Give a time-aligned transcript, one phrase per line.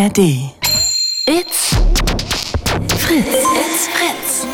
[0.00, 0.18] ARD.
[1.26, 1.74] It's
[3.04, 3.36] Fritz.
[3.60, 4.46] It's Fritz.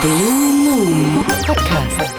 [0.00, 2.14] Blue Moon Podcast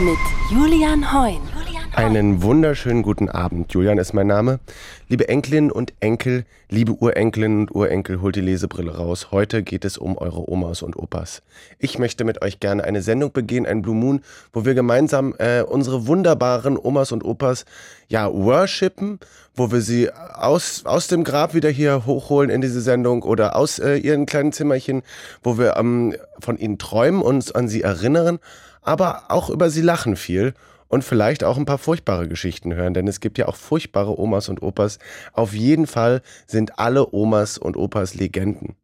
[0.00, 0.18] mit
[0.50, 1.55] Julian Heun.
[1.96, 3.72] Einen wunderschönen guten Abend.
[3.72, 4.60] Julian ist mein Name.
[5.08, 9.28] Liebe Enkelinnen und Enkel, liebe Urenkelinnen und Urenkel, holt die Lesebrille raus.
[9.30, 11.40] Heute geht es um eure Omas und Opas.
[11.78, 14.20] Ich möchte mit euch gerne eine Sendung begehen, ein Blue Moon,
[14.52, 17.64] wo wir gemeinsam äh, unsere wunderbaren Omas und Opas
[18.08, 19.18] ja worshipen,
[19.54, 23.78] wo wir sie aus, aus dem Grab wieder hier hochholen in diese Sendung oder aus
[23.78, 25.02] äh, ihren kleinen Zimmerchen,
[25.42, 28.38] wo wir ähm, von ihnen träumen, uns an sie erinnern,
[28.82, 30.52] aber auch über sie lachen viel
[30.88, 34.48] und vielleicht auch ein paar furchtbare Geschichten hören, denn es gibt ja auch furchtbare Omas
[34.48, 34.98] und Opas.
[35.32, 38.76] Auf jeden Fall sind alle Omas und Opas Legenden,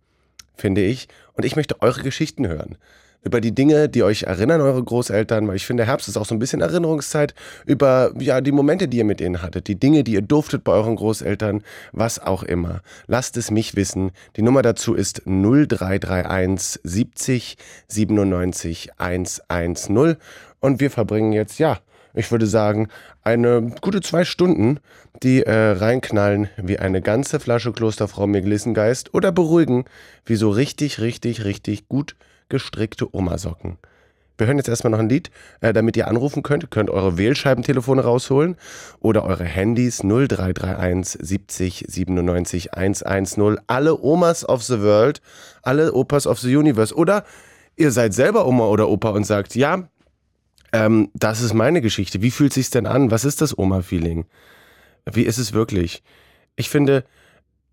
[0.55, 1.09] finde ich.
[1.35, 2.77] Und ich möchte eure Geschichten hören.
[3.25, 6.35] Über die Dinge, die euch erinnern, eure Großeltern, weil ich finde, Herbst ist auch so
[6.35, 10.15] ein bisschen Erinnerungszeit, über ja, die Momente, die ihr mit ihnen hattet, die Dinge, die
[10.15, 11.63] ihr durftet bei euren Großeltern,
[11.93, 12.83] was auch immer.
[13.07, 14.11] Lasst es mich wissen.
[14.35, 20.17] Die Nummer dazu ist 0331 70 97 110
[20.59, 21.79] und wir verbringen jetzt, ja,
[22.15, 22.89] ich würde sagen,
[23.23, 24.81] eine gute zwei Stunden,
[25.23, 29.85] die äh, reinknallen wie eine ganze Flasche Klosterfrau Mirglissengeist oder beruhigen
[30.25, 32.17] wie so richtig, richtig, richtig gut
[32.49, 33.79] gestrickte Omasocken.
[34.39, 36.65] Wir hören jetzt erstmal noch ein Lied, äh, damit ihr anrufen könnt.
[36.65, 38.57] Ihr könnt eure Wählscheibentelefone rausholen
[38.99, 43.59] oder eure Handys 0331 70 97 110.
[43.67, 45.21] Alle Omas of the World,
[45.63, 46.95] alle Opas of the Universe.
[46.95, 47.25] Oder
[47.77, 49.89] ihr seid selber Oma oder Opa und sagt, ja,
[50.73, 52.23] ähm, das ist meine Geschichte.
[52.23, 53.11] Wie fühlt sich's denn an?
[53.11, 54.25] Was ist das Oma-Feeling?
[55.11, 56.03] Wie ist es wirklich?
[56.57, 57.05] Ich finde,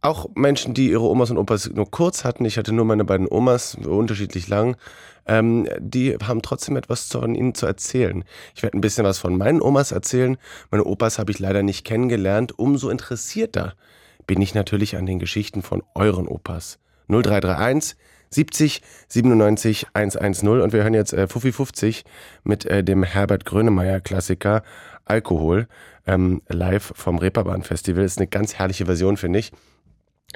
[0.02, 3.28] auch Menschen, die ihre Omas und Opas nur kurz hatten, ich hatte nur meine beiden
[3.30, 4.78] Omas, unterschiedlich lang,
[5.26, 8.24] ähm, die haben trotzdem etwas von ihnen zu erzählen.
[8.56, 10.38] Ich werde ein bisschen was von meinen Omas erzählen.
[10.72, 12.58] Meine Opas habe ich leider nicht kennengelernt.
[12.58, 13.76] Umso interessierter
[14.26, 16.80] bin ich natürlich an den Geschichten von euren Opas.
[17.10, 17.98] 0331
[18.30, 22.04] 70 97 110 und wir hören jetzt äh, Fuffi 50
[22.44, 24.64] mit äh, dem Herbert Grönemeyer Klassiker
[25.06, 25.68] Alkohol
[26.06, 28.04] ähm, live vom Reeperbahn Festival.
[28.04, 29.52] Ist eine ganz herrliche Version, finde ich.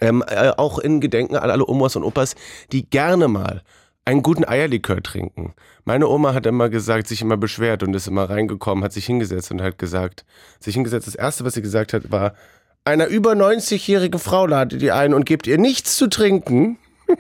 [0.02, 2.36] Ähm, äh, auch in Gedenken an alle Omas und Opas,
[2.72, 3.62] die gerne mal
[4.06, 5.54] einen guten Eierlikör trinken.
[5.86, 9.52] Meine Oma hat immer gesagt, sich immer beschwert und ist immer reingekommen, hat sich hingesetzt
[9.52, 10.26] und hat gesagt,
[10.60, 11.08] sich hingesetzt.
[11.08, 12.34] Das erste, was sie gesagt hat, war,
[12.86, 16.78] einer über 90-jährigen Frau ladet ihr ein und gebt ihr nichts zu trinken.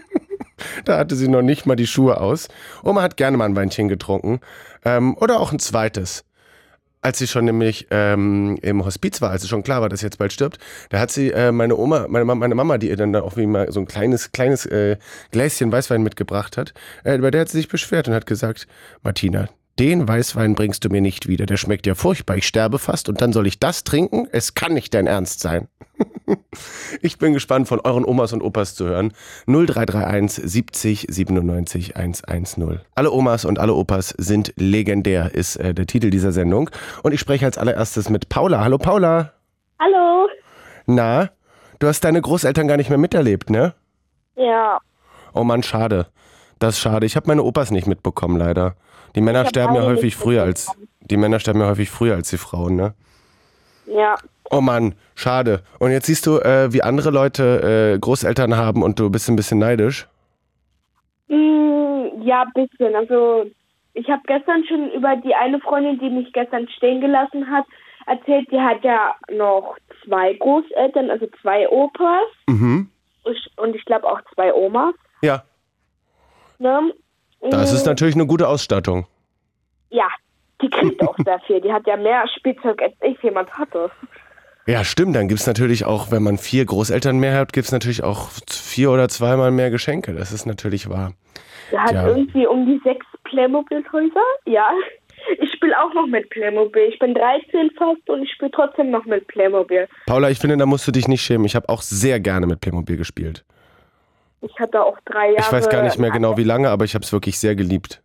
[0.85, 2.47] da hatte sie noch nicht mal die Schuhe aus.
[2.83, 4.39] Oma hat gerne mal ein Weinchen getrunken.
[4.85, 6.23] Ähm, oder auch ein zweites.
[7.01, 10.05] Als sie schon nämlich ähm, im Hospiz war, als es schon klar war, dass sie
[10.05, 10.57] jetzt bald stirbt,
[10.89, 13.69] da hat sie äh, meine Oma, meine, meine Mama, die ihr dann auch wie mal
[13.73, 14.95] so ein kleines, kleines äh,
[15.31, 18.67] Gläschen Weißwein mitgebracht hat, äh, bei der hat sie sich beschwert und hat gesagt,
[19.01, 21.45] Martina, den Weißwein bringst du mir nicht wieder.
[21.45, 22.37] Der schmeckt ja furchtbar.
[22.37, 24.27] Ich sterbe fast und dann soll ich das trinken?
[24.31, 25.67] Es kann nicht dein Ernst sein.
[27.01, 29.13] ich bin gespannt, von euren Omas und Opas zu hören.
[29.47, 32.81] 0331 70 97 110.
[32.93, 36.69] Alle Omas und alle Opas sind legendär, ist äh, der Titel dieser Sendung.
[37.01, 38.63] Und ich spreche als allererstes mit Paula.
[38.63, 39.33] Hallo Paula.
[39.79, 40.27] Hallo.
[40.85, 41.29] Na,
[41.79, 43.73] du hast deine Großeltern gar nicht mehr miterlebt, ne?
[44.35, 44.79] Ja.
[45.33, 46.07] Oh Mann, schade.
[46.63, 47.05] Das ist schade.
[47.05, 48.75] Ich habe meine Opas nicht mitbekommen, leider.
[49.15, 52.37] Die Männer sterben ja häufig früher als die Männer sterben ja häufig früher als die
[52.37, 52.93] Frauen, ne?
[53.85, 54.15] Ja.
[54.49, 55.61] Oh Mann, schade.
[55.79, 59.35] Und jetzt siehst du, äh, wie andere Leute äh, Großeltern haben und du bist ein
[59.35, 60.07] bisschen neidisch.
[61.27, 62.95] Mm, ja, bisschen.
[62.95, 63.43] Also
[63.93, 67.65] ich habe gestern schon über die eine Freundin, die mich gestern stehen gelassen hat,
[68.07, 68.49] erzählt.
[68.49, 69.75] Die hat ja noch
[70.05, 72.89] zwei Großeltern, also zwei Opas Mhm.
[73.57, 74.95] Und ich glaube auch zwei Omas.
[75.21, 75.43] Ja,
[76.63, 76.93] Ne?
[77.51, 79.05] das Mm, ist natürlich eine gute Ausstattung.
[79.89, 80.07] Ja,
[80.61, 81.61] die kriegt auch sehr viel.
[81.61, 83.91] Die hat ja mehr Spielzeug als ich jemand hatte.
[84.65, 85.15] Ja, stimmt.
[85.15, 89.09] Dann gibt's natürlich auch, wenn man vier Großeltern mehr hat, gibt's natürlich auch vier oder
[89.09, 90.13] zweimal mehr Geschenke.
[90.13, 91.11] Das ist natürlich wahr.
[91.71, 92.07] Die hat Ja.
[92.07, 94.23] irgendwie um die sechs Playmobil-Häuser.
[94.45, 94.69] Ja.
[95.39, 96.83] Ich spiele auch noch mit Playmobil.
[96.83, 99.87] Ich bin 13 fast und ich spiele trotzdem noch mit Playmobil.
[100.05, 101.45] Paula, ich finde, da musst du dich nicht schämen.
[101.45, 103.43] Ich habe auch sehr gerne mit Playmobil gespielt.
[104.43, 105.39] Ich hatte auch drei Jahre.
[105.39, 108.01] Ich weiß gar nicht mehr genau, wie lange, aber ich habe es wirklich sehr geliebt.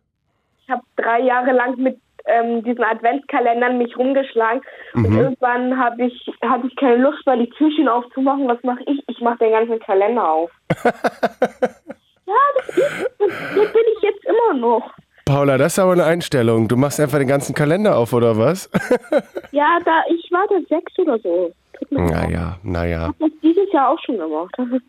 [0.63, 4.61] Ich habe drei Jahre lang mit ähm, diesen Adventskalendern mich rumgeschlagen
[4.93, 5.17] und Mhm.
[5.19, 8.47] irgendwann habe ich hatte ich keine Lust mehr die Türchen aufzumachen.
[8.47, 9.03] Was mache ich?
[9.07, 10.51] Ich mache den ganzen Kalender auf.
[10.83, 14.91] ja, das ist das bin ich jetzt immer noch.
[15.25, 16.67] Paula, das ist aber eine Einstellung.
[16.67, 18.69] Du machst einfach den ganzen Kalender auf, oder was?
[19.51, 21.51] Ja, da ich war da sechs oder so.
[21.89, 22.97] Naja, naja.
[22.97, 24.55] Ich habe das dieses Jahr auch schon gemacht.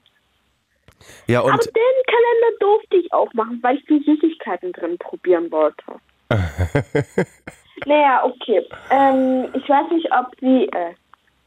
[1.27, 5.51] Ja, Aber und den Kalender durfte ich auch machen, weil ich die Süßigkeiten drin probieren
[5.51, 5.85] wollte.
[7.87, 8.65] naja, okay.
[8.91, 10.95] Ähm, ich weiß nicht, ob Sie, äh,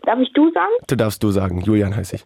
[0.03, 0.71] Darf ich du sagen?
[0.87, 1.61] Du darfst du sagen.
[1.61, 2.25] Julian heiße ich.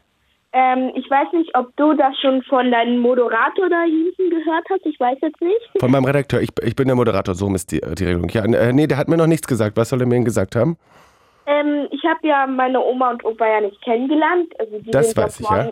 [0.54, 4.86] Ähm, ich weiß nicht, ob du das schon von deinem Moderator da hinten gehört hast.
[4.86, 5.70] Ich weiß jetzt nicht.
[5.80, 6.42] Von meinem Redakteur.
[6.42, 7.36] Ich, ich bin der Moderator.
[7.36, 8.30] So ist die, die Regelung.
[8.30, 9.78] Ja, äh, nee, der hat mir noch nichts gesagt.
[9.78, 10.78] Was soll er mir denn gesagt haben?
[11.46, 14.52] Ähm, ich habe ja meine Oma und Opa ja nicht kennengelernt.
[14.60, 15.70] Also die Das weiß ich, vor, ja.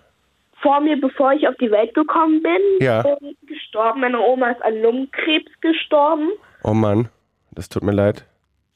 [0.66, 3.06] Vor mir, bevor ich auf die Welt gekommen bin, Ja.
[3.06, 4.02] ähm, gestorben.
[4.02, 6.30] Meine Oma ist an Lungenkrebs gestorben.
[6.64, 7.08] Oh Mann,
[7.52, 8.26] das tut mir leid.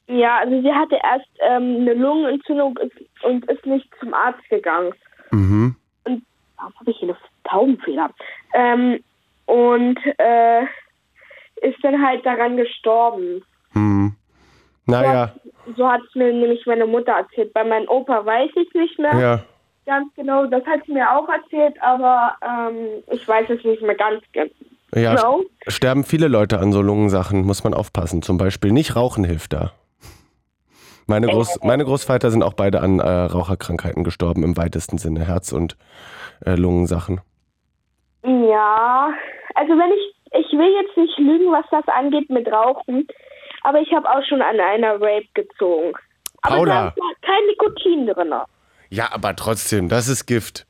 [0.06, 2.78] Ja, also sie hatte erst ähm, eine Lungenentzündung
[3.24, 4.92] und ist nicht zum Arzt gegangen.
[5.32, 5.74] Mhm.
[6.04, 6.22] Und
[6.56, 8.10] warum habe ich hier eine Taubenfeder?
[8.54, 9.00] Ähm,
[9.46, 10.62] und äh,
[11.62, 13.42] ist dann halt daran gestorben.
[13.72, 14.14] Hm.
[14.86, 15.34] Naja,
[15.76, 17.52] So hat es mir nämlich meine Mutter erzählt.
[17.52, 19.42] Bei meinem Opa weiß ich nicht mehr ja.
[19.90, 20.46] Ganz genau.
[20.46, 24.50] Das hat sie mir auch erzählt, aber ähm, ich weiß es nicht mehr ganz ge-
[24.94, 25.40] Ja, genau.
[25.66, 28.22] sterben viele Leute an so Lungensachen, muss man aufpassen.
[28.22, 29.72] Zum Beispiel nicht Rauchen hilft da.
[31.06, 35.52] Meine, Groß, meine Großväter sind auch beide an äh, Raucherkrankheiten gestorben, im weitesten Sinne, Herz-
[35.52, 35.76] und
[36.46, 37.20] äh, Lungensachen.
[38.24, 39.10] Ja,
[39.54, 40.14] also wenn ich,
[40.46, 43.08] ich will jetzt nicht lügen, was das angeht mit Rauchen,
[43.62, 45.92] aber ich habe auch schon an einer Rape gezogen.
[46.42, 46.74] Aber Paula.
[46.94, 48.32] da war kein Nikotin drin.
[48.90, 50.66] Ja, aber trotzdem, das ist Gift.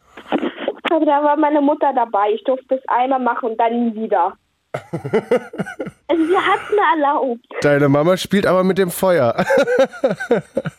[0.91, 2.33] Aber da war meine Mutter dabei.
[2.35, 4.35] Ich durfte es einmal machen und dann nie wieder.
[4.73, 7.45] also sie hat mir erlaubt.
[7.63, 9.35] Deine Mama spielt aber mit dem Feuer.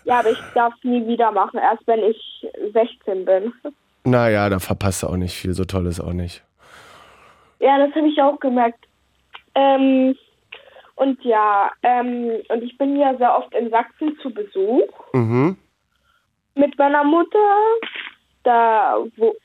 [0.03, 3.53] Ja, aber ich darf es nie wieder machen, erst wenn ich 16 bin.
[4.03, 6.44] naja, da verpasst du auch nicht viel, so toll ist auch nicht.
[7.59, 8.85] Ja, das habe ich auch gemerkt.
[9.55, 10.17] Ähm,
[10.95, 15.57] und ja, ähm, und ich bin ja sehr oft in Sachsen zu Besuch Mhm.
[16.56, 17.56] Mit meiner Mutter.
[18.44, 19.36] Da, wo,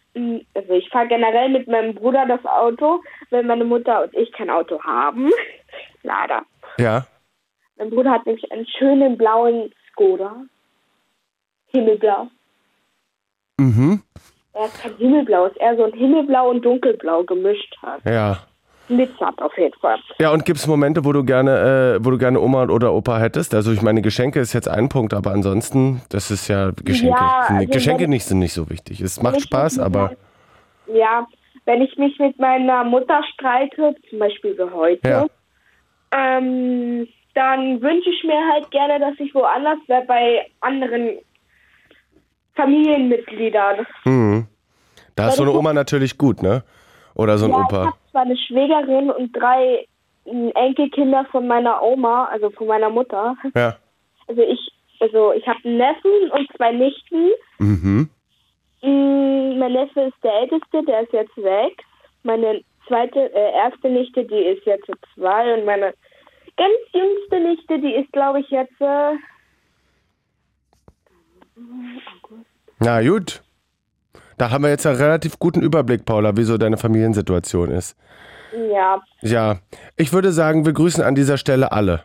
[0.54, 4.50] also ich fahre generell mit meinem Bruder das Auto, weil meine Mutter und ich kein
[4.50, 5.30] Auto haben.
[6.02, 6.42] Leider.
[6.78, 7.06] Ja.
[7.76, 10.36] Mein Bruder hat nämlich einen schönen blauen Skoda.
[11.68, 12.28] Himmelblau.
[13.58, 14.02] Mhm.
[14.54, 18.02] Er ist kein Himmelblau, ist eher so ein Himmelblau und Dunkelblau gemischt hat.
[18.06, 18.38] Ja.
[18.88, 19.98] Glitzert auf jeden Fall.
[20.20, 23.18] Ja, und gibt es Momente, wo du gerne, äh, wo du gerne Oma oder Opa
[23.18, 23.54] hättest?
[23.54, 27.16] Also ich meine, Geschenke ist jetzt ein Punkt, aber ansonsten, das ist ja Geschenke.
[27.18, 29.00] Ja, sind, also Geschenke nicht sind nicht so wichtig.
[29.00, 30.12] Es macht Spaß, aber
[30.92, 31.26] Ja,
[31.64, 35.26] wenn ich mich mit meiner Mutter streite, zum Beispiel wie heute, Ja.
[36.12, 41.18] ähm, dann wünsche ich mir halt gerne, dass ich woanders wäre bei anderen
[42.54, 43.86] Familienmitgliedern.
[44.04, 44.46] hm.
[45.14, 46.62] da ist so eine Oma natürlich gut, ne?
[47.16, 47.84] Oder so ein ja, ich Opa.
[47.86, 49.86] habe zwar eine Schwägerin und drei
[50.26, 53.36] äh, Enkelkinder von meiner Oma, also von meiner Mutter.
[53.54, 53.76] Ja.
[54.28, 54.60] Also ich,
[55.00, 57.30] also ich habe einen Neffen und zwei Nichten.
[57.58, 58.10] Mhm.
[58.82, 61.84] Mm, Mein Neffe ist der Älteste, der ist jetzt sechs.
[62.22, 65.54] Meine zweite, äh, erste Nichte, die ist jetzt zwei.
[65.54, 65.94] Und meine
[66.56, 68.78] ganz jüngste Nichte, die ist, glaube ich, jetzt.
[68.80, 69.14] Äh,
[72.80, 73.42] Na gut.
[74.38, 77.96] Da haben wir jetzt einen relativ guten Überblick, Paula, wie so deine Familiensituation ist.
[78.72, 79.00] ja.
[79.22, 79.56] Ja,
[79.96, 82.02] ich würde sagen, wir grüßen an dieser Stelle alle.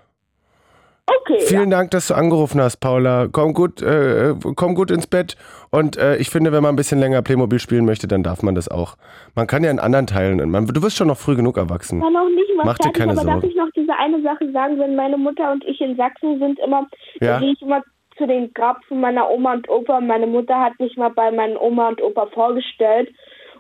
[1.08, 1.40] Okay.
[1.42, 3.28] Vielen Dank, dass du angerufen hast, Paula.
[3.32, 5.36] Komm gut, äh, komm gut ins Bett.
[5.70, 8.56] Und äh, ich finde, wenn man ein bisschen länger Playmobil spielen möchte, dann darf man
[8.56, 8.96] das auch.
[9.36, 10.50] Man kann ja in anderen Teilen.
[10.50, 11.98] Man, du wirst schon noch früh genug erwachsen.
[11.98, 13.48] Ich war noch nicht mal Mach dir fertig, keine aber darf Sorgen.
[13.50, 16.88] ich noch diese eine Sache sagen, wenn meine Mutter und ich in Sachsen sind, immer,
[17.20, 17.34] Ja.
[17.34, 17.82] da gehe ich immer
[18.22, 20.00] zu den Grab von meiner Oma und Opa.
[20.00, 23.10] Meine Mutter hat mich mal bei meinen Oma und Opa vorgestellt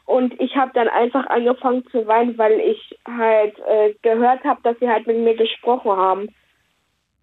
[0.05, 4.77] und ich habe dann einfach angefangen zu weinen, weil ich halt äh, gehört habe, dass
[4.79, 6.29] sie halt mit mir gesprochen haben.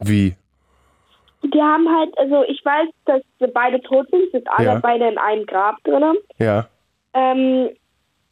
[0.00, 0.34] Wie?
[1.44, 4.78] Die haben halt, also ich weiß, dass sie beide tot sind, sind alle Ja.
[4.80, 6.16] beide in einem Grab drinnen.
[6.38, 6.66] Ja.
[7.14, 7.70] Ähm,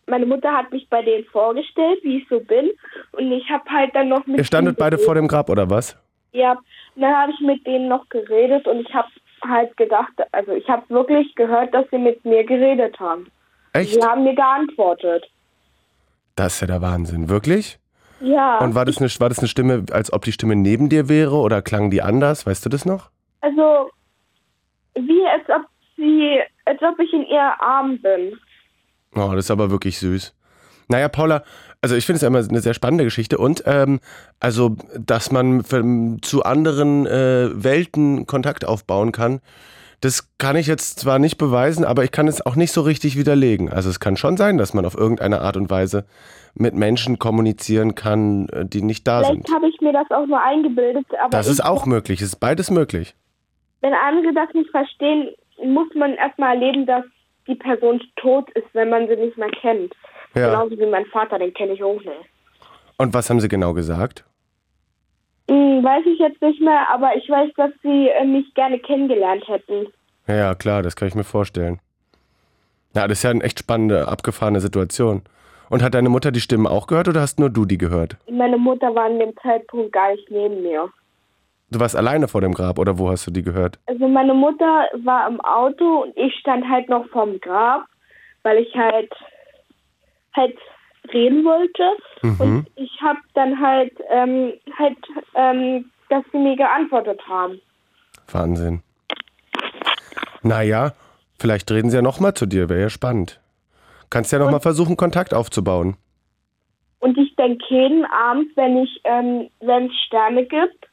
[0.06, 2.70] meine Mutter hat mich bei denen vorgestellt, wie ich so bin.
[3.12, 5.96] Und ich habe halt dann noch mit Ihr standet beide vor dem Grab, oder was?
[6.36, 6.52] Ja,
[6.94, 9.08] und dann habe ich mit denen noch geredet und ich habe
[9.46, 13.26] halt gedacht, also ich habe wirklich gehört, dass sie mit mir geredet haben.
[13.72, 13.94] Echt?
[13.94, 15.24] Sie haben mir geantwortet.
[16.36, 17.28] Das ist ja der Wahnsinn.
[17.28, 17.78] Wirklich?
[18.20, 21.08] Ja, Und war das, eine, war das eine Stimme, als ob die Stimme neben dir
[21.08, 22.46] wäre oder klang die anders?
[22.46, 23.10] Weißt du das noch?
[23.42, 23.90] also
[24.94, 25.66] wie als ob
[25.96, 28.38] sie, als ob ich in ihr Arm bin.
[29.14, 30.34] Oh, das ist aber wirklich süß.
[30.88, 31.42] Naja, Paula,
[31.86, 34.00] also ich finde es immer eine sehr spannende Geschichte und ähm,
[34.40, 35.84] also, dass man für,
[36.20, 39.40] zu anderen äh, Welten Kontakt aufbauen kann,
[40.00, 43.16] das kann ich jetzt zwar nicht beweisen, aber ich kann es auch nicht so richtig
[43.16, 43.72] widerlegen.
[43.72, 46.06] Also es kann schon sein, dass man auf irgendeine Art und Weise
[46.56, 49.46] mit Menschen kommunizieren kann, äh, die nicht da sind.
[49.46, 52.40] Vielleicht habe ich mir das auch nur eingebildet, aber Das ist auch möglich, es ist
[52.40, 53.14] beides möglich.
[53.80, 55.28] wenn andere das nicht verstehen,
[55.64, 57.04] muss man erstmal erleben, dass
[57.46, 59.94] die Person tot ist, wenn man sie nicht mehr kennt.
[60.36, 60.50] Ja.
[60.50, 62.30] Genauso wie mein Vater, den kenne ich auch nicht.
[62.98, 64.24] Und was haben sie genau gesagt?
[65.48, 69.46] Hm, weiß ich jetzt nicht mehr, aber ich weiß, dass sie äh, mich gerne kennengelernt
[69.48, 69.86] hätten.
[70.26, 71.78] Ja, klar, das kann ich mir vorstellen.
[72.94, 75.22] Ja, das ist ja eine echt spannende, abgefahrene Situation.
[75.68, 78.16] Und hat deine Mutter die Stimmen auch gehört oder hast nur du die gehört?
[78.30, 80.88] Meine Mutter war an dem Zeitpunkt gar nicht neben mir.
[81.70, 83.78] Du warst alleine vor dem Grab oder wo hast du die gehört?
[83.86, 87.86] Also meine Mutter war im Auto und ich stand halt noch vorm Grab,
[88.42, 89.12] weil ich halt
[90.36, 90.56] halt
[91.12, 91.96] reden wollte.
[92.22, 92.40] Mhm.
[92.40, 94.98] Und ich habe dann halt ähm, halt,
[95.34, 97.60] ähm, dass sie mir geantwortet haben.
[98.30, 98.82] Wahnsinn.
[100.42, 100.92] Naja,
[101.38, 103.40] vielleicht reden sie ja nochmal zu dir, wäre ja spannend.
[104.10, 105.96] Kannst ja nochmal versuchen, Kontakt aufzubauen.
[107.00, 110.86] Und ich denke jeden Abend, wenn ich, ähm, wenn es Sterne gibt,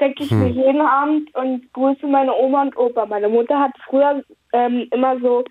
[0.00, 3.06] denke ich mir jeden Abend und grüße meine Oma und Opa.
[3.06, 5.44] Meine Mutter hat früher ähm, immer so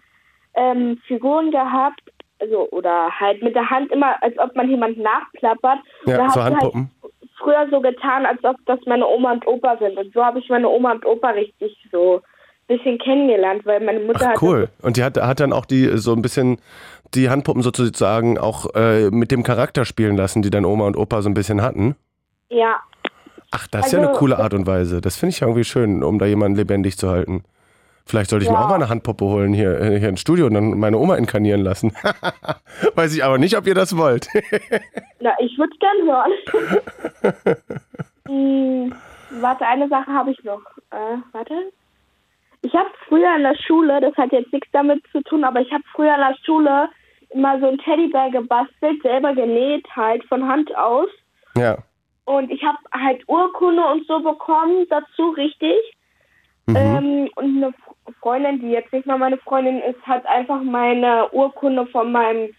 [0.56, 2.02] ähm, Figuren gehabt,
[2.44, 5.80] also oder halt mit der Hand immer, als ob man jemand nachplappert.
[6.06, 6.92] Ja, Da so sie Handpuppen.
[7.02, 9.98] Halt früher so getan, als ob das meine Oma und Opa sind.
[9.98, 12.22] Und so habe ich meine Oma und Opa richtig so
[12.70, 14.70] ein bisschen kennengelernt, weil meine Mutter Ach, hat cool.
[14.82, 16.58] Und die hat, hat dann auch die so ein bisschen
[17.14, 21.22] die Handpuppen sozusagen auch äh, mit dem Charakter spielen lassen, die dein Oma und Opa
[21.22, 21.96] so ein bisschen hatten.
[22.50, 22.76] ja
[23.56, 25.00] Ach, das ist ja Also- eine coole Art und Weise.
[25.00, 27.44] Das finde ich ja irgendwie schön, um da jemanden lebendig zu halten.
[28.06, 28.66] Vielleicht sollte ich mir Ja.
[28.66, 31.62] auch mal eine Handpuppe holen hier, äh, hier ins Studio und dann meine Oma inkarnieren
[31.62, 31.94] lassen.
[32.96, 34.28] Weiß ich aber nicht, ob ihr das wollt.
[35.20, 37.58] Na, ich würde gern hören.
[38.28, 38.94] hm,
[39.42, 40.62] warte, eine Sache habe ich noch.
[40.92, 41.54] Äh, warte.
[42.62, 45.72] Ich habe früher in der Schule, das hat jetzt nichts damit zu tun, aber ich
[45.72, 46.90] habe früher in der Schule
[47.30, 51.08] immer so ein Teddybär gebastelt, selber genäht halt von Hand aus.
[51.56, 51.78] ja.
[52.26, 55.76] Und ich habe halt Urkunde und so bekommen dazu, richtig.
[56.68, 56.76] Mhm.
[56.78, 57.74] Ähm, und eine
[58.22, 62.54] Freundin, die jetzt nicht mal meine Freundin ist, hat einfach meine Urkunde von meinem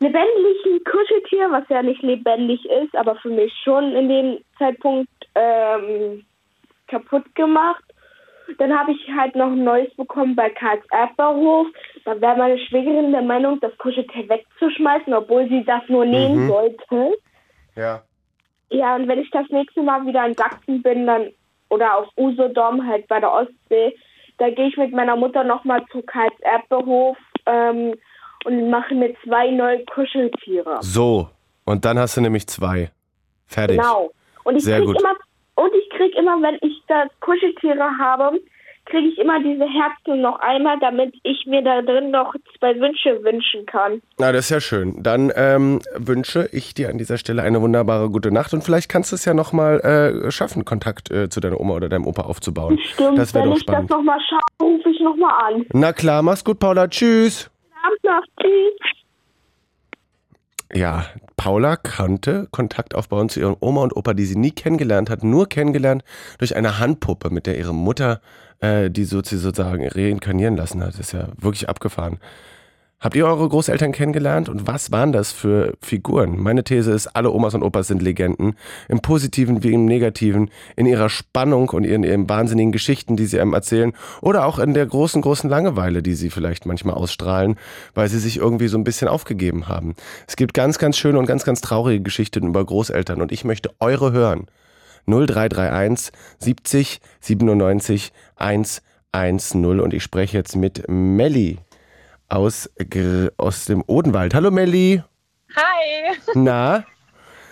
[0.00, 6.24] lebendigen Kuscheltier, was ja nicht lebendig ist, aber für mich schon in dem Zeitpunkt ähm,
[6.88, 7.84] kaputt gemacht.
[8.58, 11.68] Dann habe ich halt noch ein neues bekommen bei Karls Erdbeerhof.
[12.04, 16.48] Da wäre meine Schwägerin der Meinung, das Kuscheltier wegzuschmeißen, obwohl sie das nur nähen Mhm.
[16.48, 17.18] sollte.
[17.76, 18.02] Ja.
[18.70, 21.32] Ja, und wenn ich das nächste Mal wieder in Sachsen bin, dann
[21.68, 23.96] oder auf Usedom, halt bei der Ostsee,
[24.40, 27.16] da gehe ich mit meiner Mutter nochmal zu Karls Erdbeerhof
[27.46, 27.94] ähm,
[28.44, 30.78] und mache mir zwei neue Kuscheltiere.
[30.80, 31.28] So.
[31.66, 32.90] Und dann hast du nämlich zwei.
[33.46, 33.76] Fertig.
[33.76, 34.10] Genau.
[34.44, 35.00] Und ich Sehr krieg gut.
[35.00, 35.14] immer
[35.56, 38.40] und ich krieg immer, wenn ich da Kuscheltiere habe,
[38.90, 43.22] kriege ich immer diese Herzen noch einmal, damit ich mir da drin noch zwei Wünsche
[43.24, 44.02] wünschen kann.
[44.18, 45.02] Na, das ist ja schön.
[45.02, 49.12] Dann ähm, wünsche ich dir an dieser Stelle eine wunderbare gute Nacht und vielleicht kannst
[49.12, 52.78] du es ja nochmal äh, schaffen, Kontakt äh, zu deiner Oma oder deinem Opa aufzubauen.
[52.92, 53.90] Stimmt, das wäre wenn doch ich das spannend.
[53.90, 55.66] nochmal schaffe, rufe ich nochmal an.
[55.72, 56.88] Na klar, mach's gut, Paula.
[56.88, 57.50] Tschüss.
[57.82, 58.22] Abend noch.
[58.42, 58.99] Tschüss.
[60.72, 65.24] Ja, Paula konnte Kontakt aufbauen zu ihrem Oma und Opa, die sie nie kennengelernt hat,
[65.24, 66.04] nur kennengelernt
[66.38, 68.20] durch eine Handpuppe, mit der ihre Mutter
[68.60, 70.90] äh, die sozusagen reinkarnieren lassen hat.
[70.90, 72.18] Das ist ja wirklich abgefahren.
[73.02, 74.50] Habt ihr eure Großeltern kennengelernt?
[74.50, 76.38] Und was waren das für Figuren?
[76.38, 78.56] Meine These ist, alle Omas und Opas sind Legenden,
[78.88, 83.40] im Positiven wie im Negativen, in ihrer Spannung und in ihren wahnsinnigen Geschichten, die sie
[83.40, 83.94] einem erzählen.
[84.20, 87.56] Oder auch in der großen, großen Langeweile, die sie vielleicht manchmal ausstrahlen,
[87.94, 89.94] weil sie sich irgendwie so ein bisschen aufgegeben haben.
[90.26, 93.22] Es gibt ganz, ganz schöne und ganz, ganz traurige Geschichten über Großeltern.
[93.22, 94.46] Und ich möchte eure hören.
[95.06, 101.56] 0331 70 97 110 und ich spreche jetzt mit Melli
[102.30, 102.70] aus,
[103.36, 104.34] aus dem Odenwald.
[104.34, 105.02] Hallo Melli.
[105.56, 106.16] Hi.
[106.34, 106.84] Na?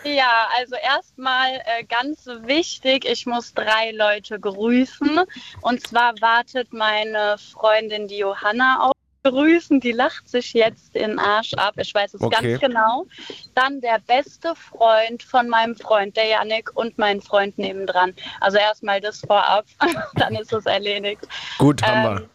[0.04, 5.20] Ja, also erstmal äh, ganz wichtig, ich muss drei Leute grüßen.
[5.60, 8.92] Und zwar wartet meine Freundin, die Johanna, auf
[9.24, 9.80] Grüßen.
[9.80, 11.74] Die lacht sich jetzt in Arsch ab.
[11.76, 12.52] Ich weiß es Okay.
[12.52, 13.06] ganz genau.
[13.54, 18.14] Dann der beste Freund von meinem Freund, der Yannick, und mein Freund nebendran.
[18.40, 19.66] Also erstmal das vorab,
[20.14, 21.26] dann ist es erledigt.
[21.58, 22.20] Gut, haben wir.
[22.22, 22.28] Ähm,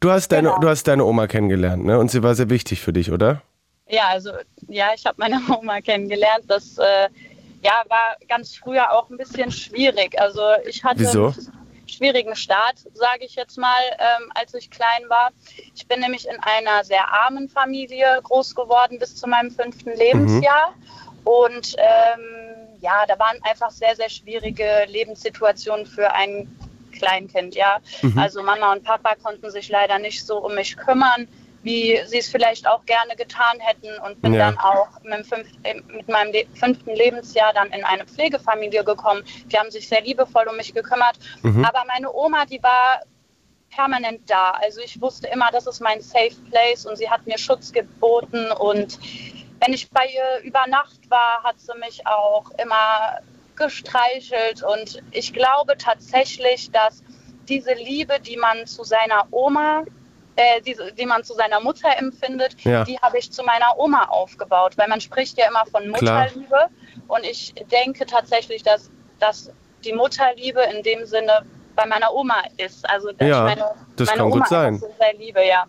[0.00, 0.60] Du hast, deine, genau.
[0.60, 1.98] du hast deine Oma kennengelernt, ne?
[1.98, 3.42] Und sie war sehr wichtig für dich, oder?
[3.88, 4.30] Ja, also
[4.68, 6.44] ja, ich habe meine Oma kennengelernt.
[6.46, 7.08] Das äh,
[7.62, 10.18] ja, war ganz früher auch ein bisschen schwierig.
[10.20, 11.26] Also ich hatte Wieso?
[11.26, 15.30] einen schwierigen Start, sage ich jetzt mal, ähm, als ich klein war.
[15.74, 20.74] Ich bin nämlich in einer sehr armen Familie groß geworden bis zu meinem fünften Lebensjahr.
[21.24, 26.48] Und ähm, ja, da waren einfach sehr, sehr schwierige Lebenssituationen für ein
[26.92, 27.78] Kleinkind, ja.
[28.16, 31.28] Also Mama und Papa konnten sich leider nicht so um mich kümmern,
[31.62, 34.46] wie sie es vielleicht auch gerne getan hätten und bin Ja.
[34.52, 35.48] dann auch mit, fünf,
[35.88, 39.24] mit meinem Le fünften Lebensjahr dann in eine Pflegefamilie gekommen.
[39.46, 41.18] Die haben sich sehr liebevoll um mich gekümmert.
[41.64, 43.02] Aber meine Oma, die war
[43.70, 44.52] permanent da.
[44.62, 48.50] Also ich wusste immer, das ist mein Safe Place und sie hat mir Schutz geboten
[48.52, 48.98] und
[49.60, 53.18] wenn ich bei ihr über Nacht war, hat sie mich auch immer
[53.58, 57.02] gestreichelt und ich glaube tatsächlich, dass
[57.48, 59.82] diese Liebe, die man zu seiner Oma,
[60.36, 62.84] äh, die, die man zu seiner Mutter empfindet, Ja.
[62.84, 64.76] die habe ich zu meiner Oma aufgebaut.
[64.78, 66.24] Weil man spricht ja immer von Klar.
[66.26, 66.66] Mutterliebe.
[67.08, 69.50] Und ich denke tatsächlich, dass, dass
[69.84, 72.88] die Mutterliebe in dem Sinne bei meiner Oma ist.
[72.88, 73.64] Also Ja, meine,
[73.96, 74.78] das meine kann gut Oma sein.
[74.78, 75.64] so sehr liebe, ja.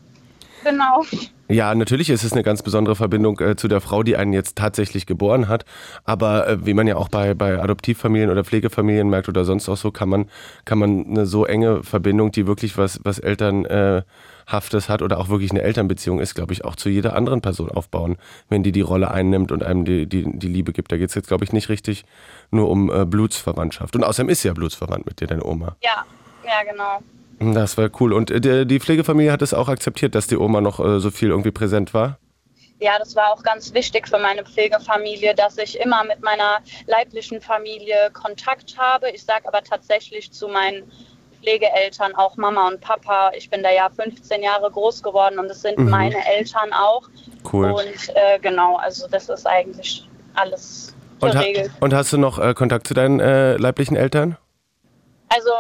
[0.64, 1.04] Genau.
[1.52, 4.56] Ja, natürlich ist es eine ganz besondere Verbindung äh, zu der Frau, die einen jetzt
[4.56, 5.66] tatsächlich geboren hat.
[6.04, 9.76] Aber äh, wie man ja auch bei, bei Adoptivfamilien oder Pflegefamilien merkt oder sonst auch
[9.76, 10.30] so, kann man,
[10.66, 15.50] kann man eine so enge Verbindung, die wirklich was, was Elternhaftes hat oder auch wirklich
[15.50, 18.18] eine Elternbeziehung ist, glaube ich, auch zu jeder anderen Person aufbauen,
[18.50, 20.92] wenn die die Rolle einnimmt und einem die, die, die Liebe gibt.
[20.92, 22.06] Da geht es jetzt, glaube ich, nicht richtig
[22.52, 23.96] nur um äh, Blutsverwandtschaft.
[23.96, 25.78] Und außerdem ist sie ja blutsverwandt mit dir, deine Oma.
[25.82, 26.06] Ja,
[26.46, 27.00] ja, genau.
[27.40, 28.14] Das war cool.
[28.14, 31.30] Und äh, die Pflegefamilie hat es auch akzeptiert, dass die Oma noch äh, so viel
[31.30, 32.18] irgendwie präsent war?
[32.82, 37.42] Ja, das war auch ganz wichtig für meine Pflegefamilie, dass ich immer mit meiner leiblichen
[37.42, 39.10] Familie Kontakt habe.
[39.12, 40.84] Ich sage aber tatsächlich zu meinen
[41.42, 45.62] Pflegeeltern, auch Mama und Papa, ich bin da ja 15 Jahre groß geworden und es
[45.62, 45.90] sind Mhm.
[45.90, 47.04] meine Eltern auch.
[47.52, 47.72] Cool.
[47.72, 51.44] Und äh, genau, also das ist eigentlich alles Und, ha
[51.80, 54.38] und hast du noch äh, Kontakt zu deinen äh, leiblichen Eltern?
[55.30, 55.52] Also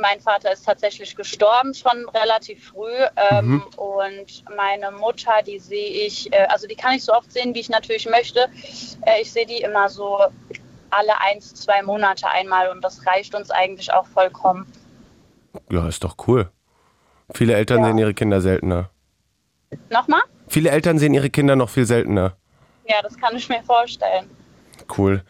[0.00, 3.62] mein Vater ist tatsächlich gestorben schon relativ früh ähm, Mhm.
[3.76, 7.60] und meine Mutter, die sehe ich, äh, also die kann ich so oft sehen, wie
[7.60, 8.48] ich natürlich möchte.
[9.06, 10.18] Äh, ich sehe die immer so
[10.90, 14.70] alle eins, zwei Monate einmal und das reicht uns eigentlich auch vollkommen.
[15.70, 16.50] Ja, ist doch cool.
[17.34, 17.86] Viele Eltern Ja.
[17.86, 18.90] sehen ihre Kinder seltener.
[19.90, 20.22] Nochmal?
[20.48, 22.36] Viele Eltern sehen ihre Kinder noch viel seltener.
[22.88, 24.30] Ja, das kann ich mir vorstellen.
[24.96, 25.22] Cool.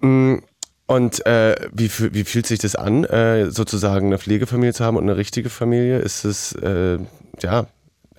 [0.00, 0.38] Mm,
[0.86, 5.04] Und äh, wie, wie fühlt sich das an, äh, sozusagen eine Pflegefamilie zu haben und
[5.04, 5.98] eine richtige Familie?
[5.98, 6.98] Ist es, äh,
[7.40, 7.66] ja,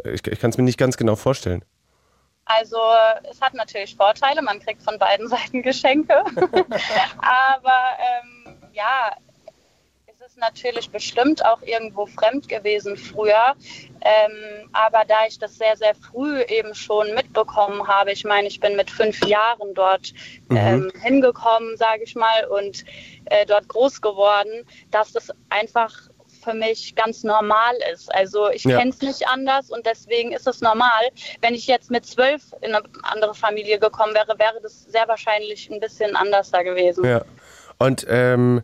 [0.04, 1.64] ich, ich kann es mir nicht ganz genau vorstellen.
[2.46, 2.78] Also
[3.30, 6.14] es hat natürlich Vorteile, man kriegt von beiden Seiten Geschenke.
[6.36, 9.16] Aber ähm, ja,
[10.36, 13.56] ist natürlich bestimmt auch irgendwo fremd gewesen früher.
[14.02, 18.60] Ähm, aber da ich das sehr, sehr früh eben schon mitbekommen habe, ich meine, ich
[18.60, 20.14] bin mit fünf Jahren dort
[20.50, 22.84] ähm, hingekommen, sage ich mal, und
[23.26, 25.92] äh, dort groß geworden, dass das einfach
[26.44, 28.14] für mich ganz normal ist.
[28.14, 28.78] Also ich Ja.
[28.78, 31.04] kenne es nicht anders und deswegen ist es normal.
[31.42, 35.70] Wenn ich jetzt mit zwölf in eine andere Familie gekommen wäre, wäre das sehr wahrscheinlich
[35.72, 37.06] ein bisschen anders da gewesen.
[37.06, 37.24] Ja.
[37.78, 38.64] Und ähm,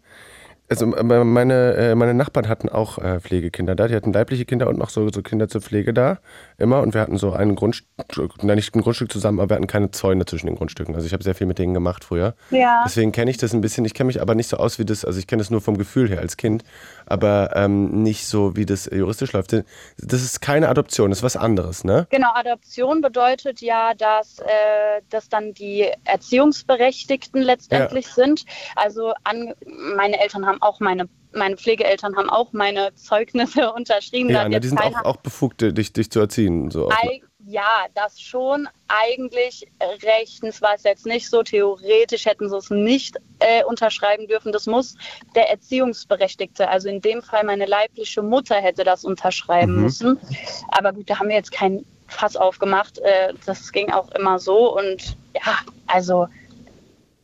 [0.71, 3.89] also meine, äh, meine Nachbarn hatten auch äh, Pflegekinder da.
[3.89, 6.19] Die hatten leibliche Kinder und noch so, so Kinder zur Pflege da.
[6.61, 6.81] Immer.
[6.81, 9.89] Und wir hatten so ein Grundstück, nein, nicht ein Grundstück zusammen, aber wir hatten keine
[9.91, 10.93] Zäune zwischen den Grundstücken.
[10.93, 12.35] Also ich habe sehr viel mit denen gemacht früher.
[12.51, 12.83] Ja.
[12.85, 13.83] Deswegen kenne ich das ein bisschen.
[13.85, 15.77] Ich kenne mich aber nicht so aus wie das, also ich kenne das nur vom
[15.77, 16.63] Gefühl her als Kind,
[17.07, 19.53] aber ähm, nicht so, wie das juristisch läuft.
[19.53, 22.05] Das ist keine Adoption, das ist was anderes, ne?
[22.11, 28.45] Genau, Adoption bedeutet ja, dass, äh, dass dann die Erziehungsberechtigten letztendlich sind.
[28.75, 29.53] Also an,
[29.95, 34.29] meine Eltern haben auch meine, meine Pflegeeltern haben auch meine Zeugnisse unterschrieben.
[34.29, 36.71] Ja, hat ne, die sind auch, auch befugt, dich, dich zu erziehen.
[36.71, 38.67] So Eig ja, das schon.
[38.87, 39.65] Eigentlich
[40.03, 41.41] rechtens war es jetzt nicht so.
[41.43, 44.51] Theoretisch hätten sie es nicht äh, unterschreiben dürfen.
[44.51, 44.95] Das muss
[45.35, 49.81] der Erziehungsberechtigte, also in dem Fall meine leibliche Mutter, hätte das unterschreiben Mhm.
[49.81, 50.19] müssen.
[50.67, 52.99] Aber gut, da haben wir jetzt kein Fass aufgemacht.
[52.99, 54.77] Äh, das ging auch immer so.
[54.77, 56.27] Und ja, also,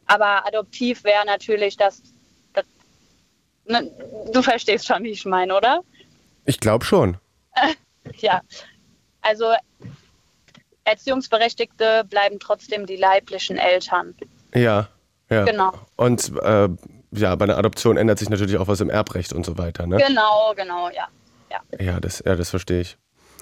[0.08, 2.02] aber adoptiv wäre natürlich das.
[3.68, 3.92] Ne,
[4.32, 5.82] du verstehst schon, wie ich meine, oder?
[6.48, 7.18] ich glaube schon.
[8.20, 8.40] Ja,
[9.22, 9.52] also
[10.86, 14.16] Erziehungsberechtigte bleiben trotzdem die leiblichen Eltern.
[14.56, 14.88] Ja,
[15.30, 15.44] ja.
[15.44, 15.74] Genau.
[15.98, 16.70] Und äh,
[17.12, 19.98] ja, bei einer Adoption ändert sich natürlich auch was im Erbrecht und so weiter, ne?
[19.98, 21.10] Genau, genau, ja.
[21.52, 21.60] ja.
[21.78, 22.98] Ja, das, ja, das verstehe ich.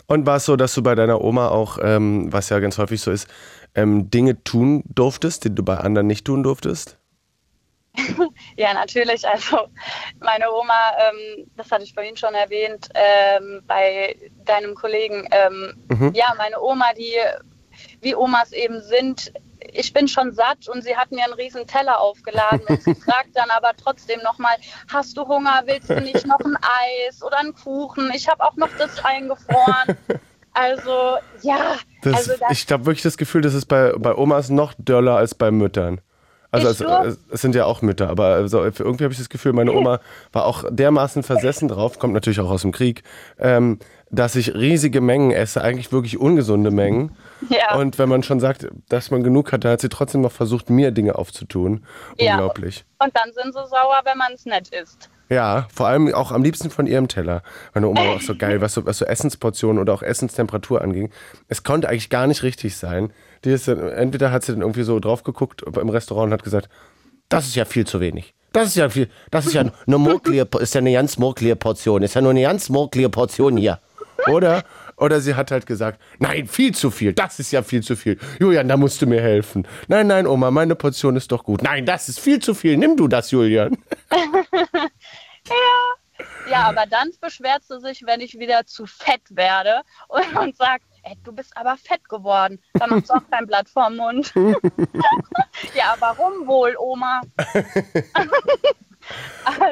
[0.08, 3.00] Und war es so, dass du bei deiner Oma auch, ähm, was ja ganz häufig
[3.02, 3.28] so ist,
[3.76, 6.98] ähm, Dinge tun durftest, die du bei anderen nicht tun durftest?
[8.58, 9.27] Ja, natürlich.
[9.27, 9.67] Also
[10.19, 10.73] meine Oma,
[11.10, 15.27] ähm, das hatte ich vorhin schon erwähnt, ähm, bei deinem Kollegen.
[15.31, 16.13] Ähm, Mhm.
[16.13, 17.15] Ja, meine Oma, die
[18.01, 19.34] wie Omas eben sind,
[19.73, 23.29] ich bin schon satt und sie hat mir einen riesen Teller aufgeladen und sie fragt
[23.36, 24.55] dann aber trotzdem nochmal,
[24.91, 26.55] hast du Hunger, willst du nicht noch ein
[27.08, 28.12] Eis oder einen Kuchen?
[28.15, 29.97] Ich habe auch noch das eingefroren.
[30.53, 34.49] Also ja, Das, also das, ich habe wirklich das Gefühl, das ist bei, bei Omas
[34.49, 35.99] noch döller als bei Müttern.
[36.56, 39.72] Also es, es, sind ja auch Mütter, aber also irgendwie habe ich das Gefühl, meine
[39.74, 40.00] Oma
[40.32, 43.04] war auch dermaßen versessen drauf, kommt natürlich auch aus dem Krieg,
[43.39, 43.80] ähm,
[44.12, 47.15] dass ich riesige Mengen esse, eigentlich wirklich ungesunde Mengen.
[47.50, 47.76] Ja.
[47.76, 50.70] Und wenn man schon sagt, dass man genug hat, dann hat sie trotzdem noch versucht,
[50.70, 51.86] mir Dinge aufzutun.
[52.18, 52.34] Ja.
[52.34, 52.86] Unglaublich.
[53.04, 55.10] und dann sind sie sauer, wenn man es nett isst.
[55.30, 57.41] Ja, vor allem auch am liebsten von ihrem Teller.
[57.74, 61.12] Meine Oma war auch so geil, was so, was so Essensportionen oder auch Essenstemperatur anging.
[61.48, 63.12] Es konnte eigentlich gar nicht richtig sein.
[63.45, 66.43] Die ist dann, entweder hat sie dann irgendwie so drauf geguckt im Restaurant und hat
[66.43, 66.69] gesagt,
[67.29, 68.34] das ist ja viel zu wenig.
[68.53, 72.03] Das ist ja viel, das ist ja eine Murklige, ist ja eine ganz murklige Portion.
[72.03, 73.79] Ist ja nur eine ganz murklige Portion hier.
[74.27, 74.63] Oder?
[74.97, 78.17] Oder sie hat halt gesagt, nein, viel zu viel, das ist ja viel zu viel.
[78.39, 79.67] Julian, da musst du mir helfen.
[79.89, 81.62] Nein, nein, Oma, meine Portion ist doch gut.
[81.62, 82.77] Nein, das ist viel zu viel.
[82.77, 83.77] Nimm du das, Julian.
[84.12, 84.86] ja.
[86.49, 90.86] Ja, aber dann beschwert sie sich, wenn ich wieder zu fett werde und, und sagt,
[91.06, 92.60] ey, du bist aber fett geworden.
[92.74, 94.34] Dann macht auch kein Blatt vorm Mund.
[95.76, 97.22] ja, warum wohl, Oma?
[98.13, 98.32] Also.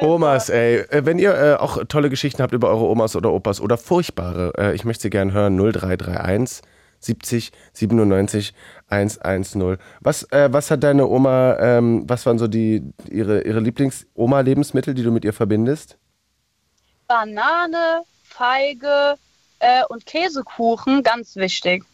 [0.00, 0.78] Omas, ey.
[0.78, 4.52] Äh, wenn ihr äh, auch tolle Geschichten habt über eure Omas oder Opas oder furchtbare,
[4.56, 6.62] äh, ich möchte sie gerne hören, 0331
[7.00, 8.54] 70 97
[8.88, 9.76] 110.
[10.00, 15.02] Was, äh, was hat deine Oma, ähm, was waren so die, ihre, ihre Lieblings-Oma-Lebensmittel, die
[15.02, 15.98] du mit ihr verbindest?
[17.08, 19.16] Banane, Feige
[19.58, 21.84] äh, und Käsekuchen, ganz wichtig.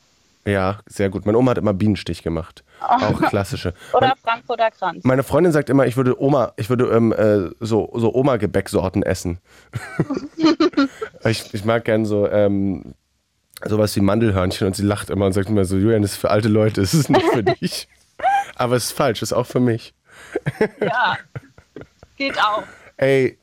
[0.46, 1.26] Ja, sehr gut.
[1.26, 2.64] Meine Oma hat immer Bienenstich gemacht.
[2.80, 3.74] Auch klassische.
[3.92, 5.04] Oder mein, Frankfurter Kranz.
[5.04, 9.38] Meine Freundin sagt immer, ich würde Oma, ich würde ähm, äh, so, so Oma-Gebäcksorten essen.
[11.24, 12.94] ich, ich mag gern so ähm,
[13.64, 16.30] sowas wie Mandelhörnchen und sie lacht immer und sagt immer so, Julian, das ist für
[16.30, 17.88] alte Leute, es ist nicht für dich.
[18.56, 19.94] Aber es ist falsch, es ist auch für mich.
[20.80, 21.18] ja,
[22.16, 22.62] geht auch.
[22.96, 23.38] Ey,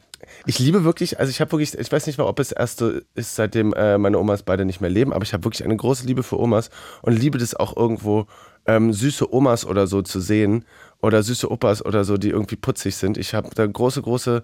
[0.45, 2.91] ich liebe wirklich, also ich habe wirklich, ich weiß nicht mal, ob es erst so
[3.15, 6.05] ist, seitdem äh, meine Omas beide nicht mehr leben, aber ich habe wirklich eine große
[6.05, 6.69] Liebe für Omas
[7.01, 8.27] und liebe das auch irgendwo,
[8.67, 10.65] ähm, süße Omas oder so zu sehen
[11.01, 13.17] oder süße Opas oder so, die irgendwie putzig sind.
[13.17, 14.43] Ich habe da große, große,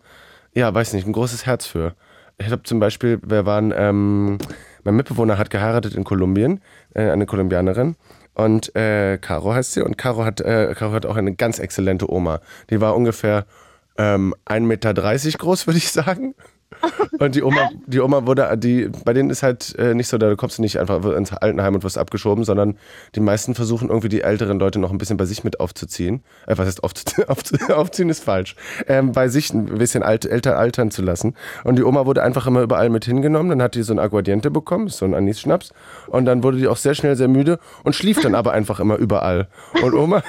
[0.54, 1.96] ja, weiß nicht, ein großes Herz für.
[2.38, 4.38] Ich habe zum Beispiel, wir waren, ähm,
[4.84, 6.62] mein Mitbewohner hat geheiratet in Kolumbien,
[6.94, 7.96] äh, eine Kolumbianerin.
[8.34, 9.82] Und äh, Caro heißt sie.
[9.82, 12.40] Und Caro hat, äh, Caro hat auch eine ganz exzellente Oma.
[12.72, 13.46] Die war ungefähr
[13.98, 16.36] ähm, 1,30 Meter groß, würde ich sagen.
[17.20, 20.36] Und die Oma, die Oma wurde, die, bei denen ist halt äh, nicht so, da
[20.36, 22.78] kommst du nicht einfach ins Altenheim und wirst abgeschoben, sondern
[23.16, 26.24] die meisten versuchen irgendwie die älteren Leute noch ein bisschen bei sich mit aufzuziehen.
[26.48, 27.26] Äh, was heißt aufzuziehen?
[27.72, 28.56] aufziehen ist falsch.
[28.88, 31.36] Ähm, bei sich ein bisschen alt, älter altern zu lassen.
[31.64, 33.50] Und die Oma wurde einfach immer überall mit hingenommen.
[33.50, 35.72] Dann hat die so ein Aguardiente bekommen, so ein Anis-Schnaps.
[36.08, 38.98] Und dann wurde die auch sehr schnell sehr müde und schlief dann aber einfach immer
[38.98, 39.48] überall.
[39.82, 40.24] Und Oma,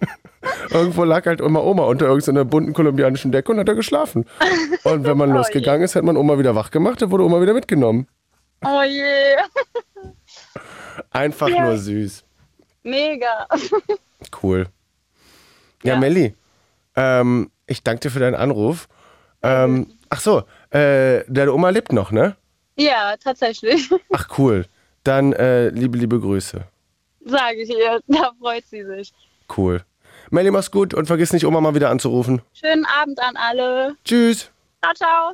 [0.70, 4.26] Irgendwo lag halt immer Oma unter irgendeiner bunten kolumbianischen Decke und hat da geschlafen.
[4.84, 5.84] Und wenn man oh losgegangen je.
[5.84, 8.06] ist, hat man Oma wieder wach gemacht, dann wurde Oma wieder mitgenommen.
[8.64, 9.36] Oh je.
[11.10, 11.64] Einfach ja.
[11.64, 12.24] nur süß.
[12.82, 13.46] Mega.
[14.42, 14.66] Cool.
[15.82, 15.98] Ja, ja.
[15.98, 16.34] Melli,
[16.96, 18.88] ähm, ich danke dir für deinen Anruf.
[19.42, 22.36] Ähm, ach so, äh, deine Oma lebt noch, ne?
[22.76, 23.90] Ja, tatsächlich.
[24.12, 24.64] Ach cool.
[25.04, 26.64] Dann äh, liebe, liebe Grüße.
[27.26, 29.12] Sage ich ihr, da freut sie sich.
[29.54, 29.84] Cool.
[30.30, 32.42] Melli, mach's gut und vergiss nicht, Oma mal wieder anzurufen.
[32.52, 33.96] Schönen Abend an alle.
[34.04, 34.50] Tschüss.
[34.82, 35.32] Ciao, ciao.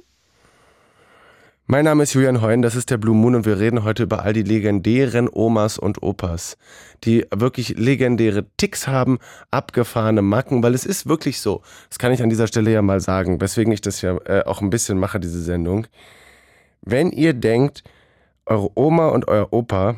[1.67, 4.25] Mein Name ist Julian Heun, das ist der Blue Moon und wir reden heute über
[4.25, 6.59] all die legendären Omas und Opas,
[7.05, 9.21] die wirklich legendäre Ticks haben,
[9.53, 11.63] abgefahrene Macken, weil es ist wirklich so.
[11.89, 14.63] Das kann ich an dieser Stelle ja mal sagen, weswegen ich das ja äh, auch
[14.63, 15.87] ein bisschen mache, diese Sendung.
[16.83, 17.85] Wenn ihr denkt,
[18.47, 19.95] eure Oma und euer Opa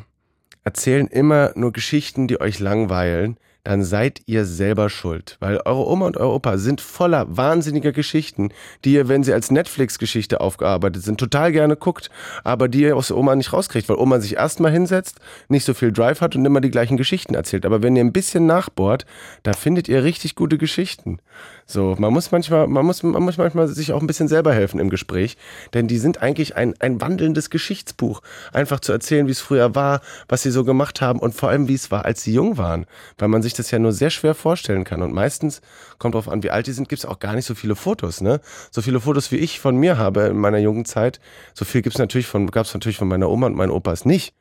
[0.63, 5.37] erzählen immer nur Geschichten, die euch langweilen, dann seid ihr selber schuld.
[5.39, 8.49] Weil eure Oma und euer Opa sind voller wahnsinniger Geschichten,
[8.83, 12.09] die ihr, wenn sie als Netflix-Geschichte aufgearbeitet sind, total gerne guckt,
[12.43, 15.73] aber die ihr aus der Oma nicht rauskriegt, weil Oma sich erstmal hinsetzt, nicht so
[15.73, 17.65] viel Drive hat und immer die gleichen Geschichten erzählt.
[17.65, 19.05] Aber wenn ihr ein bisschen nachbohrt,
[19.43, 21.19] da findet ihr richtig gute Geschichten.
[21.65, 24.79] So, man muss manchmal, man muss, man muss manchmal sich auch ein bisschen selber helfen
[24.79, 25.37] im Gespräch,
[25.73, 28.21] denn die sind eigentlich ein, ein wandelndes Geschichtsbuch.
[28.51, 31.67] Einfach zu erzählen, wie es früher war, was sie so gemacht haben und vor allem,
[31.67, 32.85] wie es war, als sie jung waren.
[33.17, 35.01] Weil man sich das ja nur sehr schwer vorstellen kann.
[35.01, 35.61] Und meistens,
[35.99, 38.21] kommt drauf an, wie alt die sind, gibt es auch gar nicht so viele Fotos,
[38.21, 38.41] ne?
[38.71, 41.19] So viele Fotos, wie ich von mir habe in meiner jungen Zeit,
[41.53, 44.33] so viel gibt's natürlich von, gab's natürlich von meiner Oma und meinen Opas nicht.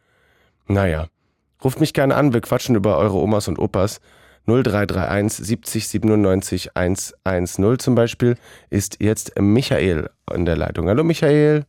[0.67, 1.07] Naja.
[1.63, 4.01] Ruft mich gerne an, wir quatschen über eure Omas und Opas.
[4.47, 8.37] 0331 70 97 110 zum Beispiel
[8.71, 10.89] ist jetzt Michael in der Leitung.
[10.89, 11.65] Hallo Michael.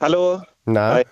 [0.00, 0.42] Hallo.
[0.64, 0.94] Na?
[0.94, 1.04] Hi.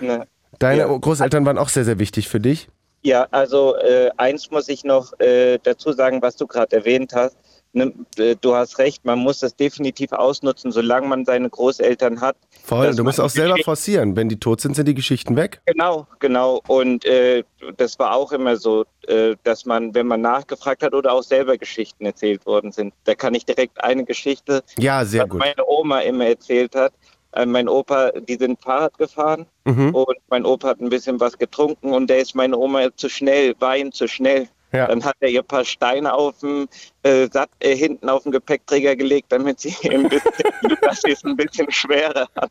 [0.00, 0.24] Na.
[0.58, 0.96] Deine ja.
[0.96, 2.68] Großeltern waren auch sehr, sehr wichtig für dich?
[3.02, 7.36] Ja, also äh, eins muss ich noch äh, dazu sagen, was du gerade erwähnt hast.
[7.72, 12.36] Ne, äh, du hast recht, man muss das definitiv ausnutzen, solange man seine Großeltern hat.
[12.64, 14.16] Voll, du musst auch selber forcieren.
[14.16, 15.60] Wenn die tot sind, sind die Geschichten weg.
[15.66, 16.62] Genau, genau.
[16.66, 17.44] Und äh,
[17.76, 21.58] das war auch immer so, äh, dass man, wenn man nachgefragt hat oder auch selber
[21.58, 22.94] Geschichten erzählt worden sind.
[23.04, 25.40] Da kann ich direkt eine Geschichte, ja, sehr was gut.
[25.40, 26.94] meine Oma immer erzählt hat.
[27.32, 29.94] Äh, mein Opa, die sind Fahrrad gefahren mhm.
[29.94, 33.54] und mein Opa hat ein bisschen was getrunken und der ist meine Oma zu schnell,
[33.58, 34.48] war ihm zu schnell.
[34.72, 34.86] Ja.
[34.86, 36.68] Dann hat er ihr ein paar Steine auf dem
[37.02, 40.32] äh, Sat, äh, hinten auf den Gepäckträger gelegt, damit sie ein bisschen,
[40.82, 42.50] dass sie es ein bisschen schwerer hat.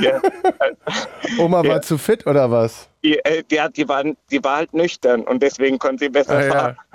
[0.00, 0.20] ja.
[1.38, 2.88] Oma war zu fit oder was?
[3.04, 6.42] Die, äh, die, die, war, die war halt nüchtern und deswegen konnte sie besser ah,
[6.42, 6.76] fahren.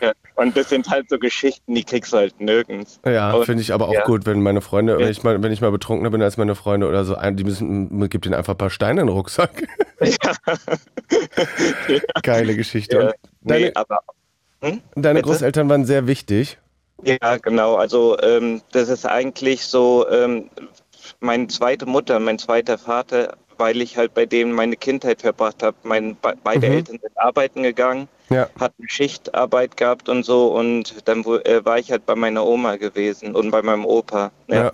[0.00, 0.12] Ja.
[0.36, 2.98] Und das sind halt so Geschichten, die kriegst du halt nirgends.
[3.04, 4.04] Ja, finde ich aber auch ja.
[4.04, 6.88] gut, wenn meine Freunde, wenn ich mal, wenn ich mal betrunkener bin als meine Freunde
[6.88, 9.50] oder so, die müssen, gibt ihnen einfach ein paar Steine in den Rucksack.
[11.88, 12.00] Ja.
[12.22, 13.14] Geile Geschichte.
[13.42, 14.00] Deine, nee, aber,
[14.62, 14.80] hm?
[14.94, 16.58] deine Großeltern waren sehr wichtig.
[17.02, 17.74] Ja, genau.
[17.74, 20.48] Also ähm, das ist eigentlich so, ähm,
[21.20, 25.76] meine zweite Mutter, mein zweiter Vater, weil ich halt bei denen meine Kindheit verbracht habe.
[25.82, 26.72] Mein, beide mhm.
[26.72, 28.48] Eltern sind arbeiten gegangen, ja.
[28.58, 33.34] hatten Schichtarbeit gehabt und so und dann äh, war ich halt bei meiner Oma gewesen
[33.34, 34.30] und bei meinem Opa.
[34.48, 34.56] Ja.
[34.56, 34.72] ja.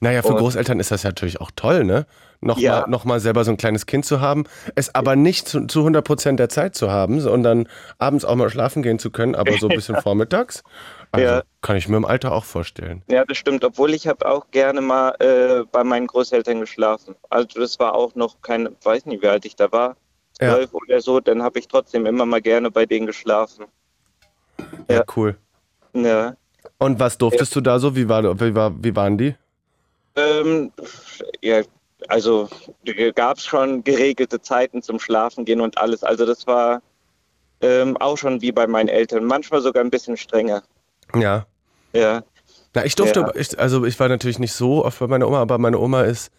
[0.00, 2.06] Naja, für und, Großeltern ist das natürlich auch toll, ne?
[2.40, 2.86] Nochmal ja.
[2.88, 4.44] noch mal selber so ein kleines Kind zu haben,
[4.74, 8.50] es aber nicht zu, zu 100 Prozent der Zeit zu haben, sondern abends auch mal
[8.50, 10.64] schlafen gehen zu können, aber so ein bisschen vormittags.
[11.12, 11.42] Also ja.
[11.60, 13.02] Kann ich mir im Alter auch vorstellen.
[13.08, 13.64] Ja, das stimmt.
[13.64, 17.14] Obwohl ich habe auch gerne mal äh, bei meinen Großeltern geschlafen.
[17.28, 19.96] Also das war auch noch kein, weiß nicht, wie alt ich da war,
[20.32, 20.78] zwölf ja.
[20.78, 21.20] oder so.
[21.20, 23.66] Dann habe ich trotzdem immer mal gerne bei denen geschlafen.
[24.88, 25.04] Ja, ja.
[25.14, 25.36] cool.
[25.92, 26.34] Ja.
[26.78, 27.94] Und was durftest du da so?
[27.94, 29.34] Wie, war, wie, war, wie waren die?
[30.16, 30.72] Ähm,
[31.42, 31.62] ja,
[32.08, 32.48] also
[33.14, 36.02] gab es schon geregelte Zeiten zum Schlafen gehen und alles.
[36.02, 36.80] Also das war
[37.60, 39.24] ähm, auch schon wie bei meinen Eltern.
[39.24, 40.62] Manchmal sogar ein bisschen strenger.
[41.16, 41.46] Ja.
[41.92, 42.22] Ja.
[42.74, 43.32] Na, ich durfte, ja.
[43.34, 46.32] ich, also ich war natürlich nicht so oft bei meiner Oma, aber meine Oma ist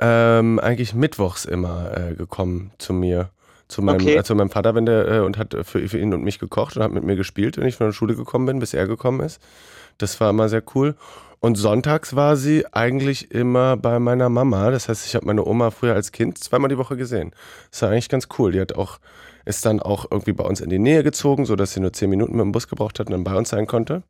[0.00, 3.30] ähm, eigentlich mittwochs immer äh, gekommen zu mir.
[3.68, 4.16] Zu meinem, okay.
[4.16, 6.76] äh, zu meinem Vater, wenn der, äh, und hat für, für, ihn und mich gekocht
[6.76, 9.20] und hat mit mir gespielt, wenn ich von der Schule gekommen bin, bis er gekommen
[9.20, 9.40] ist.
[9.98, 10.94] Das war immer sehr cool.
[11.40, 14.70] Und sonntags war sie eigentlich immer bei meiner Mama.
[14.70, 17.32] Das heißt, ich habe meine Oma früher als Kind zweimal die Woche gesehen.
[17.70, 18.52] Das war eigentlich ganz cool.
[18.52, 18.98] Die hat auch,
[19.48, 22.36] ist dann auch irgendwie bei uns in die Nähe gezogen, sodass sie nur zehn Minuten
[22.36, 24.02] mit dem Bus gebraucht hat und dann bei uns sein konnte.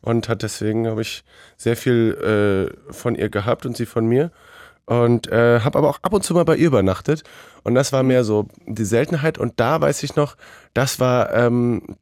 [0.00, 1.24] Und hat deswegen habe ich
[1.56, 4.30] sehr viel äh, von ihr gehabt und sie von mir.
[4.84, 7.24] Und äh, habe aber auch ab und zu mal bei ihr übernachtet.
[7.64, 9.36] Und das war mehr so die Seltenheit.
[9.36, 10.36] Und da weiß ich noch,
[10.74, 11.96] das war ähm,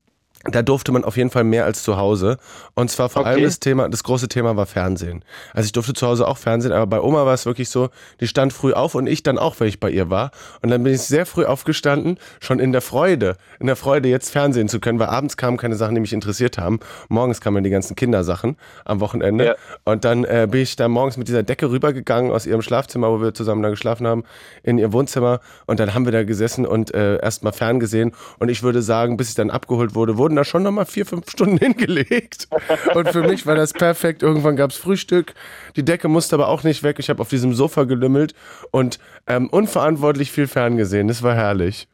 [0.51, 2.39] da durfte man auf jeden Fall mehr als zu Hause.
[2.75, 3.31] Und zwar vor okay.
[3.31, 5.25] allem das Thema, das große Thema war Fernsehen.
[5.53, 7.89] Also ich durfte zu Hause auch Fernsehen, aber bei Oma war es wirklich so,
[8.21, 10.31] die stand früh auf und ich dann auch, wenn ich bei ihr war.
[10.63, 14.31] Und dann bin ich sehr früh aufgestanden, schon in der Freude, in der Freude jetzt
[14.31, 16.81] Fernsehen zu können, weil abends kamen keine Sachen, die mich interessiert haben.
[17.09, 19.45] Morgens kamen die ganzen Kindersachen am Wochenende.
[19.45, 19.55] Ja.
[19.85, 23.21] Und dann äh, bin ich da morgens mit dieser Decke rübergegangen aus ihrem Schlafzimmer, wo
[23.21, 24.25] wir zusammen da geschlafen haben,
[24.63, 25.41] in ihr Wohnzimmer.
[25.67, 28.13] Und dann haben wir da gesessen und äh, erstmal ferngesehen.
[28.39, 31.07] Und ich würde sagen, bis ich dann abgeholt wurde, wurden wurden da schon nochmal vier,
[31.07, 32.49] fünf Stunden hingelegt.
[32.95, 34.23] Und für mich war das perfekt.
[34.23, 35.35] Irgendwann gab es Frühstück.
[35.77, 36.99] Die Decke musste aber auch nicht weg.
[36.99, 38.35] Ich habe auf diesem Sofa gelümmelt
[38.71, 41.09] und ähm, unverantwortlich viel ferngesehen.
[41.09, 41.89] Das war herrlich.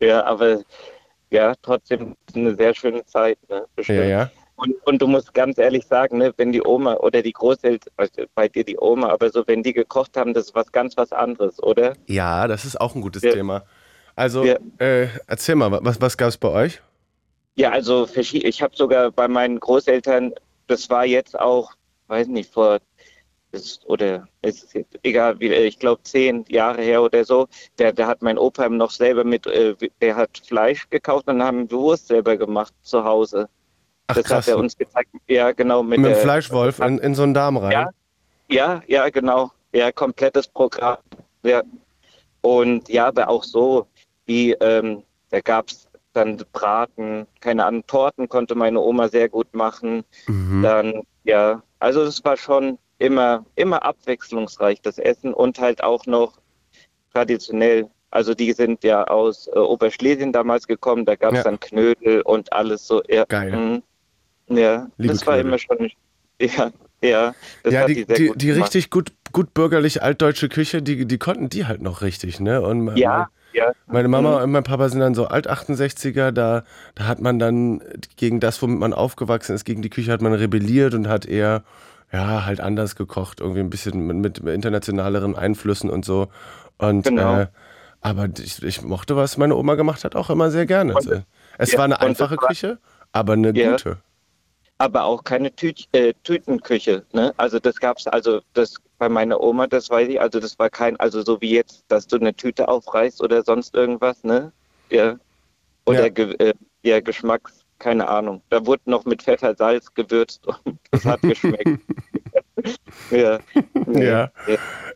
[0.00, 0.62] Ja, aber
[1.30, 3.38] ja, trotzdem eine sehr schöne Zeit.
[3.48, 3.64] Ne?
[3.86, 4.30] Ja, ja.
[4.56, 8.22] Und, und, du musst ganz ehrlich sagen, ne, wenn die Oma oder die Großeltern, also
[8.34, 11.10] bei dir die Oma, aber so, wenn die gekocht haben, das ist was ganz was
[11.10, 11.94] anderes, oder?
[12.06, 13.32] Ja, das ist auch ein gutes ja.
[13.32, 13.64] Thema.
[14.14, 14.56] Also, ja.
[14.78, 16.80] äh, erzähl mal, was, was gab es bei euch?
[17.54, 20.32] Ja, also ich habe sogar bei meinen Großeltern,
[20.68, 21.72] das war jetzt auch,
[22.08, 22.80] weiß nicht, vor
[23.52, 28.22] ist, oder ist egal, wie, ich glaube zehn Jahre her oder so, der, der hat
[28.22, 32.72] mein Opa noch selber mit, äh, der hat Fleisch gekauft und haben Wurst selber gemacht
[32.82, 33.48] zu Hause.
[34.06, 34.46] Ach, das krass.
[34.46, 35.10] hat er uns gezeigt.
[35.28, 35.82] Ja, genau.
[35.82, 37.72] Mit, mit dem Fleischwolf in, in so einen Darm rein.
[37.72, 37.90] Ja,
[38.48, 39.52] ja, ja, genau.
[39.72, 40.98] Ja, komplettes Programm.
[41.42, 41.62] Ja.
[42.40, 43.86] Und ja, aber auch so,
[44.26, 49.52] wie, ähm, da gab es dann Braten, keine Ahnung, Torten konnte meine Oma sehr gut
[49.54, 50.04] machen.
[50.26, 50.62] Mhm.
[50.62, 56.38] Dann, ja, also es war schon immer, immer abwechslungsreich, das Essen und halt auch noch
[57.12, 57.88] traditionell.
[58.10, 61.44] Also die sind ja aus äh, Oberschlesien damals gekommen, da gab es ja.
[61.44, 63.02] dann Knödel und alles so.
[63.08, 63.82] Ja, Geil.
[64.48, 65.90] Mh, ja, Liebe das war immer schon,
[66.40, 66.70] ja,
[67.00, 67.34] ja.
[67.64, 71.64] ja, die, die, die, die richtig gut, gut bürgerlich altdeutsche Küche, die, die konnten die
[71.64, 72.60] halt noch richtig, ne?
[72.60, 73.28] Und, ja.
[73.52, 73.72] Ja.
[73.86, 74.44] Meine Mama mhm.
[74.44, 77.82] und mein Papa sind dann so Alt-68er, da, da hat man dann
[78.16, 81.62] gegen das, womit man aufgewachsen ist, gegen die Küche hat man rebelliert und hat eher,
[82.12, 86.28] ja, halt anders gekocht, irgendwie ein bisschen mit, mit internationaleren Einflüssen und so.
[86.78, 87.40] Und, genau.
[87.40, 87.46] äh,
[88.00, 90.94] aber ich, ich, mochte, was meine Oma gemacht hat, auch immer sehr gerne.
[90.94, 91.24] Und,
[91.58, 92.78] es ja, war eine einfache war, Küche,
[93.12, 93.72] aber eine ja.
[93.72, 93.98] gute
[94.82, 97.04] aber auch keine Tü äh, Tütenküche.
[97.12, 97.32] Ne?
[97.36, 100.70] Also das gab es, also das bei meiner Oma, das weiß ich, also das war
[100.70, 104.52] kein, also so wie jetzt, dass du eine Tüte aufreißt oder sonst irgendwas, ne?
[104.90, 105.16] Ja.
[105.86, 108.42] Oder ja, Ge äh, ja Geschmacks, keine Ahnung.
[108.50, 111.80] Da wurde noch mit Pfeffer, Salz gewürzt und das hat geschmeckt.
[113.10, 113.40] ja.
[113.88, 114.30] ja.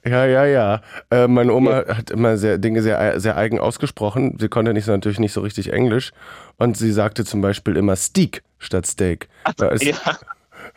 [0.05, 0.83] Ja, ja, ja.
[1.11, 1.97] Äh, meine Oma ja.
[1.97, 4.37] hat immer sehr, Dinge sehr, sehr eigen ausgesprochen.
[4.38, 6.12] Sie konnte nicht so, natürlich nicht so richtig Englisch.
[6.59, 9.29] Und sie sagte zum Beispiel immer Steak statt Steak.
[9.42, 9.97] Ach, ja.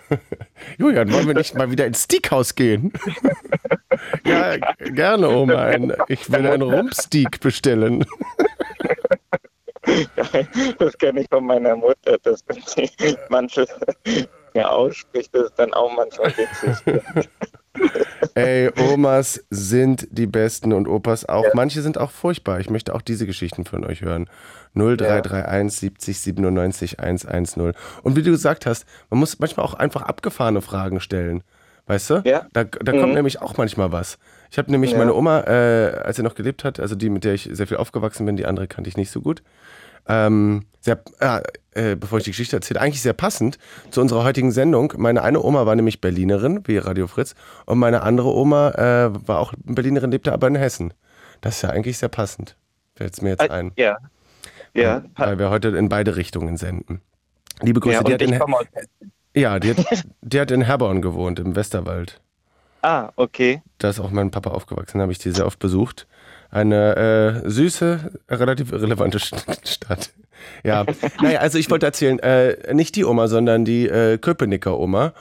[0.77, 2.93] Julian, wollen wir nicht mal wieder ins Steakhaus gehen?
[4.25, 5.63] ja, gerne, Oma.
[5.63, 8.05] Ein, ich will einen Rumpsteak bestellen.
[10.77, 12.89] das kenne ich von meiner Mutter, dass wenn sie
[13.29, 13.65] manche
[14.53, 16.99] ja, ausspricht, das ist dann auch manchmal witzig.
[18.35, 21.45] Ey, Omas sind die besten und Opas auch.
[21.53, 22.59] Manche sind auch furchtbar.
[22.59, 24.29] Ich möchte auch diese Geschichten von euch hören.
[24.75, 27.73] 0331 70 97 110.
[28.03, 31.43] Und wie du gesagt hast, man muss manchmal auch einfach abgefahrene Fragen stellen.
[31.87, 32.21] Weißt du?
[32.23, 32.45] Ja.
[32.53, 32.99] Da, da mhm.
[32.99, 34.19] kommt nämlich auch manchmal was.
[34.51, 34.99] Ich habe nämlich ja.
[34.99, 37.77] meine Oma, äh, als sie noch gelebt hat, also die, mit der ich sehr viel
[37.77, 39.41] aufgewachsen bin, die andere kannte ich nicht so gut.
[40.07, 41.01] Ähm, sehr,
[41.71, 43.57] äh, bevor ich die Geschichte erzähle, eigentlich sehr passend
[43.89, 44.93] zu unserer heutigen Sendung.
[44.97, 47.33] Meine eine Oma war nämlich Berlinerin, wie Radio Fritz,
[47.65, 50.93] und meine andere Oma äh, war auch Berlinerin, lebte aber in Hessen.
[51.41, 52.55] Das ist ja eigentlich sehr passend.
[52.95, 53.71] Fällt es mir jetzt ein.
[53.77, 53.97] Ja.
[54.73, 54.97] Ja.
[54.97, 57.01] Ähm, weil wir heute in beide Richtungen senden.
[57.61, 58.39] Liebe Grüße, ja, die, hat in,
[59.33, 62.21] ja, die, hat, die hat in Herborn gewohnt, im Westerwald.
[62.81, 63.61] Ah, okay.
[63.77, 66.07] Da ist auch mein Papa aufgewachsen, habe ich die sehr oft besucht.
[66.49, 70.13] Eine äh, süße, relativ irrelevante Stadt.
[70.63, 70.85] Ja,
[71.21, 75.13] naja, also ich wollte erzählen, äh, nicht die Oma, sondern die äh, Köpenicker Oma,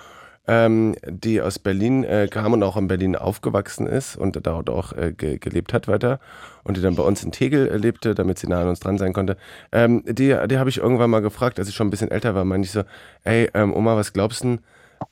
[0.48, 4.94] ähm, die aus Berlin äh, kam und auch in Berlin aufgewachsen ist und dort auch
[4.94, 6.20] äh, ge gelebt hat weiter
[6.64, 9.12] und die dann bei uns in Tegel lebte, damit sie nah an uns dran sein
[9.12, 9.36] konnte.
[9.72, 12.46] Ähm, die die habe ich irgendwann mal gefragt, als ich schon ein bisschen älter war,
[12.46, 12.82] meinte ich so,
[13.24, 14.58] ey, ähm, Oma, was glaubst du,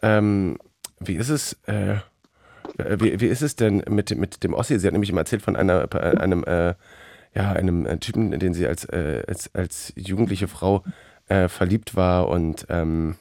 [0.01, 0.57] ähm,
[1.01, 1.96] wie ist es, äh,
[2.79, 4.79] äh, wie, wie ist es denn mit, mit dem Ossi?
[4.79, 6.75] Sie hat nämlich immer erzählt von einer, äh, einem, äh,
[7.35, 10.83] ja, einem äh, Typen, den sie als, äh, als, als jugendliche Frau
[11.29, 13.16] äh, verliebt war und ähm,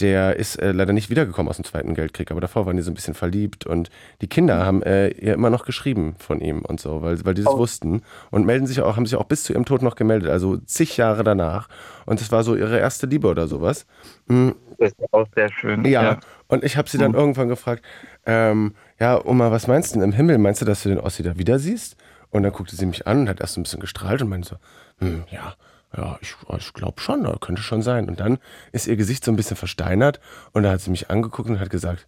[0.00, 2.90] der ist äh, leider nicht wiedergekommen aus dem Zweiten Weltkrieg, aber davor waren die so
[2.90, 6.80] ein bisschen verliebt und die Kinder haben äh, ihr immer noch geschrieben von ihm und
[6.80, 7.58] so, weil, weil die das oh.
[7.58, 10.56] wussten und melden sich auch, haben sich auch bis zu ihrem Tod noch gemeldet, also
[10.58, 11.68] zig Jahre danach.
[12.06, 13.86] Und das war so ihre erste Liebe oder sowas.
[14.26, 14.54] Mhm.
[14.78, 15.84] Das ist auch sehr schön.
[15.84, 16.20] Ja, ja.
[16.46, 17.18] und ich habe sie dann mhm.
[17.18, 17.84] irgendwann gefragt,
[18.26, 20.38] ähm, ja, Oma, was meinst du denn im Himmel?
[20.38, 21.96] Meinst du, dass du den Ossi da wieder siehst?
[22.30, 24.56] Und dann guckte sie mich an und hat erst ein bisschen gestrahlt und meinte so,
[24.98, 25.54] hm, ja,
[25.96, 28.08] ja, ich, ich glaube schon, könnte schon sein.
[28.08, 28.38] Und dann
[28.72, 30.20] ist ihr Gesicht so ein bisschen versteinert
[30.52, 32.06] und da hat sie mich angeguckt und hat gesagt,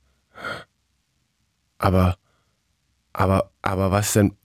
[1.79, 2.17] aber,
[3.13, 4.37] aber, aber was denn,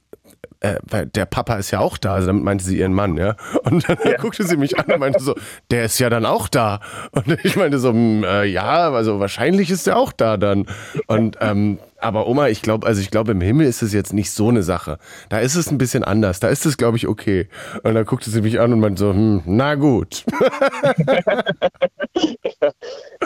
[0.61, 3.35] äh, weil der Papa ist ja auch da, also damit meinte sie ihren Mann, ja.
[3.63, 4.17] Und dann ja.
[4.17, 5.35] guckte sie mich an und meinte so,
[5.69, 6.79] der ist ja dann auch da.
[7.11, 10.65] Und ich meinte so, hm, äh, ja, also wahrscheinlich ist er auch da dann.
[11.07, 14.29] Und ähm, aber Oma, ich glaube, also ich glaube, im Himmel ist es jetzt nicht
[14.29, 14.99] so eine Sache.
[15.29, 16.39] Da ist es ein bisschen anders.
[16.39, 17.49] Da ist es, glaube ich, okay.
[17.81, 20.23] Und dann guckte sie mich an und meinte so, hm, na gut.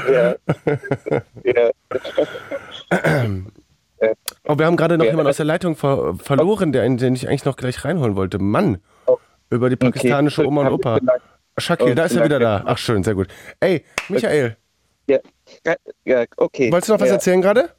[0.09, 0.35] ja.
[1.43, 1.71] ja.
[4.47, 7.43] Oh, wir haben gerade noch jemanden aus der Leitung ver verloren, der, den ich eigentlich
[7.43, 8.39] noch gleich reinholen wollte.
[8.39, 9.17] Mann, oh.
[9.49, 10.47] über die pakistanische okay.
[10.47, 10.99] Oma und Opa.
[11.57, 12.63] Shakil, da ist er wieder da.
[12.65, 13.27] Ach schön, sehr gut.
[13.59, 14.55] Ey, Michael.
[15.07, 15.19] Ja,
[16.05, 16.71] ja okay.
[16.71, 17.71] Wolltest du noch was erzählen gerade?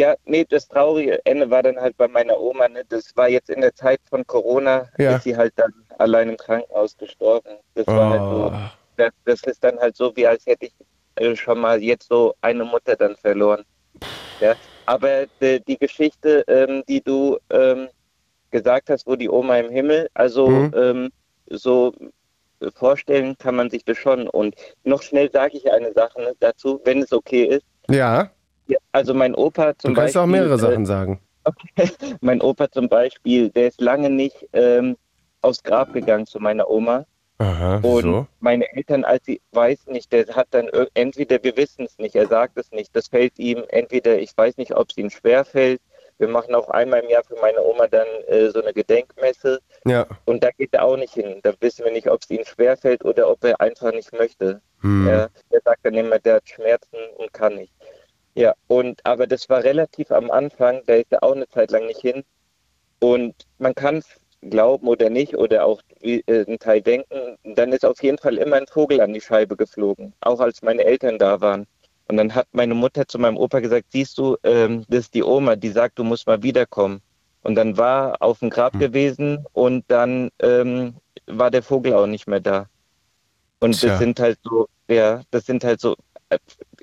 [0.00, 2.68] Ja, nee, das traurige Ende war dann halt bei meiner Oma.
[2.68, 2.84] Ne?
[2.88, 5.16] Das war jetzt in der Zeit von Corona, ja.
[5.16, 7.50] ist sie halt dann allein im Krankenhaus gestorben.
[7.74, 7.92] Das oh.
[7.92, 8.70] war halt so, oh.
[8.96, 10.74] das, das, ist dann halt so, wie als hätte ich
[11.16, 13.62] äh, schon mal jetzt so eine Mutter dann verloren.
[14.40, 14.54] Ja,
[14.86, 17.88] aber die, die Geschichte, ähm, die du ähm,
[18.50, 20.74] gesagt hast, wo die Oma im Himmel, also mhm.
[20.74, 21.10] ähm,
[21.50, 21.92] so
[22.74, 24.28] vorstellen kann man sich das schon.
[24.30, 27.66] Und noch schnell sage ich eine Sache ne, dazu, wenn es okay ist.
[27.90, 28.30] Ja.
[28.92, 29.94] Also mein Opa zum Beispiel.
[29.94, 31.20] Du kannst Beispiel, auch mehrere äh, Sachen sagen.
[31.44, 31.90] Okay.
[32.20, 34.96] Mein Opa zum Beispiel, der ist lange nicht ähm,
[35.40, 37.06] aufs Grab gegangen zu meiner Oma.
[37.38, 38.26] Aha, und so?
[38.40, 42.26] meine Eltern, als sie weiß nicht, der hat dann entweder, wir wissen es nicht, er
[42.26, 45.80] sagt es nicht, das fällt ihm entweder, ich weiß nicht, ob es ihm schwer fällt.
[46.18, 49.58] Wir machen auch einmal im Jahr für meine Oma dann äh, so eine Gedenkmesse.
[49.86, 50.06] Ja.
[50.26, 51.40] Und da geht er auch nicht hin.
[51.42, 54.60] Da wissen wir nicht, ob es ihm schwer fällt oder ob er einfach nicht möchte.
[54.82, 55.08] Hm.
[55.08, 57.72] Er, er sagt dann immer, der hat Schmerzen und kann nicht.
[58.34, 61.86] Ja, und aber das war relativ am Anfang, da ist er auch eine Zeit lang
[61.86, 62.22] nicht hin.
[63.00, 64.06] Und man kann es
[64.42, 68.56] glauben oder nicht oder auch äh, ein Teil denken, dann ist auf jeden Fall immer
[68.56, 71.66] ein Vogel an die Scheibe geflogen, auch als meine Eltern da waren.
[72.08, 75.22] Und dann hat meine Mutter zu meinem Opa gesagt, siehst du, ähm, das ist die
[75.22, 77.00] Oma, die sagt, du musst mal wiederkommen.
[77.42, 78.80] Und dann war auf dem Grab hm.
[78.80, 80.94] gewesen und dann ähm,
[81.26, 82.66] war der Vogel auch nicht mehr da.
[83.60, 83.90] Und Tja.
[83.90, 85.94] das sind halt so, ja, das sind halt so,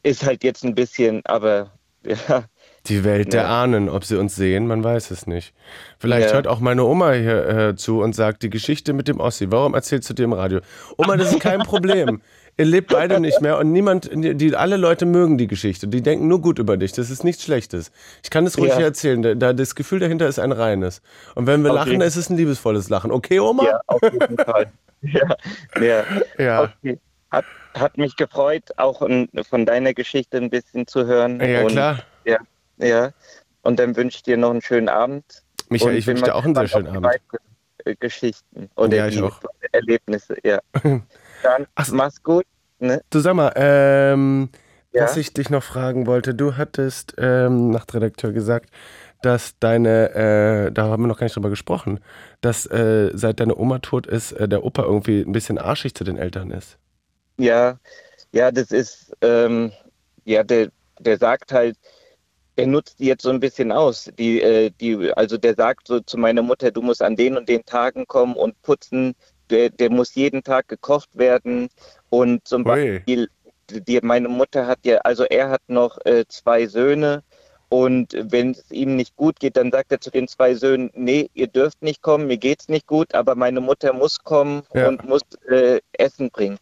[0.04, 1.72] ist halt jetzt ein bisschen, aber
[2.06, 2.46] ja,
[2.88, 3.42] die Welt ja.
[3.42, 5.54] der Ahnen, ob sie uns sehen, man weiß es nicht.
[6.00, 6.36] Vielleicht ja.
[6.36, 9.74] hört auch meine Oma hier äh, zu und sagt, die Geschichte mit dem Ossi, warum
[9.74, 10.62] erzählst du dir im Radio?
[10.98, 12.22] Oma, das ist kein Problem.
[12.60, 15.88] Ihr lebt beide nicht mehr und niemand, die, alle Leute mögen die Geschichte.
[15.88, 16.92] Die denken nur gut über dich.
[16.92, 17.92] Das ist nichts Schlechtes.
[18.24, 18.80] Ich kann das ruhig ja.
[18.80, 19.22] erzählen.
[19.22, 21.04] Da, da, das Gefühl dahinter ist ein reines.
[21.36, 21.92] Und wenn wir okay.
[21.92, 23.12] lachen, ist es ein liebesvolles Lachen.
[23.12, 23.64] Okay, Oma?
[23.64, 24.72] Ja, auf jeden Fall.
[25.04, 25.36] ja,
[25.80, 26.04] ja.
[26.40, 26.64] ja.
[26.64, 26.98] Okay.
[27.32, 31.40] Hat, hat mich gefreut, auch von deiner Geschichte ein bisschen zu hören.
[31.42, 32.00] Ja, und, klar.
[32.26, 32.38] Ja,
[32.78, 33.12] ja.
[33.64, 35.44] Und dann wünsche ich dir noch einen schönen Abend.
[35.70, 37.08] Michael, ich wünsche dir auch einen sehr schönen Abend.
[37.84, 39.24] äh, Geschichten oder ja, die
[39.72, 40.60] Erlebnisse, ja.
[41.44, 42.46] Dann Ach, mach's gut.
[42.80, 43.02] Ne?
[43.10, 44.50] Du sag mal, ähm,
[44.94, 45.04] ja?
[45.04, 48.70] was ich dich noch fragen wollte, du hattest ähm, Nachtredakteur gesagt,
[49.22, 50.14] dass deine,
[50.68, 52.00] äh, da haben wir noch gar nicht drüber gesprochen,
[52.42, 56.04] dass äh, seit deine Oma tot ist, äh, der Opa irgendwie ein bisschen arschig zu
[56.04, 56.78] den Eltern ist.
[57.38, 57.80] Ja,
[58.32, 59.72] ja, das ist, ähm,
[60.26, 60.70] ja, der,
[61.00, 61.78] der sagt halt,
[62.56, 64.10] er nutzt die jetzt so ein bisschen aus.
[64.18, 67.48] Die, äh, die, also der sagt so zu meiner Mutter, du musst an den und
[67.48, 69.16] den Tagen kommen und putzen.
[69.50, 71.70] Der, der muss jeden Tag gekocht werden.
[72.10, 72.96] Und zum Ui.
[72.96, 73.30] Beispiel,
[73.70, 77.24] die, meine Mutter hat ja, also er hat noch äh, zwei Söhne.
[77.70, 81.30] Und wenn es ihm nicht gut geht, dann sagt er zu den zwei Söhnen, nee,
[81.34, 84.88] ihr dürft nicht kommen, mir geht's nicht gut, aber meine Mutter muss kommen ja.
[84.88, 86.58] und muss äh, Essen bringen.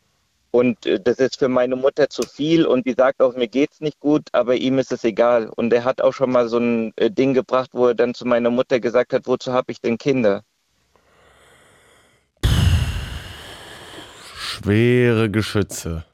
[0.56, 3.82] Und äh, das ist für meine Mutter zu viel und die sagt auch, mir geht's
[3.82, 5.50] nicht gut, aber ihm ist es egal.
[5.54, 8.26] Und er hat auch schon mal so ein äh, Ding gebracht, wo er dann zu
[8.26, 10.44] meiner Mutter gesagt hat, wozu habe ich denn Kinder?
[14.34, 16.06] Schwere Geschütze.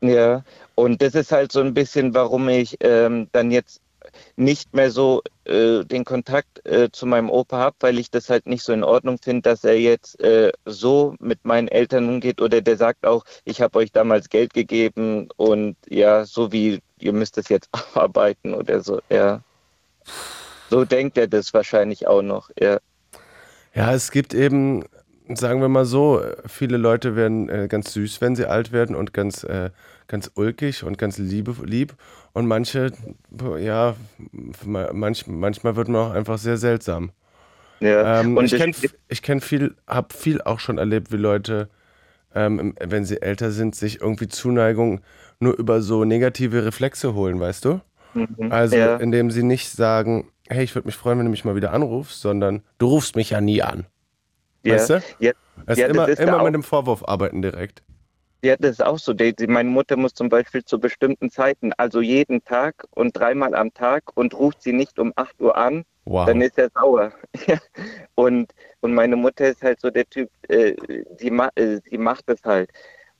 [0.00, 0.44] Ja,
[0.76, 3.81] und das ist halt so ein bisschen, warum ich ähm, dann jetzt
[4.36, 8.46] nicht mehr so äh, den Kontakt äh, zu meinem Opa habe, weil ich das halt
[8.46, 12.60] nicht so in Ordnung finde, dass er jetzt äh, so mit meinen Eltern umgeht oder
[12.60, 17.38] der sagt auch, ich habe euch damals Geld gegeben und ja, so wie ihr müsst
[17.38, 19.40] es jetzt abarbeiten oder so, ja.
[20.70, 22.78] So denkt er das wahrscheinlich auch noch, ja.
[23.74, 24.84] Ja, es gibt eben,
[25.28, 29.12] sagen wir mal so, viele Leute werden äh, ganz süß, wenn sie alt werden und
[29.14, 29.70] ganz, äh,
[30.08, 31.94] ganz ulkig und ganz liebe, lieb.
[32.32, 32.92] Und manche,
[33.58, 33.94] ja,
[34.64, 37.12] manch, manchmal wird man auch einfach sehr seltsam.
[37.80, 38.72] Ja, ähm, und ich kenne
[39.08, 41.68] ich kenn viel, habe viel auch schon erlebt, wie Leute,
[42.34, 45.00] ähm, wenn sie älter sind, sich irgendwie Zuneigung
[45.40, 47.80] nur über so negative Reflexe holen, weißt du?
[48.14, 48.96] Mhm, also, ja.
[48.96, 52.20] indem sie nicht sagen, hey, ich würde mich freuen, wenn du mich mal wieder anrufst,
[52.20, 53.86] sondern du rufst mich ja nie an.
[54.62, 54.74] Ja.
[54.74, 55.02] Weißt du?
[55.18, 55.32] Ja,
[55.66, 57.82] also ja, immer, immer mit dem Vorwurf arbeiten direkt.
[58.44, 59.12] Ja, das ist auch so.
[59.12, 63.72] Die, meine Mutter muss zum Beispiel zu bestimmten Zeiten, also jeden Tag und dreimal am
[63.72, 66.26] Tag und ruft sie nicht um 8 Uhr an, wow.
[66.26, 67.12] dann ist er sauer.
[68.16, 70.74] und, und meine Mutter ist halt so der Typ, äh,
[71.20, 72.70] die, ma äh, die macht es halt.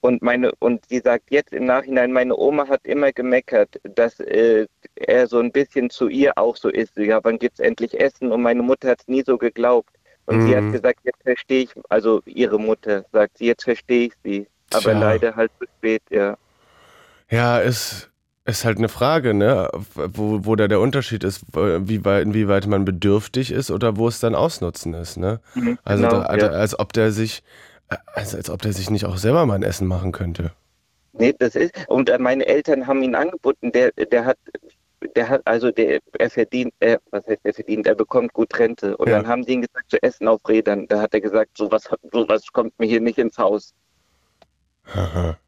[0.01, 4.67] Und meine, und sie sagt jetzt im Nachhinein, meine Oma hat immer gemeckert, dass äh,
[4.97, 6.97] er so ein bisschen zu ihr auch so ist.
[6.97, 8.33] Ja, wann gibt's endlich Essen?
[8.33, 9.95] Und meine Mutter hat es nie so geglaubt.
[10.27, 10.47] Und mhm.
[10.49, 10.73] sie hat mhm.
[10.73, 14.49] gesagt, jetzt verstehe ich, also ihre Mutter sagt sie, jetzt verstehe ich sie.
[14.75, 15.01] Aber Tja.
[15.01, 16.37] leider halt zu spät, ja.
[17.31, 18.11] Ja, ist,
[18.45, 19.71] ist halt eine Frage, ne?
[19.95, 24.21] Wo, wo da der Unterschied ist, wie weit, inwieweit man bedürftig ist oder wo es
[24.21, 25.41] dann Ausnutzen ist, ne?
[25.55, 26.53] Mhm, also, genau, da, also ja.
[26.53, 27.43] als ob der sich,
[27.89, 30.53] also als ob der sich nicht auch selber mal ein Essen machen könnte.
[31.13, 34.39] Nee, das ist, und meine Eltern haben ihn angeboten, der, der hat,
[35.15, 38.97] der hat, also der, er verdient, er, was heißt er verdient, er bekommt gut Rente.
[38.97, 39.17] Und ja.
[39.17, 40.87] dann haben sie ihn gesagt, zu essen auf Rädern.
[40.89, 43.75] Da hat er gesagt, sowas, sowas kommt mir hier nicht ins Haus.
[44.87, 45.37] Aha.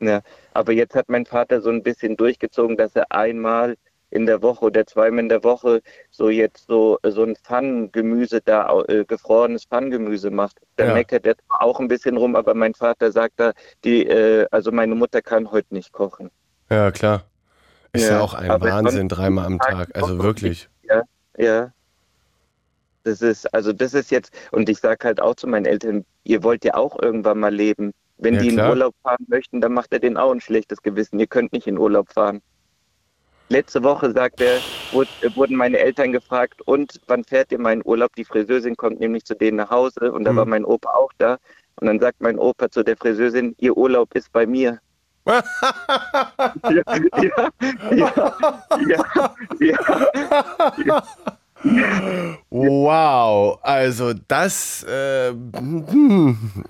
[0.00, 0.20] Ja,
[0.54, 3.76] aber jetzt hat mein Vater so ein bisschen durchgezogen, dass er einmal
[4.10, 8.80] in der Woche oder zweimal in der Woche so jetzt so, so ein Pfannengemüse da,
[8.88, 10.60] äh, gefrorenes Pfannengemüse macht.
[10.76, 10.94] Da ja.
[10.94, 13.52] meckert er auch ein bisschen rum, aber mein Vater sagt da,
[13.84, 16.30] die, äh, also meine Mutter kann heute nicht kochen.
[16.70, 17.24] Ja, klar.
[17.92, 19.90] Ist ja, ja auch ein Wahnsinn, dreimal am Tag.
[19.94, 20.68] Also wirklich.
[20.82, 21.02] Ja,
[21.36, 21.72] ja.
[23.04, 26.42] Das ist, also das ist jetzt, und ich sage halt auch zu meinen Eltern, ihr
[26.42, 27.92] wollt ja auch irgendwann mal leben.
[28.18, 31.18] Wenn ja, die in Urlaub fahren möchten, dann macht er denen auch ein schlechtes Gewissen.
[31.18, 32.42] Ihr könnt nicht in Urlaub fahren.
[33.48, 34.58] Letzte Woche, sagt er,
[35.34, 38.14] wurden meine Eltern gefragt, und wann fährt ihr meinen Urlaub?
[38.14, 40.36] Die Friseurin kommt nämlich zu denen nach Hause und da mhm.
[40.36, 41.38] war mein Opa auch da.
[41.76, 44.80] Und dann sagt mein Opa zu der Friseurin, ihr Urlaub ist bei mir.
[45.26, 45.42] ja,
[46.70, 47.52] ja,
[47.90, 48.22] ja,
[49.60, 49.82] ja,
[50.84, 51.02] ja,
[52.50, 56.64] Wow, also das äh, hm.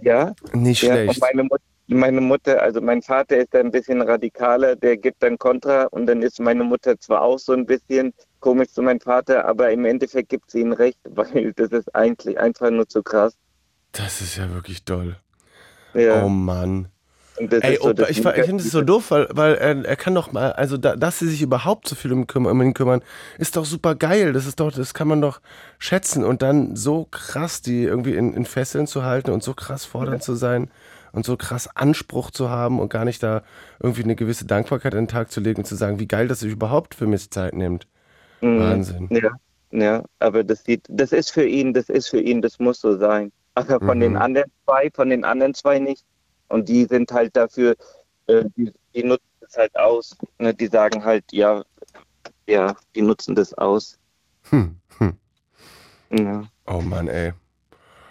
[0.00, 0.34] Ja.
[0.52, 1.16] Nicht schlecht.
[1.16, 5.36] Ja, meine, Mut meine Mutter, also mein Vater ist ein bisschen radikaler, der gibt dann
[5.38, 9.44] Kontra und dann ist meine Mutter zwar auch so ein bisschen komisch zu meinem Vater,
[9.44, 13.36] aber im Endeffekt gibt sie ihm recht, weil das ist eigentlich einfach nur zu krass.
[13.92, 15.16] Das ist ja wirklich toll.
[15.94, 16.24] Ja.
[16.24, 16.88] Oh Mann.
[17.50, 20.32] Ey, so Opa, ich, ich finde es so doof, weil, weil er, er kann doch
[20.32, 23.02] mal, also da, dass sie sich überhaupt so viel um, um ihn kümmern,
[23.38, 24.32] ist doch super geil.
[24.32, 25.40] Das ist doch, das kann man doch
[25.78, 29.84] schätzen und dann so krass die irgendwie in, in Fesseln zu halten und so krass
[29.84, 30.24] fordernd ja.
[30.24, 30.70] zu sein
[31.12, 33.42] und so krass Anspruch zu haben und gar nicht da
[33.80, 36.42] irgendwie eine gewisse Dankbarkeit in den Tag zu legen und zu sagen, wie geil, dass
[36.42, 37.86] er überhaupt für mich Zeit nimmt.
[38.40, 38.58] Mhm.
[38.58, 39.08] Wahnsinn.
[39.10, 39.36] Ja,
[39.70, 42.96] ja, aber das sieht, das ist für ihn, das ist für ihn, das muss so
[42.96, 43.32] sein.
[43.54, 44.02] Aber von mhm.
[44.02, 46.04] den anderen zwei, von den anderen zwei nicht.
[46.52, 47.74] Und die sind halt dafür,
[48.26, 50.14] äh, die, die, nutzen es halt aus.
[50.38, 50.52] Ne?
[50.52, 51.64] Die sagen halt, ja,
[52.46, 53.98] ja, die nutzen das aus.
[54.50, 55.16] Hm, hm.
[56.10, 56.44] Ja.
[56.66, 57.32] Oh Mann, ey.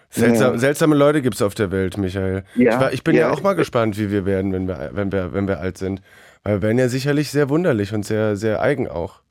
[0.10, 0.60] Seltsam, ja.
[0.60, 2.44] Seltsame Leute gibt es auf der Welt, Michael.
[2.56, 3.28] Ja, ich, war, ich bin ja.
[3.28, 3.32] ja.
[3.32, 6.02] auch mal gespannt, wie wir werden, wenn wir, wenn wir, wenn wir alt sind.
[6.44, 9.22] Weil wir werden ja sicherlich sehr wunderlich und sehr, sehr eigen auch.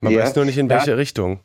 [0.00, 1.40] Man weiß nur nicht, in welche Richtung.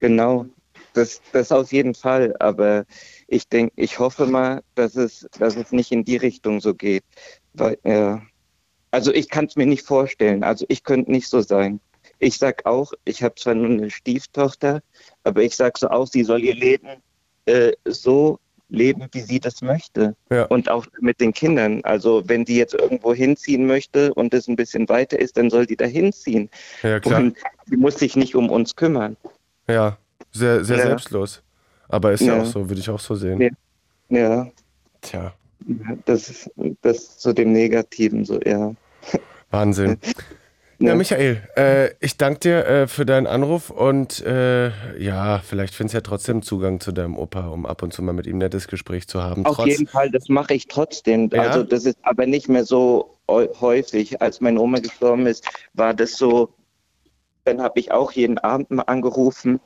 [0.00, 0.46] Genau,
[0.94, 2.34] das, das auf jeden Fall.
[2.40, 2.86] Aber
[3.32, 7.02] ich denke, ich hoffe mal, dass es, dass es nicht in die Richtung so geht.
[7.54, 8.20] Weil, ja.
[8.90, 10.44] Also ich kann es mir nicht vorstellen.
[10.44, 11.80] Also ich könnte nicht so sein.
[12.18, 14.82] Ich sag auch, ich habe zwar nur eine Stieftochter,
[15.24, 17.02] aber ich sag so auch, sie soll ihr Leben
[17.46, 20.14] äh, so leben, wie sie das möchte.
[20.30, 20.44] Ja.
[20.44, 21.80] Und auch mit den Kindern.
[21.84, 25.64] Also wenn die jetzt irgendwo hinziehen möchte und es ein bisschen weiter ist, dann soll
[25.64, 26.50] die da hinziehen.
[26.82, 27.20] Ja, klar.
[27.20, 29.16] Und sie muss sich nicht um uns kümmern.
[29.68, 29.96] Ja,
[30.32, 30.82] sehr, sehr ja.
[30.82, 31.42] selbstlos.
[31.92, 32.36] Aber ist ja.
[32.36, 33.54] ja auch so, würde ich auch so sehen.
[34.08, 34.50] Ja.
[35.02, 35.32] Tja.
[36.06, 38.74] Das ist das zu dem Negativen so, ja.
[39.50, 39.98] Wahnsinn.
[40.78, 45.94] Ja, Michael, äh, ich danke dir äh, für deinen Anruf und äh, ja, vielleicht findest
[45.94, 48.38] du ja trotzdem Zugang zu deinem Opa, um ab und zu mal mit ihm ein
[48.38, 49.46] nettes Gespräch zu haben.
[49.46, 51.30] Auf Trotz jeden Fall, das mache ich trotzdem.
[51.32, 51.42] Ja?
[51.42, 54.20] Also das ist aber nicht mehr so häufig.
[54.20, 56.52] Als meine Oma gestorben ist, war das so,
[57.44, 59.60] dann habe ich auch jeden Abend mal angerufen.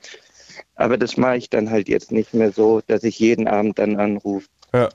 [0.77, 3.97] Aber das mache ich dann halt jetzt nicht mehr so, dass ich jeden Abend dann
[3.97, 4.47] anrufe.
[4.73, 4.89] Ja.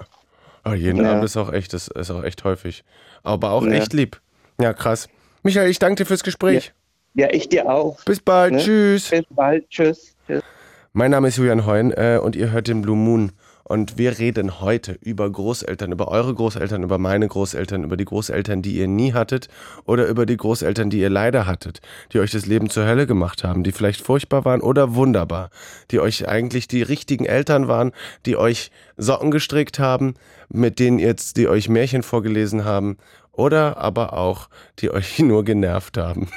[0.63, 1.11] Oh, jeden ja.
[1.11, 2.83] Abend ist auch echt, das ist auch echt häufig.
[3.23, 3.73] Aber auch ja.
[3.73, 4.21] echt lieb.
[4.59, 5.09] Ja, krass.
[5.43, 6.71] Michael, ich danke dir fürs Gespräch.
[7.15, 8.03] Ja, ja ich dir auch.
[8.05, 8.53] Bis bald.
[8.53, 8.59] Ne?
[8.59, 9.09] Tschüss.
[9.09, 9.67] Bis bald.
[9.69, 10.15] Tschüss.
[10.27, 10.43] Tschüss.
[10.93, 13.31] Mein Name ist Julian Heun äh, und ihr hört den Blue Moon.
[13.71, 18.61] Und wir reden heute über Großeltern, über eure Großeltern, über meine Großeltern, über die Großeltern,
[18.61, 19.47] die ihr nie hattet
[19.85, 21.79] oder über die Großeltern, die ihr leider hattet,
[22.11, 25.51] die euch das Leben zur Hölle gemacht haben, die vielleicht furchtbar waren oder wunderbar,
[25.89, 27.93] die euch eigentlich die richtigen Eltern waren,
[28.25, 30.15] die euch Socken gestrickt haben,
[30.49, 32.97] mit denen jetzt, die euch Märchen vorgelesen haben
[33.31, 36.29] oder aber auch, die euch nur genervt haben.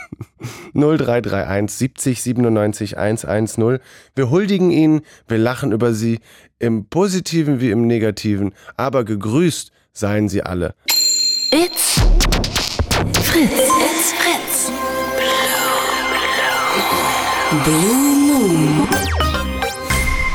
[0.74, 3.78] 0331 70 97 110.
[4.14, 6.20] Wir huldigen ihnen, wir lachen über sie,
[6.58, 10.74] im positiven wie im negativen, aber gegrüßt seien sie alle.
[11.50, 12.00] It's
[13.22, 13.50] Fritz.
[13.52, 14.72] It's Fritz.
[17.64, 18.88] Blue Moon.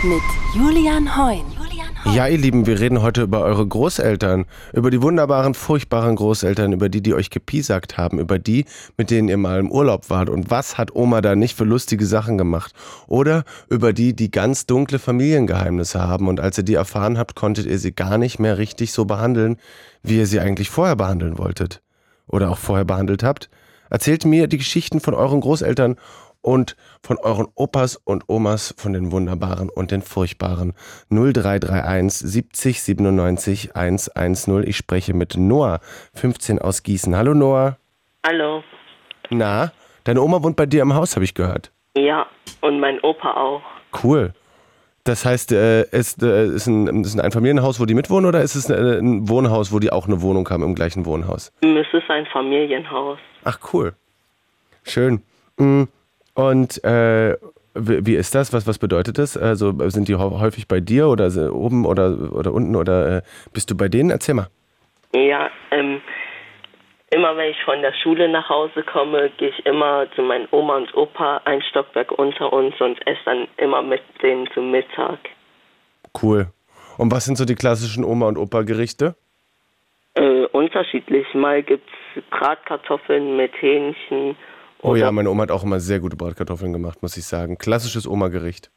[0.04, 0.22] Mit
[0.56, 1.59] Julian Heun.
[2.06, 6.88] Ja, ihr Lieben, wir reden heute über eure Großeltern, über die wunderbaren, furchtbaren Großeltern, über
[6.88, 8.66] die, die euch gepiesackt haben, über die,
[8.98, 12.06] mit denen ihr mal im Urlaub wart und was hat Oma da nicht für lustige
[12.06, 12.74] Sachen gemacht.
[13.08, 17.66] Oder über die, die ganz dunkle Familiengeheimnisse haben und als ihr die erfahren habt, konntet
[17.66, 19.58] ihr sie gar nicht mehr richtig so behandeln,
[20.02, 21.82] wie ihr sie eigentlich vorher behandeln wolltet.
[22.28, 23.50] Oder auch vorher behandelt habt.
[23.90, 25.96] Erzählt mir die Geschichten von euren Großeltern
[26.42, 30.74] und von euren Opas und Omas, von den wunderbaren und den furchtbaren.
[31.10, 34.64] 0331 70 97 110.
[34.68, 35.80] Ich spreche mit Noah,
[36.16, 37.16] 15 aus Gießen.
[37.16, 37.78] Hallo Noah.
[38.26, 38.64] Hallo.
[39.30, 39.72] Na,
[40.04, 41.72] deine Oma wohnt bei dir im Haus, habe ich gehört.
[41.96, 42.26] Ja,
[42.62, 43.62] und mein Opa auch.
[44.04, 44.34] Cool.
[45.04, 48.56] Das heißt, äh, ist, äh, ist, ein, ist ein Einfamilienhaus, wo die mitwohnen, oder ist
[48.56, 51.52] es ein, ein Wohnhaus, wo die auch eine Wohnung haben im gleichen Wohnhaus?
[51.62, 53.18] Es ist ein Familienhaus.
[53.44, 53.96] Ach, cool.
[54.84, 55.24] Schön.
[55.58, 55.88] Mhm.
[56.40, 57.36] Und äh,
[57.76, 58.54] wie ist das?
[58.54, 59.36] Was, was bedeutet das?
[59.36, 63.22] Also sind die häufig bei dir oder oben oder, oder unten oder äh,
[63.52, 64.10] bist du bei denen?
[64.10, 64.48] Erzähl mal.
[65.14, 66.02] Ja, ähm,
[67.12, 70.78] immer wenn ich von der Schule nach Hause komme, gehe ich immer zu meinen Oma
[70.78, 75.20] und Opa ein Stockwerk unter uns und esse dann immer mit denen zum Mittag.
[76.24, 76.48] Cool.
[76.98, 79.16] Und was sind so die klassischen Oma- und Opa-Gerichte?
[80.14, 81.34] Äh, unterschiedlich.
[81.34, 84.38] Mal gibt es Bratkartoffeln mit Hähnchen
[84.82, 87.58] Oh ja, meine Oma hat auch immer sehr gute Bratkartoffeln gemacht, muss ich sagen.
[87.58, 88.72] Klassisches Oma-Gericht.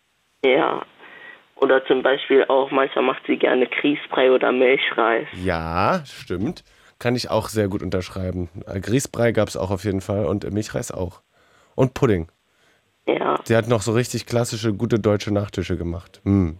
[0.44, 0.84] Ja.
[1.56, 5.28] Oder zum Beispiel auch, manchmal macht sie gerne Grießbrei oder Milchreis.
[5.32, 6.64] Ja, stimmt.
[6.98, 8.48] Kann ich auch sehr gut unterschreiben.
[8.66, 11.22] Äh, Grießbrei gab es auch auf jeden Fall und Milchreis auch.
[11.76, 12.28] Und Pudding.
[13.06, 13.38] Ja.
[13.44, 16.20] Sie hat noch so richtig klassische, gute deutsche Nachtische gemacht.
[16.24, 16.58] Hm.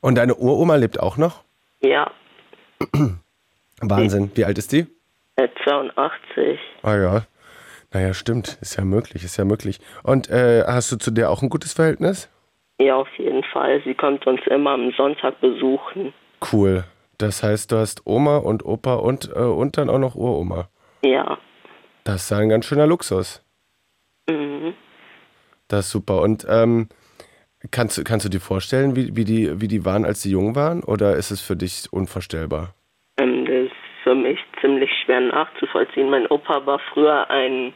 [0.00, 1.44] Und deine Uroma lebt auch noch?
[1.80, 2.10] Ja.
[3.80, 4.30] Wahnsinn.
[4.34, 4.86] Wie alt ist die?
[5.64, 6.58] 82.
[6.82, 7.26] Ah ja.
[7.94, 8.58] Naja, stimmt.
[8.60, 9.78] Ist ja möglich, ist ja möglich.
[10.02, 12.28] Und äh, hast du zu der auch ein gutes Verhältnis?
[12.80, 13.80] Ja, auf jeden Fall.
[13.84, 16.12] Sie kommt uns immer am Sonntag besuchen.
[16.52, 16.82] Cool.
[17.18, 20.68] Das heißt, du hast Oma und Opa und, äh, und dann auch noch Uroma.
[21.04, 21.38] Ja.
[22.02, 23.44] Das ist ein ganz schöner Luxus.
[24.28, 24.74] Mhm.
[25.68, 26.20] Das ist super.
[26.20, 26.88] Und ähm,
[27.70, 30.82] kannst, kannst du dir vorstellen, wie, wie, die, wie die waren, als sie jung waren?
[30.82, 32.74] Oder ist es für dich unvorstellbar?
[33.18, 33.72] Ähm, das ist
[34.02, 36.10] für mich ziemlich schwer nachzuvollziehen.
[36.10, 37.72] Mein Opa war früher ein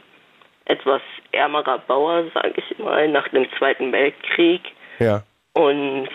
[0.69, 1.01] etwas
[1.31, 4.61] ärmerer Bauer, sage ich mal, nach dem Zweiten Weltkrieg.
[4.99, 5.23] Ja.
[5.53, 6.09] Und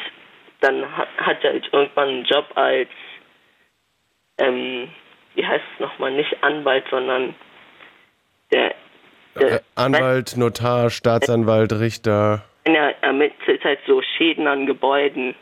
[0.61, 2.89] dann hat, hat er halt irgendwann einen Job als,
[4.39, 4.89] ähm,
[5.35, 7.35] wie heißt es nochmal, nicht Anwalt, sondern
[8.53, 8.75] der,
[9.39, 12.45] der äh, Anwalt, Notar, Staatsanwalt, Richter.
[12.63, 15.35] Er ermittelt halt so Schäden an Gebäuden.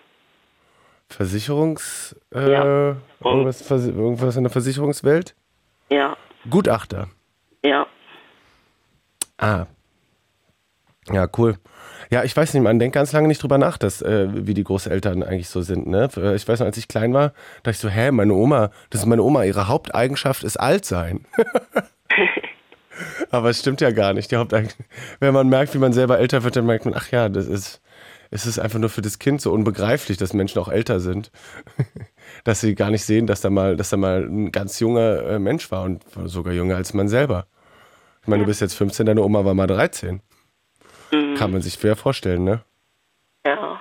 [1.10, 2.18] Versicherungs...
[2.34, 2.96] Äh, ja.
[3.22, 5.34] irgendwas, irgendwas in der Versicherungswelt?
[5.90, 6.16] Ja.
[6.48, 7.08] Gutachter?
[7.62, 7.86] Ja.
[9.42, 9.66] Ah.
[11.10, 11.58] Ja, cool.
[12.10, 14.62] Ja, ich weiß nicht, man denkt ganz lange nicht drüber nach, dass, äh, wie die
[14.62, 15.88] Großeltern eigentlich so sind.
[15.88, 16.08] Ne?
[16.36, 17.32] Ich weiß noch, als ich klein war,
[17.64, 21.26] dachte ich so, hä, meine Oma, das ist meine Oma, ihre Haupteigenschaft ist alt sein.
[23.30, 24.30] Aber es stimmt ja gar nicht.
[24.30, 24.36] Die
[25.18, 27.80] wenn man merkt, wie man selber älter wird, dann merkt man, ach ja, das ist,
[28.30, 31.32] es ist einfach nur für das Kind so unbegreiflich, dass Menschen auch älter sind.
[32.44, 35.38] dass sie gar nicht sehen, dass da mal, dass da mal ein ganz junger äh,
[35.40, 37.46] Mensch war und sogar jünger als man selber.
[38.22, 40.20] Ich meine, du bist jetzt 15, deine Oma war mal 13.
[41.12, 41.34] Mhm.
[41.34, 42.62] Kann man sich schwer vorstellen, ne?
[43.44, 43.80] Ja.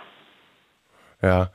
[1.22, 1.52] Ja.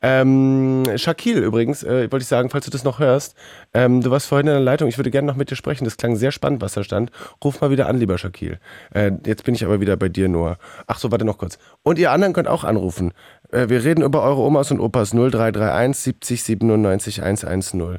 [0.00, 3.34] Ähm, Shakil übrigens, äh, wollte ich sagen, falls du das noch hörst,
[3.74, 5.96] ähm, du warst vorhin in der Leitung, ich würde gerne noch mit dir sprechen, das
[5.96, 7.10] klang sehr spannend, was da stand.
[7.42, 8.60] Ruf mal wieder an, lieber Shakil.
[8.94, 10.58] Äh, jetzt bin ich aber wieder bei dir nur.
[10.86, 11.58] Ach so, warte noch kurz.
[11.82, 13.12] Und ihr anderen könnt auch anrufen.
[13.50, 17.98] Äh, wir reden über eure Omas und Opas 0331 70 97 110.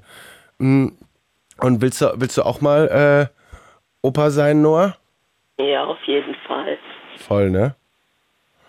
[0.60, 0.98] Mhm.
[1.58, 3.39] Und willst du, willst du auch mal äh,
[4.02, 4.96] Opa sein, Noah?
[5.58, 6.78] Ja, auf jeden Fall.
[7.18, 7.76] Voll, ne?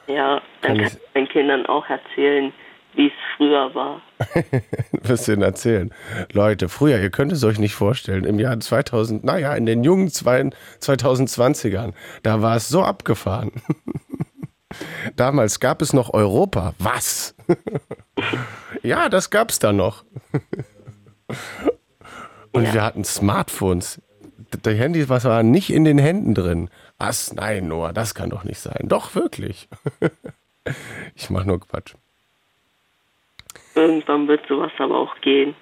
[0.07, 2.53] Ja, dann kann, kann ich den Kindern auch erzählen,
[2.95, 4.03] wie es früher war.
[5.03, 5.95] Wirst du ihnen erzählen?
[6.33, 10.09] Leute, früher, ihr könnt es euch nicht vorstellen, im Jahr 2000, naja, in den jungen
[10.09, 11.93] 2020ern,
[12.25, 13.53] da war es so abgefahren.
[15.17, 16.75] Damals gab es noch Europa.
[16.79, 17.35] Was?
[18.83, 20.05] ja, das gab es da noch.
[22.53, 22.75] Und ja.
[22.75, 24.01] wir hatten Smartphones.
[24.53, 26.71] Die Handys was war nicht in den Händen drin.
[26.99, 27.33] Was?
[27.33, 28.85] Nein, Noah, das kann doch nicht sein.
[28.85, 29.69] Doch, wirklich.
[31.15, 31.95] ich mach nur Quatsch.
[33.75, 35.55] Irgendwann wird sowas aber auch gehen.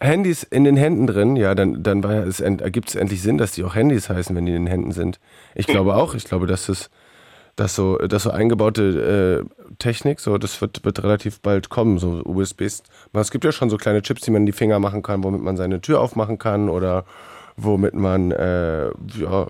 [0.00, 3.74] Handys in den Händen drin, ja, dann, dann ergibt es endlich Sinn, dass die auch
[3.74, 5.18] Handys heißen, wenn die in den Händen sind.
[5.56, 6.88] Ich glaube auch, ich glaube, dass es
[7.58, 12.22] dass so, dass so eingebaute äh, Technik, so das wird, wird relativ bald kommen, so
[12.24, 12.84] USBs.
[13.12, 15.42] Es gibt ja schon so kleine Chips, die man in die Finger machen kann, womit
[15.42, 17.04] man seine Tür aufmachen kann oder
[17.58, 19.46] womit man äh, ja,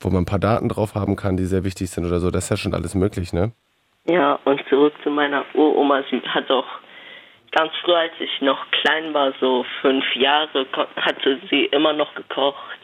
[0.00, 2.30] wo man ein paar Daten drauf haben kann, die sehr wichtig sind oder so.
[2.30, 3.52] Das ist ja schon alles möglich, ne?
[4.06, 6.02] Ja, und zurück zu meiner Uroma.
[6.10, 6.66] Sie hat auch
[7.52, 10.66] ganz früh, als ich noch klein war, so fünf Jahre,
[10.96, 12.78] hatte sie immer noch gekocht.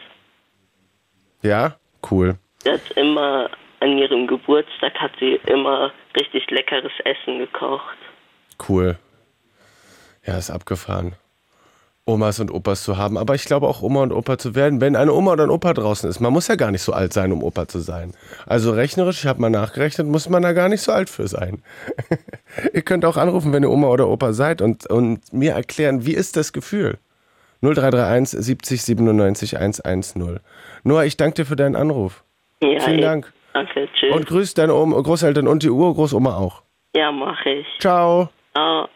[1.41, 1.75] Ja,
[2.11, 2.37] cool.
[2.59, 7.97] Sie hat immer an ihrem Geburtstag hat sie immer richtig leckeres Essen gekocht.
[8.67, 8.97] Cool.
[10.25, 11.15] Ja, ist abgefahren.
[12.07, 13.17] Omas und Opas zu haben.
[13.17, 15.73] Aber ich glaube auch Oma und Opa zu werden, wenn eine Oma oder ein Opa
[15.73, 16.19] draußen ist.
[16.19, 18.11] Man muss ja gar nicht so alt sein, um Opa zu sein.
[18.45, 21.63] Also rechnerisch, ich habe mal nachgerechnet, muss man da gar nicht so alt für sein.
[22.73, 26.13] ihr könnt auch anrufen, wenn ihr Oma oder Opa seid und, und mir erklären, wie
[26.13, 26.99] ist das Gefühl?
[27.61, 30.39] 0331 70 97 110.
[30.83, 32.23] Noah, ich danke dir für deinen Anruf.
[32.61, 33.33] Ja, Vielen Dank.
[33.53, 34.13] Danke, tschüss.
[34.13, 36.61] Und grüß deine Oma, Großeltern und die Urgroßoma auch.
[36.95, 37.67] Ja, mache ich.
[37.79, 38.29] Ciao.
[38.53, 38.89] Ciao.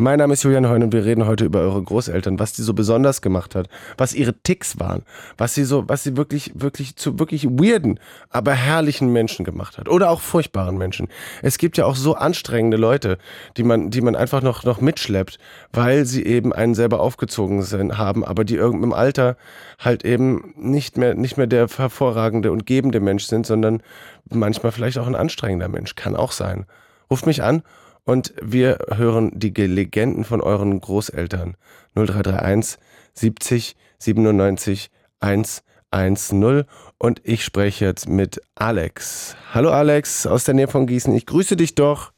[0.00, 2.72] Mein Name ist Julian Heun und wir reden heute über eure Großeltern, was die so
[2.72, 5.02] besonders gemacht hat, was ihre Ticks waren,
[5.36, 7.98] was sie so, was sie wirklich, wirklich zu wirklich weirden,
[8.30, 11.08] aber herrlichen Menschen gemacht hat oder auch furchtbaren Menschen.
[11.42, 13.18] Es gibt ja auch so anstrengende Leute,
[13.56, 15.40] die man, die man einfach noch, noch mitschleppt,
[15.72, 19.36] weil sie eben einen selber aufgezogen sind, haben, aber die irgendeinem Alter
[19.80, 23.82] halt eben nicht mehr, nicht mehr der hervorragende und gebende Mensch sind, sondern
[24.30, 25.96] manchmal vielleicht auch ein anstrengender Mensch.
[25.96, 26.66] Kann auch sein.
[27.10, 27.64] Ruft mich an
[28.08, 31.58] und wir hören die Legenden von euren Großeltern.
[31.94, 32.80] 0331
[33.12, 34.90] 70 97
[35.20, 36.64] 110
[36.96, 39.36] und ich spreche jetzt mit Alex.
[39.52, 41.14] Hallo Alex aus der Nähe von Gießen.
[41.14, 42.12] Ich grüße dich doch.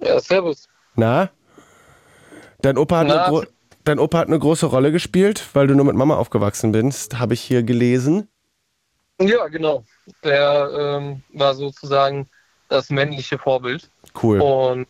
[0.00, 0.68] Ja, servus.
[0.94, 1.30] Na?
[2.62, 3.24] Dein Opa hat, Na?
[3.24, 3.48] Eine,
[3.82, 7.34] dein Opa hat eine große Rolle gespielt, weil du nur mit Mama aufgewachsen bist, habe
[7.34, 8.28] ich hier gelesen.
[9.20, 9.82] Ja, genau.
[10.22, 12.28] Der ähm, war sozusagen
[12.68, 13.90] das männliche Vorbild.
[14.20, 14.40] Cool.
[14.40, 14.86] Und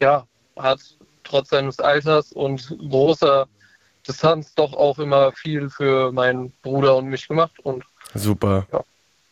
[0.00, 0.26] ja,
[0.56, 0.80] hat
[1.24, 3.46] trotz seines Alters und großer
[4.06, 7.58] Distanz doch auch immer viel für meinen Bruder und mich gemacht.
[7.62, 7.84] Und
[8.14, 8.66] super.
[8.72, 8.84] Ja,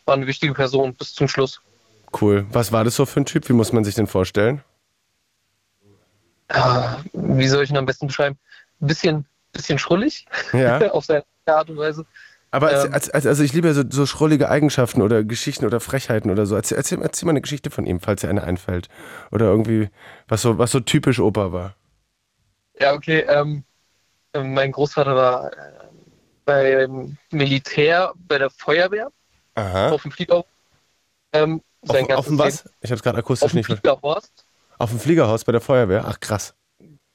[0.04, 1.60] war eine wichtige Person bis zum Schluss.
[2.20, 2.46] Cool.
[2.50, 3.48] Was war das so für ein Typ?
[3.48, 4.62] Wie muss man sich den vorstellen?
[7.12, 8.38] Wie soll ich ihn am besten beschreiben?
[8.80, 10.78] Ein bisschen, bisschen schrullig ja.
[10.92, 12.06] auf seine Art und Weise.
[12.56, 16.30] Aber ähm, als, als, also ich liebe so, so schrullige Eigenschaften oder Geschichten oder Frechheiten
[16.30, 16.56] oder so.
[16.56, 18.88] Erzähl, erzähl, erzähl mal eine Geschichte von ihm, falls dir eine einfällt.
[19.30, 19.90] Oder irgendwie,
[20.26, 21.74] was so, was so typisch Opa war.
[22.80, 23.26] Ja, okay.
[23.28, 23.62] Ähm,
[24.32, 25.58] mein Großvater war äh,
[26.46, 29.12] beim Militär, bei der Feuerwehr.
[29.54, 29.90] Aha.
[29.90, 30.42] Auf dem Flieger.
[31.34, 32.64] Ähm, auf, auf dem was?
[32.80, 33.86] Ich habe es gerade akustisch nicht verstanden.
[33.90, 34.46] Auf dem Fliegerhorst.
[34.78, 36.06] Auf dem Fliegerhaus bei der Feuerwehr?
[36.08, 36.54] Ach, krass.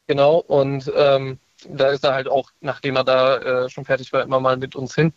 [0.06, 1.40] Genau, und ähm,
[1.70, 4.76] da ist er halt auch, nachdem er da äh, schon fertig war, immer mal mit
[4.76, 5.14] uns hin.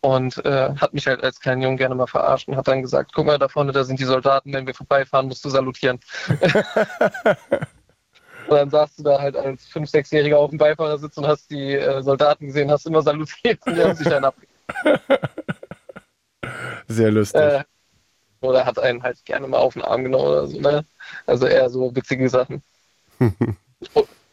[0.00, 3.12] und äh, hat mich halt als kleinen Jungen gerne mal verarscht und hat dann gesagt,
[3.14, 5.98] guck mal da vorne, da sind die Soldaten, wenn wir vorbeifahren, musst du salutieren.
[6.28, 6.40] und
[8.50, 12.02] dann saßt du da halt als 5-, 6-Jähriger auf dem Beifahrersitz und hast die äh,
[12.02, 14.36] Soldaten gesehen, hast immer salutiert und die haben sich dann ab.
[16.88, 17.40] Sehr lustig.
[17.40, 17.64] Äh,
[18.40, 20.84] oder hat einen halt gerne mal auf den Arm genommen oder so, ne?
[21.26, 22.62] Also eher so witzige Sachen.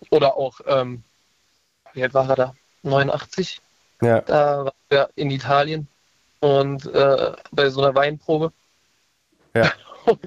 [0.10, 1.04] oder auch, ähm,
[1.94, 2.56] wie alt war er da?
[2.84, 3.62] 89?
[4.02, 4.22] Ja.
[4.22, 5.88] Da war er in Italien
[6.40, 8.52] und äh, bei so einer Weinprobe.
[9.54, 9.72] Ja.
[10.06, 10.20] Und,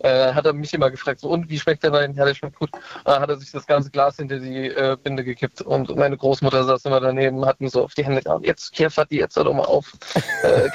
[0.00, 2.12] äh, hat er mich immer gefragt, so, und wie schmeckt der Wein?
[2.12, 2.68] Ja, der schmeckt gut.
[3.06, 6.62] Da hat er sich das ganze Glas hinter die äh, Binde gekippt und meine Großmutter
[6.64, 9.34] saß immer daneben, hat mir so auf die Hände gehauen, jetzt, hier, fahrt die jetzt
[9.38, 9.92] doch mal auf.
[10.42, 10.68] äh,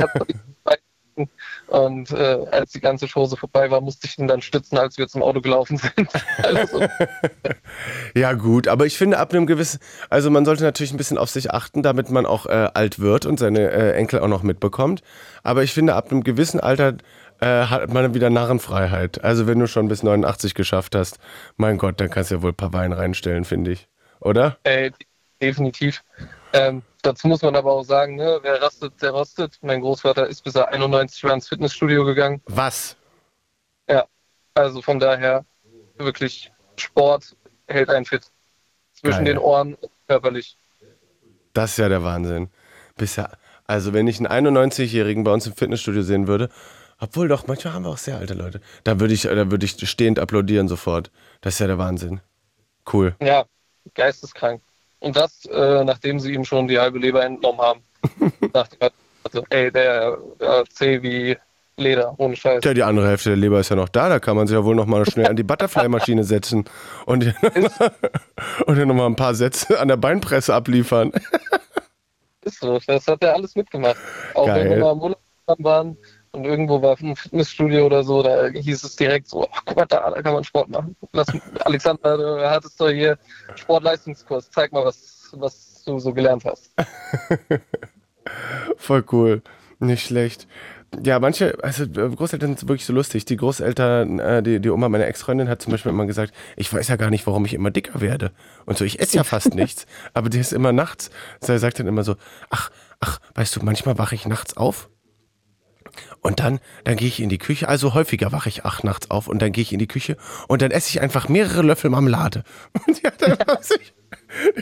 [1.67, 5.07] und äh, als die ganze Chose vorbei war, musste ich ihn dann stützen, als wir
[5.07, 6.07] zum Auto gelaufen sind.
[6.43, 6.81] also.
[8.15, 11.29] ja, gut, aber ich finde, ab einem gewissen, also man sollte natürlich ein bisschen auf
[11.29, 15.01] sich achten, damit man auch äh, alt wird und seine äh, Enkel auch noch mitbekommt.
[15.43, 16.97] Aber ich finde, ab einem gewissen Alter
[17.39, 19.23] äh, hat man wieder Narrenfreiheit.
[19.23, 21.19] Also wenn du schon bis 89 geschafft hast,
[21.57, 23.87] mein Gott, dann kannst du ja wohl ein paar Weine reinstellen, finde ich.
[24.19, 24.57] Oder?
[24.63, 24.91] Äh,
[25.41, 26.03] definitiv.
[26.53, 29.57] Ähm, dazu muss man aber auch sagen, ne, wer rastet, der rostet.
[29.61, 32.41] Mein Großvater ist bis er 91 war ins Fitnessstudio gegangen.
[32.45, 32.95] Was?
[33.89, 34.05] Ja,
[34.53, 35.45] also von daher
[35.97, 37.35] wirklich Sport
[37.67, 38.23] hält einen fit.
[38.93, 39.33] Zwischen Geil.
[39.33, 39.77] den Ohren
[40.07, 40.57] körperlich.
[41.53, 42.49] Das ist ja der Wahnsinn.
[42.95, 46.49] Bisher, also wenn ich einen 91-Jährigen bei uns im Fitnessstudio sehen würde,
[46.99, 48.61] obwohl doch, manchmal haben wir auch sehr alte Leute.
[48.83, 51.11] Da würde ich, da würde ich stehend applaudieren sofort.
[51.41, 52.21] Das ist ja der Wahnsinn.
[52.91, 53.15] Cool.
[53.21, 53.45] Ja,
[53.93, 54.61] geisteskrank.
[55.03, 57.81] Und das, äh, nachdem sie ihm schon die halbe Leber entnommen haben.
[58.53, 58.89] Nach dem
[59.25, 61.37] also, ey, der, der zäh wie
[61.75, 62.63] Leder, ohne Scheiß.
[62.63, 64.63] Ja, die andere Hälfte der Leber ist ja noch da, da kann man sich ja
[64.63, 66.65] wohl noch mal schnell an die Butterfly-Maschine setzen
[67.05, 67.25] und,
[68.65, 71.11] und dann noch mal ein paar Sätze an der Beinpresse abliefern.
[72.45, 73.97] Ist so, das hat er alles mitgemacht.
[74.35, 74.63] Auch Geil.
[74.63, 75.19] wenn wir mal im Urlaub
[75.59, 75.97] waren,
[76.33, 79.85] und irgendwo war ein Fitnessstudio oder so, da hieß es direkt so, ach, guck mal
[79.85, 80.95] da, da kann man Sport machen.
[81.13, 81.27] Lass,
[81.63, 83.17] Alexander, du hattest doch hier
[83.55, 86.71] Sportleistungskurs, zeig mal, was, was du so gelernt hast.
[88.77, 89.41] Voll cool,
[89.79, 90.47] nicht schlecht.
[91.03, 93.25] Ja, manche, also äh, Großeltern sind wirklich so lustig.
[93.25, 96.87] Die Großeltern, äh, die, die Oma meiner Ex-Freundin hat zum Beispiel immer gesagt, ich weiß
[96.87, 98.31] ja gar nicht, warum ich immer dicker werde.
[98.65, 101.09] Und so, ich esse ja fast nichts, aber die ist immer nachts.
[101.41, 102.15] Sie sagt dann immer so,
[102.51, 102.69] ach,
[102.99, 104.89] ach, weißt du, manchmal wache ich nachts auf
[106.23, 109.27] und dann, dann gehe ich in die Küche, also häufiger wache ich acht nachts auf
[109.27, 110.17] und dann gehe ich in die Küche
[110.47, 112.43] und dann esse ich einfach mehrere Löffel Marmelade.
[112.87, 113.93] Und die hat einfach sich,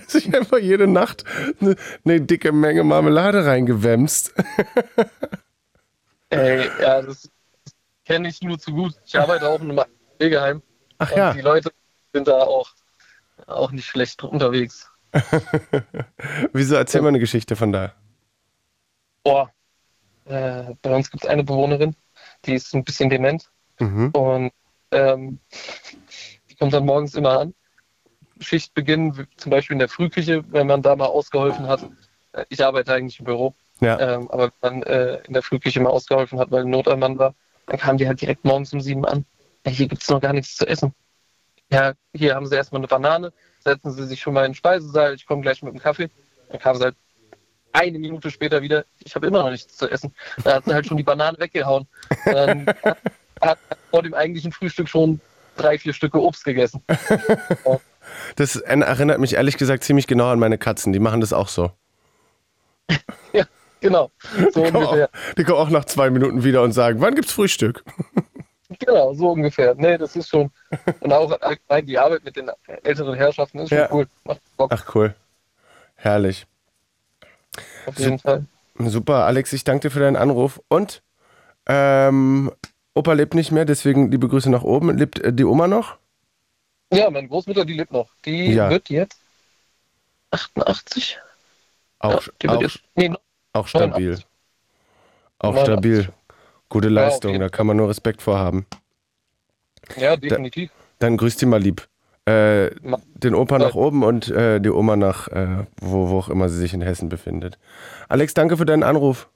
[0.07, 1.23] sich einfach jede Nacht
[1.61, 4.33] eine, eine dicke Menge Marmelade reingewämst.
[6.29, 7.29] Ey, ja, das
[8.05, 8.95] kenne ich nur zu gut.
[9.05, 9.85] Ich arbeite auch in einem
[10.17, 10.63] Pflegeheim.
[10.97, 11.33] Ach ja.
[11.33, 11.71] Die Leute
[12.13, 12.71] sind da auch,
[13.45, 14.89] auch nicht schlecht unterwegs.
[16.53, 17.93] Wieso erzähl mal eine Geschichte von da?
[19.23, 19.51] Boah,
[20.31, 21.95] äh, bei uns gibt es eine Bewohnerin,
[22.45, 24.09] die ist ein bisschen dement mhm.
[24.11, 24.51] und
[24.91, 25.39] ähm,
[26.49, 27.53] die kommt dann morgens immer an.
[28.39, 31.87] Schichtbeginn, zum Beispiel in der Frühküche, wenn man da mal ausgeholfen hat.
[32.33, 33.99] Äh, ich arbeite eigentlich im Büro, ja.
[33.99, 37.35] ähm, aber wenn man äh, in der Frühküche mal ausgeholfen hat, weil ein Notarmann war,
[37.67, 39.25] dann kam die halt direkt morgens um sieben an.
[39.65, 40.93] Ja, hier gibt es noch gar nichts zu essen.
[41.71, 45.13] Ja, hier haben sie erstmal eine Banane, setzen sie sich schon mal in den Speisesaal,
[45.13, 46.09] ich komme gleich mit dem Kaffee.
[46.49, 46.95] Dann kam sie halt
[47.73, 50.13] eine Minute später wieder, ich habe immer noch nichts zu essen.
[50.43, 51.87] Da hat sie halt schon die Banane weggehauen.
[52.25, 52.97] Dann hat,
[53.41, 53.59] hat
[53.89, 55.19] vor dem eigentlichen Frühstück schon
[55.57, 56.83] drei, vier Stücke Obst gegessen.
[58.35, 60.91] Das erinnert mich ehrlich gesagt ziemlich genau an meine Katzen.
[60.91, 61.71] Die machen das auch so.
[63.33, 63.45] ja,
[63.79, 64.09] genau.
[64.51, 65.07] So die, kommen auch,
[65.37, 67.83] die kommen auch nach zwei Minuten wieder und sagen, wann gibt's Frühstück?
[68.79, 69.75] Genau, so ungefähr.
[69.75, 70.49] Nee, das ist schon.
[71.01, 71.37] Und auch
[71.83, 72.49] die Arbeit mit den
[72.83, 73.89] älteren Herrschaften ist schon ja.
[73.91, 74.07] cool.
[74.23, 74.71] Macht Bock.
[74.73, 75.13] Ach cool.
[75.95, 76.47] Herrlich.
[77.85, 78.45] Auf jeden Fall.
[78.77, 80.61] Super, Alex, ich danke dir für deinen Anruf.
[80.67, 81.03] Und
[81.67, 82.51] ähm,
[82.93, 84.97] Opa lebt nicht mehr, deswegen liebe Grüße nach oben.
[84.97, 85.97] Lebt äh, die Oma noch?
[86.93, 88.09] Ja, meine Großmutter, die lebt noch.
[88.25, 88.69] Die ja.
[88.69, 89.19] wird jetzt
[90.31, 91.17] 88.
[91.99, 93.13] Auch, ja, auch, jetzt, nee,
[93.53, 94.19] auch stabil.
[95.39, 95.63] Auch 89.
[95.63, 96.13] stabil.
[96.69, 98.65] Gute Leistung, ja, da kann man nur Respekt vorhaben.
[99.97, 100.71] Ja, definitiv.
[100.71, 101.87] Da, dann grüß die mal lieb.
[102.25, 102.69] Äh,
[103.15, 106.57] den Opa nach oben und äh, die Oma nach, äh, wo, wo auch immer sie
[106.57, 107.57] sich in Hessen befindet.
[108.09, 109.29] Alex, danke für deinen Anruf.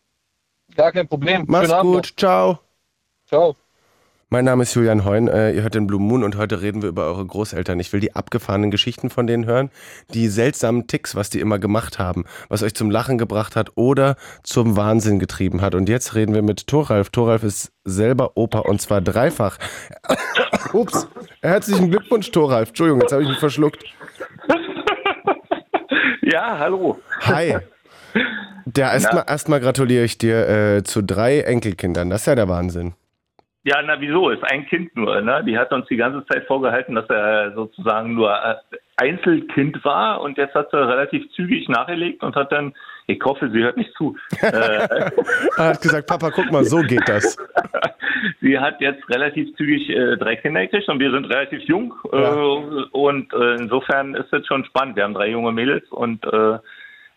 [0.75, 1.45] Gar kein Problem.
[1.47, 2.13] Mach's Schönen gut.
[2.17, 2.59] Ciao.
[3.27, 3.55] Ciao.
[4.29, 6.89] Mein Name ist Julian Heun, äh, ihr hört den Blue Moon und heute reden wir
[6.89, 7.79] über eure Großeltern.
[7.79, 9.69] Ich will die abgefahrenen Geschichten von denen hören,
[10.15, 14.15] die seltsamen Ticks, was die immer gemacht haben, was euch zum Lachen gebracht hat oder
[14.41, 15.75] zum Wahnsinn getrieben hat.
[15.75, 17.11] Und jetzt reden wir mit Thoralf.
[17.11, 19.57] Thoralf ist selber Opa und zwar dreifach.
[20.73, 21.07] Ups,
[21.47, 22.69] herzlichen Glückwunsch, Thoralf.
[22.69, 23.83] Entschuldigung, jetzt habe ich mich verschluckt.
[26.21, 26.99] Ja, hallo.
[27.21, 27.57] Hi.
[28.75, 32.09] Ja, erstmal erst gratuliere ich dir äh, zu drei Enkelkindern.
[32.09, 32.95] Das ist ja der Wahnsinn.
[33.63, 34.29] Ja, na wieso?
[34.29, 35.21] Ist ein Kind nur.
[35.21, 35.43] Ne?
[35.45, 38.55] Die hat uns die ganze Zeit vorgehalten, dass er sozusagen nur äh,
[38.97, 42.73] Einzelkind war und jetzt hat sie relativ zügig nachgelegt und hat dann,
[43.07, 44.15] ich hoffe, sie hört nicht zu.
[44.41, 45.11] äh,
[45.57, 47.37] er hat gesagt, Papa, guck mal, so geht das.
[48.41, 52.33] sie hat jetzt relativ zügig äh, drei Kinder gekriegt und wir sind relativ jung ja.
[52.33, 54.95] Äh, und äh, insofern ist es schon spannend.
[54.95, 56.59] Wir haben drei junge Mädels und äh,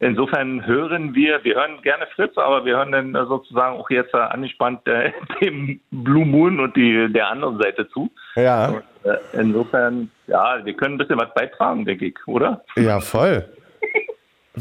[0.00, 4.86] Insofern hören wir, wir hören gerne Fritz, aber wir hören dann sozusagen auch jetzt angespannt
[4.86, 5.10] äh,
[5.42, 8.08] dem Blue Moon und die, der anderen Seite zu.
[8.36, 8.68] Ja.
[8.68, 12.62] Und, äh, insofern, ja, wir können ein bisschen was beitragen, denke ich, oder?
[12.76, 13.44] Ja, voll.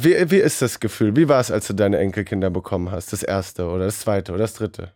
[0.04, 1.16] Wie, wie ist das Gefühl?
[1.16, 3.14] Wie war es, als du deine Enkelkinder bekommen hast?
[3.14, 4.92] Das erste oder das zweite oder das dritte?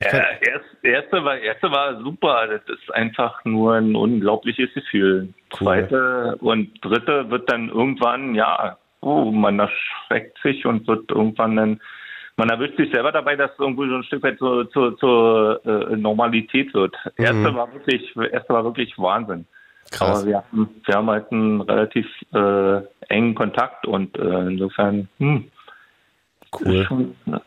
[0.00, 2.46] Ja, erst, erste, war, erste war super.
[2.46, 5.28] Das ist einfach nur ein unglaubliches Gefühl.
[5.52, 5.58] Cool.
[5.58, 11.80] Zweite und dritte wird dann irgendwann, ja, oh, man erschreckt sich und wird irgendwann dann,
[12.36, 15.60] man erwischt sich selber dabei, dass es irgendwie so ein Stück weit zur, zur, zur
[15.66, 16.94] äh, Normalität wird.
[17.16, 17.24] Mhm.
[17.24, 19.46] Erste war wirklich, erste war wirklich Wahnsinn.
[19.90, 20.20] Krass.
[20.20, 25.50] Aber wir haben, wir haben halt einen relativ äh, engen Kontakt und äh, insofern, hm,
[26.52, 26.84] Cool.
[26.84, 27.40] Schon, ne?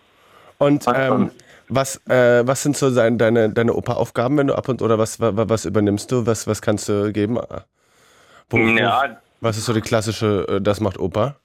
[0.57, 1.31] Und ähm,
[1.69, 5.49] was, äh, was sind so deine, deine Opa-Aufgaben, wenn du ab und oder was, was,
[5.49, 6.27] was übernimmst du?
[6.27, 7.39] Was, was kannst du geben?
[8.49, 11.35] Wo, ja, was ist so die klassische, äh, das macht Opa?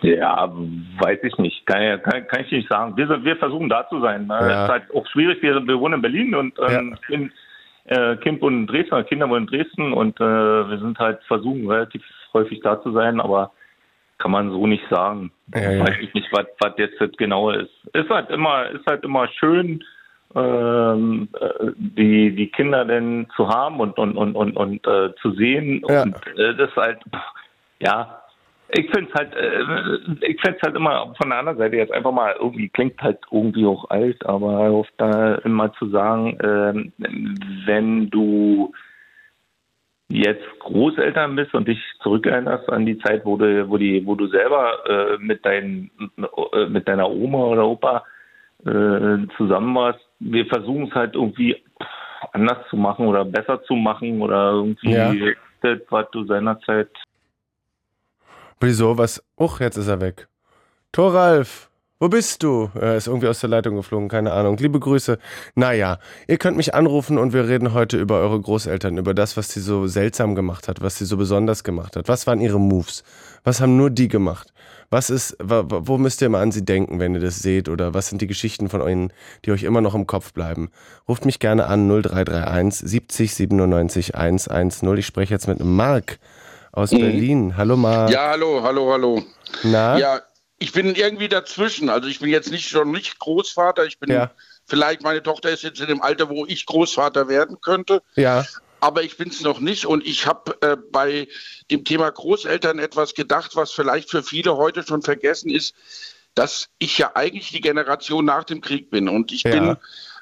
[0.00, 0.50] Ja,
[1.00, 1.66] weiß ich nicht.
[1.66, 2.96] Kann, kann, kann ich nicht sagen.
[2.96, 4.26] Wir, wir versuchen da zu sein.
[4.26, 4.38] Ne?
[4.40, 4.64] Ja.
[4.64, 5.42] ist halt auch schwierig.
[5.42, 7.18] Wir, wir wohnen in Berlin und ähm, ja.
[7.86, 12.02] Äh, kind in Dresden, Kinder wohnen in Dresden und äh, wir sind halt versuchen relativ
[12.32, 13.52] häufig da zu sein, aber
[14.18, 15.30] kann man so nicht sagen.
[15.54, 15.86] Ja, ja.
[15.86, 17.94] Weiß ich nicht, was, was jetzt das genaue ist.
[17.94, 19.84] Ist halt immer, ist halt immer schön,
[20.34, 25.32] ähm, äh, die, die Kinder denn zu haben und, und, und, und, und äh, zu
[25.32, 25.82] sehen.
[25.88, 26.02] Ja.
[26.02, 26.98] Und äh, das ist halt,
[27.80, 28.22] ja,
[28.68, 32.12] ich finde es halt, äh, ich finde halt immer von der anderen Seite jetzt einfach
[32.12, 36.90] mal irgendwie klingt halt irgendwie auch alt, aber auf da immer zu sagen, äh,
[37.66, 38.72] wenn du
[40.08, 44.26] jetzt Großeltern bist und dich zurückerinnerst an die Zeit, wo du, wo die, wo du
[44.28, 45.90] selber äh, mit dein,
[46.52, 48.04] äh, mit deiner Oma oder Opa
[48.64, 51.56] äh, zusammen warst, wir versuchen es halt irgendwie
[52.32, 55.12] anders zu machen oder besser zu machen oder irgendwie ja.
[55.62, 56.88] das, was du seinerzeit.
[58.60, 58.96] Wieso?
[58.96, 59.22] Was?
[59.38, 60.28] Uch, jetzt ist er weg.
[60.90, 62.70] Thoralf, wo bist du?
[62.74, 64.56] Er ist irgendwie aus der Leitung geflogen, keine Ahnung.
[64.56, 65.18] Liebe Grüße.
[65.54, 69.50] Naja, ihr könnt mich anrufen und wir reden heute über eure Großeltern, über das, was
[69.50, 72.08] sie so seltsam gemacht hat, was sie so besonders gemacht hat.
[72.08, 73.04] Was waren ihre Moves?
[73.44, 74.54] Was haben nur die gemacht?
[74.88, 77.68] Was ist, wo müsst ihr mal an sie denken, wenn ihr das seht?
[77.68, 79.08] Oder was sind die Geschichten von euch,
[79.44, 80.70] die euch immer noch im Kopf bleiben?
[81.06, 84.96] Ruft mich gerne an 0331 70 97 110.
[84.96, 86.18] Ich spreche jetzt mit Marc
[86.76, 87.00] aus mhm.
[87.00, 87.56] Berlin.
[87.56, 88.10] Hallo Marc.
[88.10, 89.22] Ja, hallo, hallo, hallo.
[89.64, 89.98] Na?
[89.98, 90.20] Ja,
[90.58, 91.88] ich bin irgendwie dazwischen.
[91.88, 93.84] Also ich bin jetzt nicht schon nicht Großvater.
[93.86, 94.30] Ich bin ja.
[94.66, 98.02] vielleicht, meine Tochter ist jetzt in dem Alter, wo ich Großvater werden könnte.
[98.14, 98.44] Ja
[98.78, 99.86] aber ich bin es noch nicht.
[99.86, 101.28] Und ich habe äh, bei
[101.70, 105.74] dem Thema Großeltern etwas gedacht, was vielleicht für viele heute schon vergessen ist,
[106.34, 109.08] dass ich ja eigentlich die Generation nach dem Krieg bin.
[109.08, 109.50] Und ich ja.
[109.50, 109.76] bin,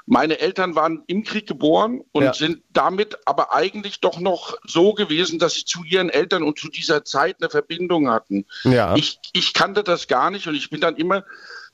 [0.06, 2.34] meine Eltern waren im Krieg geboren und ja.
[2.34, 6.68] sind damit aber eigentlich doch noch so gewesen, dass sie zu ihren Eltern und zu
[6.68, 8.44] dieser Zeit eine Verbindung hatten.
[8.64, 8.94] Ja.
[8.96, 11.24] Ich, ich kannte das gar nicht und ich bin dann immer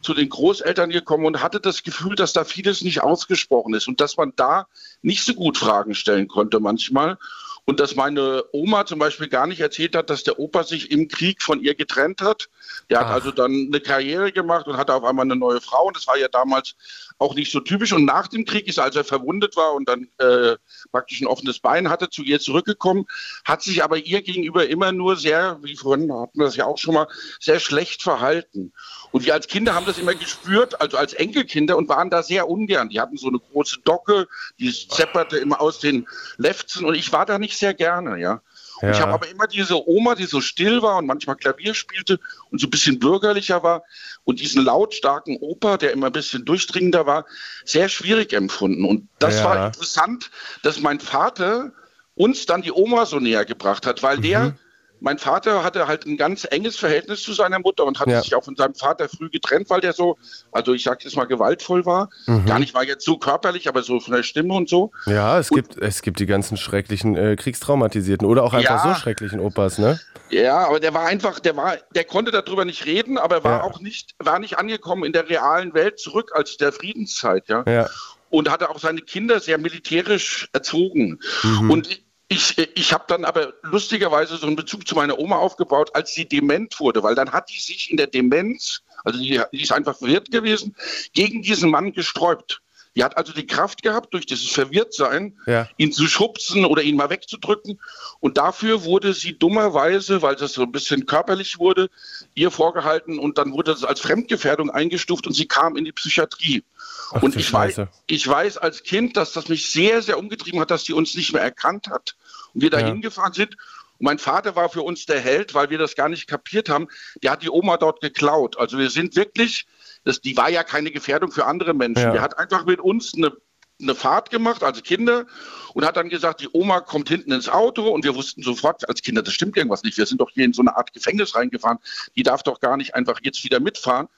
[0.01, 4.01] zu den Großeltern gekommen und hatte das Gefühl, dass da vieles nicht ausgesprochen ist und
[4.01, 4.66] dass man da
[5.03, 7.18] nicht so gut Fragen stellen konnte manchmal.
[7.66, 11.09] Und dass meine Oma zum Beispiel gar nicht erzählt hat, dass der Opa sich im
[11.09, 12.49] Krieg von ihr getrennt hat.
[12.89, 13.05] Der Ach.
[13.05, 15.87] hat also dann eine Karriere gemacht und hatte auf einmal eine neue Frau.
[15.87, 16.74] Und das war ja damals
[17.21, 17.93] auch nicht so typisch.
[17.93, 20.57] Und nach dem Krieg ist, als er verwundet war und dann äh,
[20.91, 23.07] praktisch ein offenes Bein hatte, zu ihr zurückgekommen,
[23.45, 26.79] hat sich aber ihr gegenüber immer nur sehr, wie vorhin hatten wir das ja auch
[26.79, 27.07] schon mal,
[27.39, 28.73] sehr schlecht verhalten.
[29.12, 32.49] Und wir als Kinder haben das immer gespürt, also als Enkelkinder und waren da sehr
[32.49, 32.89] ungern.
[32.89, 34.27] Die hatten so eine große Docke,
[34.59, 36.09] die zepperte immer aus den
[36.39, 38.41] Lefzen und ich war da nicht sehr gerne, ja.
[38.83, 38.91] Ja.
[38.91, 42.18] Ich habe aber immer diese Oma, die so still war und manchmal Klavier spielte
[42.51, 43.83] und so ein bisschen bürgerlicher war
[44.24, 47.26] und diesen lautstarken Opa, der immer ein bisschen durchdringender war,
[47.64, 48.85] sehr schwierig empfunden.
[48.85, 49.45] Und das ja.
[49.45, 50.31] war interessant,
[50.62, 51.72] dass mein Vater
[52.14, 54.22] uns dann die Oma so näher gebracht hat, weil mhm.
[54.22, 54.59] der
[55.01, 58.23] mein Vater hatte halt ein ganz enges Verhältnis zu seiner Mutter und hat ja.
[58.23, 60.19] sich auch von seinem Vater früh getrennt, weil der so,
[60.53, 62.11] also ich sage jetzt mal, gewaltvoll war.
[62.27, 62.47] Mhm.
[62.47, 64.93] Gar nicht mal jetzt so körperlich, aber so von der Stimme und so.
[65.07, 68.95] Ja, es, und, gibt, es gibt die ganzen schrecklichen äh, Kriegstraumatisierten oder auch einfach ja,
[68.95, 69.99] so schrecklichen Opas, ne?
[70.29, 73.63] Ja, aber der war einfach, der war, der konnte darüber nicht reden, aber war ja.
[73.65, 77.65] auch nicht, war nicht angekommen in der realen Welt zurück als der Friedenszeit, ja.
[77.67, 77.89] ja.
[78.29, 81.19] Und hatte auch seine Kinder sehr militärisch erzogen.
[81.43, 81.71] Mhm.
[81.71, 86.14] Und ich, ich habe dann aber lustigerweise so einen Bezug zu meiner Oma aufgebaut, als
[86.14, 89.72] sie dement wurde, weil dann hat die sich in der Demenz, also die, die ist
[89.72, 90.76] einfach verwirrt gewesen,
[91.12, 92.62] gegen diesen Mann gesträubt.
[92.97, 95.68] Die hat also die Kraft gehabt, durch dieses Verwirrtsein, ja.
[95.76, 97.80] ihn zu schubsen oder ihn mal wegzudrücken.
[98.18, 101.88] Und dafür wurde sie dummerweise, weil das so ein bisschen körperlich wurde,
[102.34, 106.64] ihr vorgehalten und dann wurde das als Fremdgefährdung eingestuft und sie kam in die Psychiatrie.
[107.12, 110.70] Ach, und ich weiß, ich weiß als Kind, dass das mich sehr, sehr umgetrieben hat,
[110.70, 112.16] dass sie uns nicht mehr erkannt hat
[112.55, 113.57] und wir da hingefahren sind.
[114.01, 116.89] Und mein Vater war für uns der Held, weil wir das gar nicht kapiert haben.
[117.23, 118.59] Der hat die Oma dort geklaut.
[118.59, 119.67] Also wir sind wirklich
[120.05, 122.05] das, die war ja keine Gefährdung für andere Menschen.
[122.05, 122.13] Ja.
[122.13, 123.33] Die hat einfach mit uns eine,
[123.81, 125.27] eine Fahrt gemacht als Kinder
[125.75, 129.03] und hat dann gesagt, die Oma kommt hinten ins Auto und wir wussten sofort als
[129.03, 129.99] Kinder, das stimmt irgendwas nicht.
[129.99, 131.79] Wir sind doch hier in so eine Art Gefängnis reingefahren.
[132.17, 134.09] Die darf doch gar nicht einfach jetzt wieder mitfahren.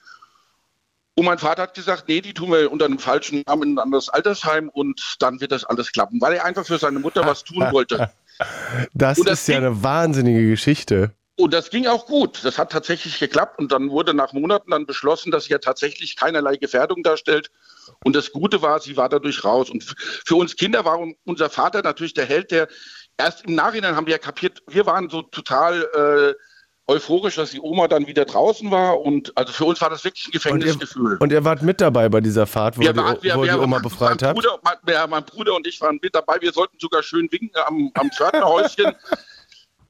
[1.15, 3.79] Und mein Vater hat gesagt, nee, die tun wir unter einem falschen Namen in ein
[3.79, 7.43] anderes Altersheim und dann wird das alles klappen, weil er einfach für seine Mutter was
[7.43, 8.11] tun wollte.
[8.93, 11.11] Das, das ist ja eine wahnsinnige Geschichte.
[11.35, 12.43] Und das ging auch gut.
[12.43, 13.59] Das hat tatsächlich geklappt.
[13.59, 17.49] Und dann wurde nach Monaten dann beschlossen, dass sie ja tatsächlich keinerlei Gefährdung darstellt.
[18.03, 19.69] Und das Gute war, sie war dadurch raus.
[19.69, 19.83] Und
[20.25, 22.67] für uns Kinder war unser Vater natürlich der Held, der
[23.17, 26.33] erst im Nachhinein haben wir ja kapiert, wir waren so total äh,
[26.87, 28.99] euphorisch, dass die Oma dann wieder draußen war.
[29.01, 31.05] Und also für uns war das wirklich ein Gefängnisgefühl.
[31.05, 33.43] Und ihr, und ihr wart mit dabei bei dieser Fahrt, wo, wir die, wir, wo
[33.43, 34.37] wir, die Oma befreit hat?
[34.63, 36.37] Mein, mein, Bruder und ich waren mit dabei.
[36.41, 38.93] Wir sollten sogar schön winken am, am Pförtnerhäuschen.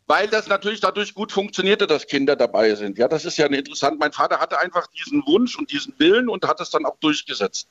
[0.08, 2.98] weil das natürlich dadurch gut funktionierte, dass Kinder dabei sind.
[2.98, 4.00] Ja, das ist ja interessant.
[4.00, 7.68] Mein Vater hatte einfach diesen Wunsch und diesen Willen und hat es dann auch durchgesetzt.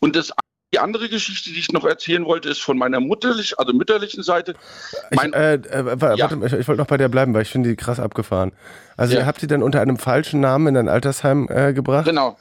[0.00, 0.32] Und das
[0.72, 4.54] die andere Geschichte, die ich noch erzählen wollte, ist von meiner mutterlich, also mütterlichen Seite.
[5.10, 6.30] Ich, äh, äh, warte, ja.
[6.44, 8.52] ich, ich wollte noch bei der bleiben, weil ich finde die krass abgefahren.
[8.96, 9.20] Also ja.
[9.20, 12.04] ihr habt sie dann unter einem falschen Namen in ein Altersheim äh, gebracht?
[12.04, 12.36] Genau.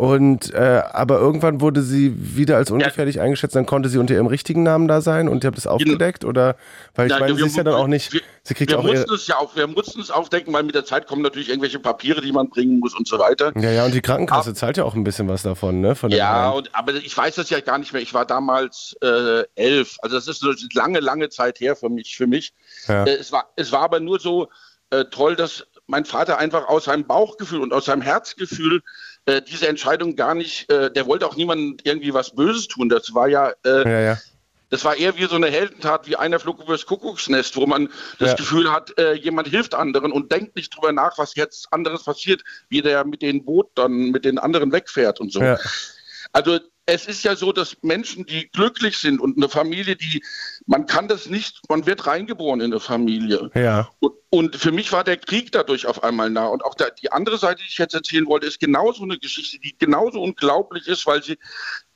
[0.00, 3.22] Und äh, aber irgendwann wurde sie wieder als ungefährlich ja.
[3.22, 6.24] eingeschätzt, dann konnte sie unter ihrem richtigen Namen da sein und ihr habt es aufgedeckt
[6.24, 6.56] oder
[6.94, 8.10] weil ich ja, meine, sie ist ja dann auch nicht.
[8.10, 10.74] Wir, sie kriegt wir auch mussten es ja auch, wir mussten es aufdecken, weil mit
[10.74, 13.52] der Zeit kommen natürlich irgendwelche Papiere, die man bringen muss und so weiter.
[13.60, 15.94] Ja, ja, und die Krankenkasse aber, zahlt ja auch ein bisschen was davon, ne?
[15.94, 18.00] Von ja, und, aber ich weiß das ja gar nicht mehr.
[18.00, 22.16] Ich war damals äh, elf, also das ist eine lange, lange Zeit her für mich.
[22.16, 22.54] Für mich.
[22.88, 23.04] Ja.
[23.04, 24.48] Äh, es war, es war aber nur so
[24.88, 28.80] äh, toll, dass mein Vater einfach aus seinem Bauchgefühl und aus seinem Herzgefühl
[29.30, 32.88] äh, diese Entscheidung gar nicht, äh, der wollte auch niemandem irgendwie was Böses tun.
[32.88, 34.18] Das war ja, äh, ja, ja.
[34.70, 38.30] das war eher wie so eine Heldentat, wie einer flog übers Kuckucksnest, wo man das
[38.30, 38.36] ja.
[38.36, 42.42] Gefühl hat, äh, jemand hilft anderen und denkt nicht drüber nach, was jetzt anderes passiert,
[42.68, 45.40] wie der mit dem Boot dann mit den anderen wegfährt und so.
[46.32, 46.58] Also
[46.90, 50.24] es ist ja so, dass Menschen, die glücklich sind und eine Familie, die,
[50.66, 53.48] man kann das nicht, man wird reingeboren in eine Familie.
[53.54, 53.88] Ja.
[54.00, 56.46] Und, und für mich war der Krieg dadurch auf einmal nah.
[56.46, 59.60] Und auch der, die andere Seite, die ich jetzt erzählen wollte, ist genauso eine Geschichte,
[59.60, 61.38] die genauso unglaublich ist, weil sie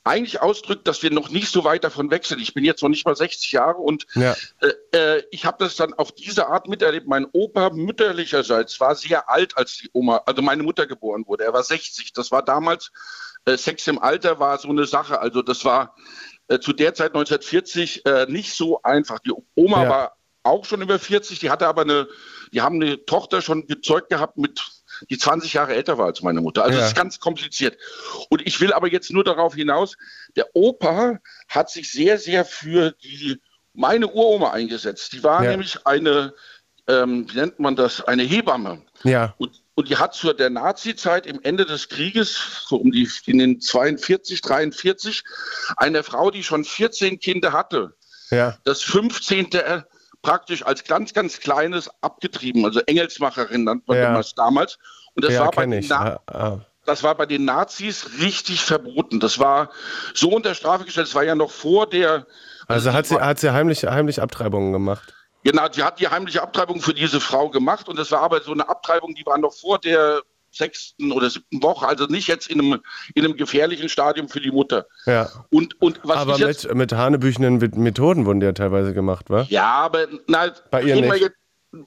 [0.05, 2.39] eigentlich ausdrückt, dass wir noch nicht so weit davon weg sind.
[2.39, 4.33] Ich bin jetzt noch nicht mal 60 Jahre und ja.
[4.61, 7.07] äh, äh, ich habe das dann auf diese Art miterlebt.
[7.07, 11.43] Mein Opa mütterlicherseits war sehr alt, als die Oma, also meine Mutter geboren wurde.
[11.43, 12.13] Er war 60.
[12.13, 12.91] Das war damals
[13.47, 15.19] Sex im Alter war so eine Sache.
[15.19, 15.95] Also das war
[16.47, 19.19] äh, zu der Zeit 1940 äh, nicht so einfach.
[19.19, 19.89] Die Oma ja.
[19.89, 22.07] war auch schon über 40, die hatte aber eine,
[22.53, 24.61] die haben eine Tochter schon gezeugt gehabt mit
[25.09, 26.63] die 20 Jahre älter war als meine Mutter.
[26.63, 26.87] Also es ja.
[26.87, 27.77] ist ganz kompliziert.
[28.29, 29.97] Und ich will aber jetzt nur darauf hinaus,
[30.35, 31.19] der Opa
[31.49, 33.41] hat sich sehr, sehr für die
[33.73, 35.11] meine Uroma eingesetzt.
[35.13, 35.51] Die war ja.
[35.51, 36.33] nämlich eine,
[36.87, 38.83] ähm, wie nennt man das, eine Hebamme.
[39.03, 39.33] Ja.
[39.37, 43.37] Und und die hat zu der Nazi-Zeit im Ende des Krieges, so um die in
[43.37, 45.23] den 42, 43,
[45.75, 47.93] eine Frau, die schon 14 Kinder hatte,
[48.31, 48.57] ja.
[48.63, 49.49] das 15.
[50.21, 54.13] praktisch als ganz, ganz kleines abgetrieben, also Engelsmacherin nannte man ja.
[54.13, 54.79] das damals.
[55.13, 56.59] Und das ja, war bei den Na ah.
[56.85, 59.19] das war bei den Nazis richtig verboten.
[59.19, 59.69] Das war
[60.13, 61.07] so unter Strafe gestellt.
[61.07, 62.27] Das war ja noch vor der.
[62.67, 65.14] Also, also hat sie, hat sie heimlich, heimlich Abtreibungen gemacht?
[65.45, 68.51] Genau, sie hat die heimliche Abtreibung für diese Frau gemacht und das war aber so
[68.51, 72.59] eine Abtreibung, die war noch vor der sechsten oder siebten Woche, also nicht jetzt in
[72.59, 72.81] einem,
[73.13, 74.87] in einem gefährlichen Stadium für die Mutter.
[75.05, 75.29] Ja.
[75.51, 79.45] Und, und was aber mit, jetzt, mit hanebüchenden Methoden wurden die ja teilweise gemacht, wa?
[79.49, 81.21] Ja, aber na, bei ihr nicht.
[81.21, 81.35] Jetzt,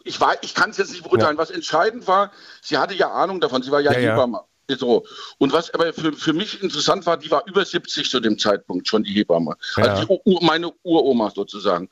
[0.05, 1.35] ich, ich kann es jetzt nicht beurteilen.
[1.37, 1.43] Ja.
[1.43, 2.31] Was entscheidend war,
[2.63, 4.43] sie hatte ja Ahnung davon, sie war ja, ja Hebamme.
[4.71, 4.77] Ja.
[4.77, 5.05] So.
[5.39, 8.87] Und was aber für, für mich interessant war, die war über 70 zu dem Zeitpunkt
[8.87, 9.57] schon die Hebamme.
[9.75, 11.89] Also die, meine Uroma sozusagen.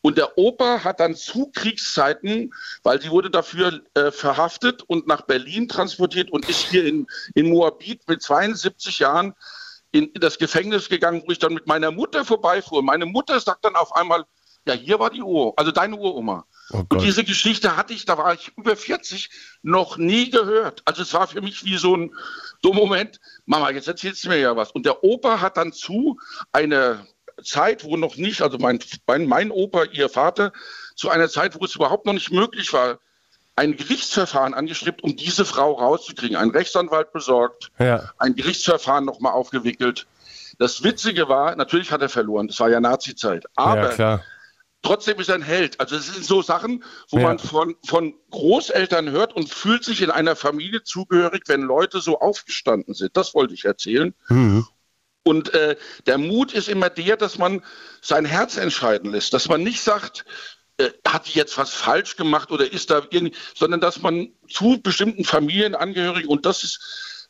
[0.00, 5.22] Und der Opa hat dann zu Kriegszeiten, weil sie wurde dafür äh, verhaftet und nach
[5.22, 9.34] Berlin transportiert und ist hier in, in Moabit mit 72 Jahren
[9.90, 12.82] in, in das Gefängnis gegangen, wo ich dann mit meiner Mutter vorbeifuhr.
[12.82, 14.24] Meine Mutter sagt dann auf einmal,
[14.66, 16.44] ja, hier war die Uhr, also deine Uroma.
[16.70, 19.30] Oh und diese Geschichte hatte ich, da war ich über 40,
[19.62, 20.82] noch nie gehört.
[20.84, 22.14] Also es war für mich wie so ein,
[22.62, 24.70] so ein Moment, Mama, jetzt erzählst du mir ja was.
[24.72, 26.18] Und der Opa hat dann zu
[26.52, 27.06] eine
[27.42, 30.52] Zeit, wo noch nicht, also mein, mein, mein Opa, ihr Vater,
[30.94, 32.98] zu einer Zeit, wo es überhaupt noch nicht möglich war,
[33.56, 36.36] ein Gerichtsverfahren angestrebt, um diese Frau rauszukriegen.
[36.36, 38.10] Ein Rechtsanwalt besorgt, ja.
[38.18, 40.06] ein Gerichtsverfahren nochmal aufgewickelt.
[40.58, 44.20] Das Witzige war, natürlich hat er verloren, das war ja Nazi-Zeit, aber ja,
[44.82, 45.78] trotzdem ist er ein Held.
[45.80, 47.24] Also es sind so Sachen, wo ja.
[47.24, 52.20] man von, von Großeltern hört und fühlt sich in einer Familie zugehörig, wenn Leute so
[52.20, 53.16] aufgestanden sind.
[53.16, 54.14] Das wollte ich erzählen.
[54.28, 54.66] Mhm.
[55.28, 55.76] Und äh,
[56.06, 57.62] der Mut ist immer der, dass man
[58.00, 60.24] sein Herz entscheiden lässt, dass man nicht sagt,
[60.78, 64.80] äh, hat die jetzt was falsch gemacht oder ist da irgendwie, sondern dass man zu
[64.80, 66.80] bestimmten Familienangehörigen und das ist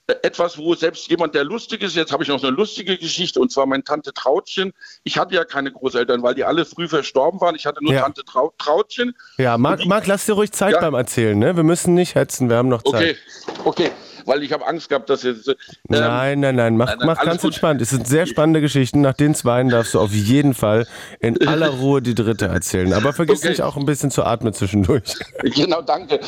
[0.07, 3.40] äh, etwas, wo selbst jemand, der lustig ist, jetzt habe ich noch eine lustige Geschichte
[3.40, 4.72] und zwar meine Tante Trautchen.
[5.03, 7.57] Ich hatte ja keine Großeltern, weil die alle früh verstorben waren.
[7.57, 8.03] Ich hatte nur ja.
[8.03, 9.16] Tante Trau Trautchen.
[9.38, 10.80] Ja, Marc, Marc, lass dir ruhig Zeit ja.
[10.80, 11.36] beim Erzählen.
[11.36, 11.57] Ne?
[11.57, 13.16] Wir müssen nicht hetzen, wir haben noch Zeit.
[13.64, 13.90] Okay, okay
[14.29, 15.49] weil ich habe Angst gehabt, dass jetzt.
[15.49, 15.57] Ähm,
[15.89, 17.51] nein, nein, nein, mach, mach ganz gut.
[17.51, 17.81] entspannt.
[17.81, 19.01] Es sind sehr spannende Geschichten.
[19.01, 20.87] Nach den zwei darfst du auf jeden Fall
[21.18, 22.93] in aller Ruhe die dritte erzählen.
[22.93, 23.49] Aber vergiss okay.
[23.49, 25.16] nicht auch ein bisschen zu atmen zwischendurch.
[25.59, 26.20] Genau, danke.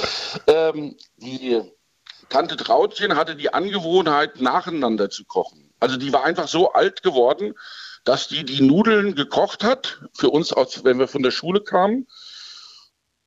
[0.47, 1.61] Ähm, die
[2.31, 5.73] Tante Trautchen hatte die Angewohnheit, nacheinander zu kochen.
[5.79, 7.55] Also die war einfach so alt geworden,
[8.05, 12.07] dass die die Nudeln gekocht hat, für uns, aus, wenn wir von der Schule kamen.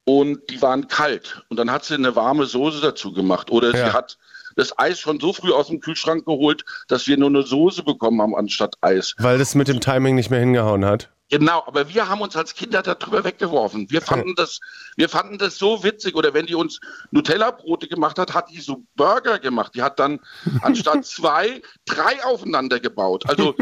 [0.06, 1.44] Und die waren kalt.
[1.50, 3.52] Und dann hat sie eine warme Soße dazu gemacht.
[3.52, 3.86] Oder ja.
[3.86, 4.18] sie hat
[4.56, 8.22] das Eis schon so früh aus dem Kühlschrank geholt, dass wir nur eine Soße bekommen
[8.22, 9.16] haben anstatt Eis.
[9.18, 11.10] Weil das mit dem Timing nicht mehr hingehauen hat.
[11.30, 13.90] Genau, aber wir haben uns als Kinder darüber weggeworfen.
[13.90, 14.60] Wir fanden das,
[14.98, 16.16] wir fanden das so witzig.
[16.16, 16.80] Oder wenn die uns
[17.10, 19.74] Nutella-Brote gemacht hat, hat die so Burger gemacht.
[19.74, 20.20] Die hat dann
[20.62, 23.28] anstatt zwei drei aufeinander gebaut.
[23.28, 23.56] Also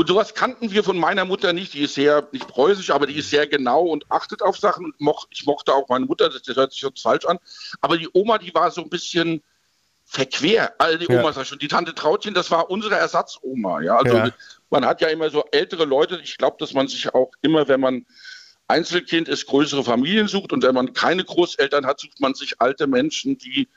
[0.00, 1.74] und sowas kannten wir von meiner Mutter nicht.
[1.74, 4.86] Die ist sehr, nicht preußisch, aber die ist sehr genau und achtet auf Sachen.
[4.86, 7.38] Und moch, ich mochte auch meine Mutter, das, das hört sich jetzt falsch an.
[7.80, 9.42] Aber die Oma, die war so ein bisschen,
[10.10, 10.72] verquer.
[10.78, 11.44] Also die Oma ja.
[11.44, 13.80] schon, die Tante Trautchen, das war unsere Ersatzoma.
[13.80, 14.30] Ja, also ja.
[14.68, 16.20] man hat ja immer so ältere Leute.
[16.22, 18.06] Ich glaube, dass man sich auch immer, wenn man
[18.66, 22.88] Einzelkind ist, größere Familien sucht und wenn man keine Großeltern hat, sucht man sich alte
[22.88, 23.68] Menschen, die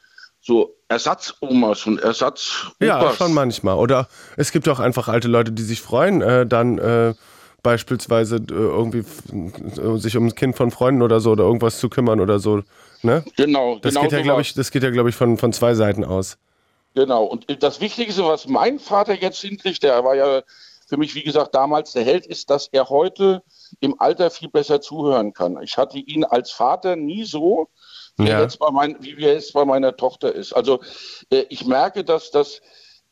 [0.42, 2.68] so Ersatzomas und Ersatz.
[2.80, 3.78] Ja, schon manchmal.
[3.78, 7.14] Oder es gibt auch einfach alte Leute, die sich freuen, äh, dann äh,
[7.62, 9.04] beispielsweise äh, irgendwie
[9.80, 12.64] äh, sich um ein Kind von Freunden oder so oder irgendwas zu kümmern oder so.
[13.04, 13.24] Ne?
[13.36, 15.76] Genau, das genau geht ja, glaube ich, das geht ja, glaube ich, von, von zwei
[15.76, 16.38] Seiten aus.
[16.96, 17.26] Genau.
[17.26, 20.42] Und das Wichtigste, was mein Vater jetzt hinkriegt, der war ja
[20.88, 23.42] für mich, wie gesagt, damals der Held, ist, dass er heute
[23.80, 25.60] im Alter viel besser zuhören kann.
[25.62, 27.70] Ich hatte ihn als Vater nie so,
[28.18, 28.38] wie, ja.
[28.38, 30.54] er, jetzt bei mein, wie jetzt bei meiner Tochter ist.
[30.54, 30.82] Also
[31.32, 32.62] äh, ich merke, dass das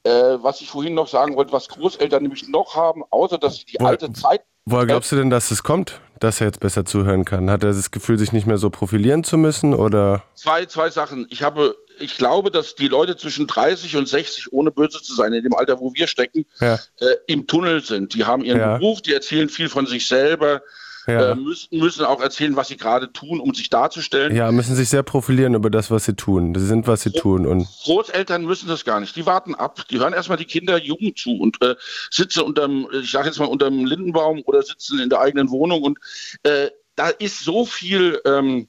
[0.04, 3.66] äh, was ich vorhin noch sagen wollte, was Großeltern nämlich noch haben, außer dass sie
[3.66, 4.44] die Wo, alte Zeit.
[4.66, 7.50] Woher glaubst du denn, dass es kommt, dass er jetzt besser zuhören kann?
[7.50, 9.74] Hat er das Gefühl, sich nicht mehr so profilieren zu müssen?
[9.74, 10.24] Oder?
[10.36, 11.26] Zwei, zwei Sachen.
[11.30, 15.34] Ich habe, ich glaube, dass die Leute zwischen 30 und 60, ohne böse zu sein,
[15.34, 16.76] in dem Alter, wo wir stecken, ja.
[17.00, 18.14] äh, im Tunnel sind.
[18.14, 18.78] Die haben ihren ja.
[18.78, 20.62] Beruf, die erzählen viel von sich selber
[21.08, 21.32] ja.
[21.32, 24.36] äh, müssen, müssen auch erzählen, was sie gerade tun, um sich darzustellen.
[24.36, 26.56] Ja, müssen sich sehr profilieren über das, was sie tun.
[26.56, 27.46] Sie sind, was sie Gro tun.
[27.46, 29.16] Und Großeltern müssen das gar nicht.
[29.16, 29.86] Die warten ab.
[29.90, 31.76] Die hören erstmal die Kinder Jugend zu und äh,
[32.10, 36.00] sitzen unterm, ich sage jetzt mal, unterm Lindenbaum oder sitzen in der eigenen Wohnung und
[36.44, 38.68] äh, da ist so viel ähm,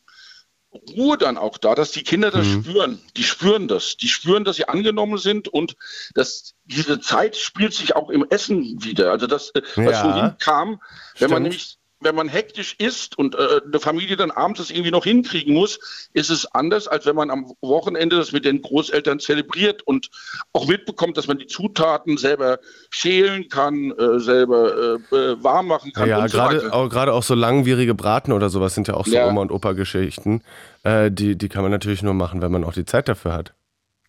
[0.97, 2.65] Ruhe dann auch da, dass die Kinder das mhm.
[2.65, 3.03] spüren.
[3.17, 3.97] Die spüren das.
[3.97, 5.77] Die spüren, dass sie angenommen sind und
[6.15, 9.11] dass diese Zeit spielt sich auch im Essen wieder.
[9.11, 10.03] Also das, äh, was ja.
[10.03, 10.79] vorhin kam, wenn
[11.17, 11.33] Stimmt.
[11.33, 15.05] man nämlich wenn man hektisch ist und äh, eine Familie dann abends das irgendwie noch
[15.05, 19.83] hinkriegen muss, ist es anders, als wenn man am Wochenende das mit den Großeltern zelebriert
[19.83, 20.11] und
[20.53, 22.59] auch mitbekommt, dass man die Zutaten selber
[22.91, 26.09] schälen kann, äh, selber äh, äh warm machen kann.
[26.09, 29.29] Ja, gerade so auch, auch so langwierige Braten oder sowas sind ja auch so ja.
[29.29, 30.43] Oma- und Opa-Geschichten.
[30.83, 33.55] Äh, die, die kann man natürlich nur machen, wenn man auch die Zeit dafür hat.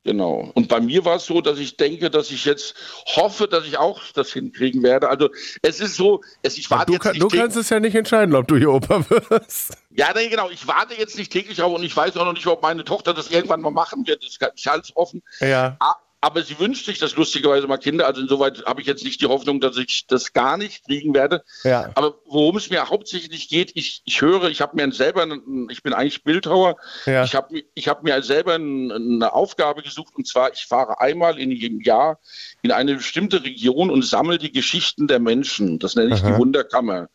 [0.04, 0.52] Genau.
[0.54, 2.76] Und bei mir war es so, dass ich denke, dass ich jetzt
[3.16, 5.08] hoffe, dass ich auch das hinkriegen werde.
[5.10, 5.30] Also
[5.62, 8.36] es ist so, es, ich warte du, jetzt kann, du kannst es ja nicht entscheiden,
[8.36, 9.78] ob du hier Opa wirst.
[9.92, 10.50] Ja, nee, genau.
[10.50, 13.14] Ich warte jetzt nicht täglich auf und ich weiß auch noch nicht, ob meine Tochter
[13.14, 14.24] das irgendwann mal machen wird.
[14.24, 15.24] Das ist ganz offen.
[15.40, 15.78] Ja
[16.24, 18.08] aber sie wünscht sich das lustigerweise mal Kinder.
[18.08, 21.44] Also insoweit habe ich jetzt nicht die Hoffnung, dass ich das gar nicht kriegen werde.
[21.66, 21.92] Ja.
[21.96, 25.28] Aber worum es mir hauptsächlich geht, ich, ich höre, ich habe mir selber,
[25.70, 27.26] ich bin eigentlich Bildhauer, ja.
[27.26, 31.52] ich habe ich hab mir selber eine Aufgabe gesucht und zwar, ich fahre einmal in
[31.52, 32.20] jedem Jahr
[32.62, 35.78] in eine bestimmte Region und sammle die Geschichten der Menschen.
[35.78, 36.32] Das nenne ich Aha.
[36.32, 37.10] die Wunderkammer.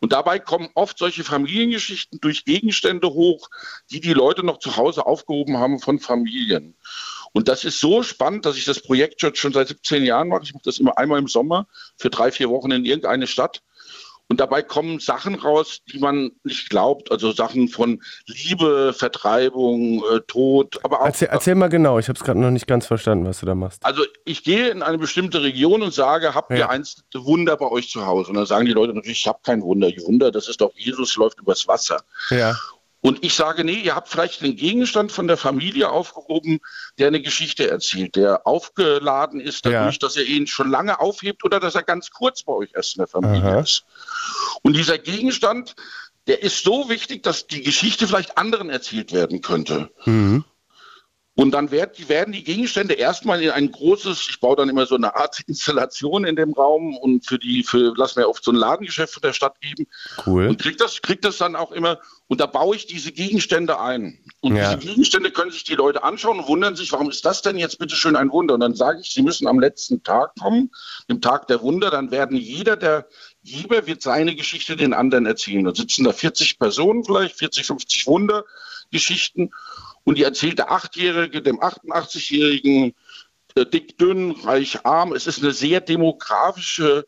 [0.00, 3.48] Und dabei kommen oft solche Familiengeschichten durch Gegenstände hoch,
[3.92, 6.74] die die Leute noch zu Hause aufgehoben haben von Familien.
[7.32, 10.42] Und das ist so spannend, dass ich das Projekt schon seit 17 Jahren mache.
[10.44, 11.66] Ich mache das immer einmal im Sommer
[11.96, 13.62] für drei, vier Wochen in irgendeine Stadt.
[14.30, 17.10] Und dabei kommen Sachen raus, die man nicht glaubt.
[17.10, 20.78] Also Sachen von Liebe, Vertreibung, äh, Tod.
[20.84, 23.40] Aber auch, erzähl, erzähl mal genau, ich habe es gerade noch nicht ganz verstanden, was
[23.40, 23.84] du da machst.
[23.84, 26.68] Also ich gehe in eine bestimmte Region und sage, habt ihr ja.
[26.68, 28.28] eins Wunder bei euch zu Hause?
[28.28, 29.90] Und dann sagen die Leute natürlich, ich habe kein Wunder.
[29.90, 32.00] Die Wunder, das ist doch Jesus läuft übers Wasser.
[32.30, 32.54] Ja.
[33.02, 36.60] Und ich sage, nee, ihr habt vielleicht einen Gegenstand von der Familie aufgehoben,
[36.98, 39.98] der eine Geschichte erzählt, der aufgeladen ist dadurch, ja.
[40.00, 43.00] dass er ihn schon lange aufhebt oder dass er ganz kurz bei euch erst in
[43.00, 43.60] der Familie Aha.
[43.60, 43.84] ist.
[44.62, 45.74] Und dieser Gegenstand,
[46.26, 49.90] der ist so wichtig, dass die Geschichte vielleicht anderen erzählt werden könnte.
[50.04, 50.44] Mhm.
[51.40, 54.94] Und dann werd, werden die Gegenstände erstmal in ein großes, ich baue dann immer so
[54.94, 58.56] eine Art Installation in dem Raum und für die, für, lass mir oft so ein
[58.56, 59.86] Ladengeschäft von der Stadt geben.
[60.26, 60.48] Cool.
[60.48, 61.98] Und krieg das, krieg das dann auch immer,
[62.28, 64.18] und da baue ich diese Gegenstände ein.
[64.40, 64.74] Und ja.
[64.74, 67.78] diese Gegenstände können sich die Leute anschauen und wundern sich, warum ist das denn jetzt
[67.78, 68.52] bitte schön ein Wunder?
[68.52, 70.70] Und dann sage ich, sie müssen am letzten Tag kommen,
[71.08, 73.08] dem Tag der Wunder, dann werden jeder der
[73.44, 75.64] Geber wird seine Geschichte den anderen erzählen.
[75.64, 79.52] Dann sitzen da 40 Personen vielleicht, 40, 50 Wundergeschichten.
[80.04, 82.94] Und die erzählt der Achtjährige dem 88-Jährigen,
[83.54, 85.12] äh, dick, dünn, reich, arm.
[85.12, 87.04] Es ist eine sehr demografische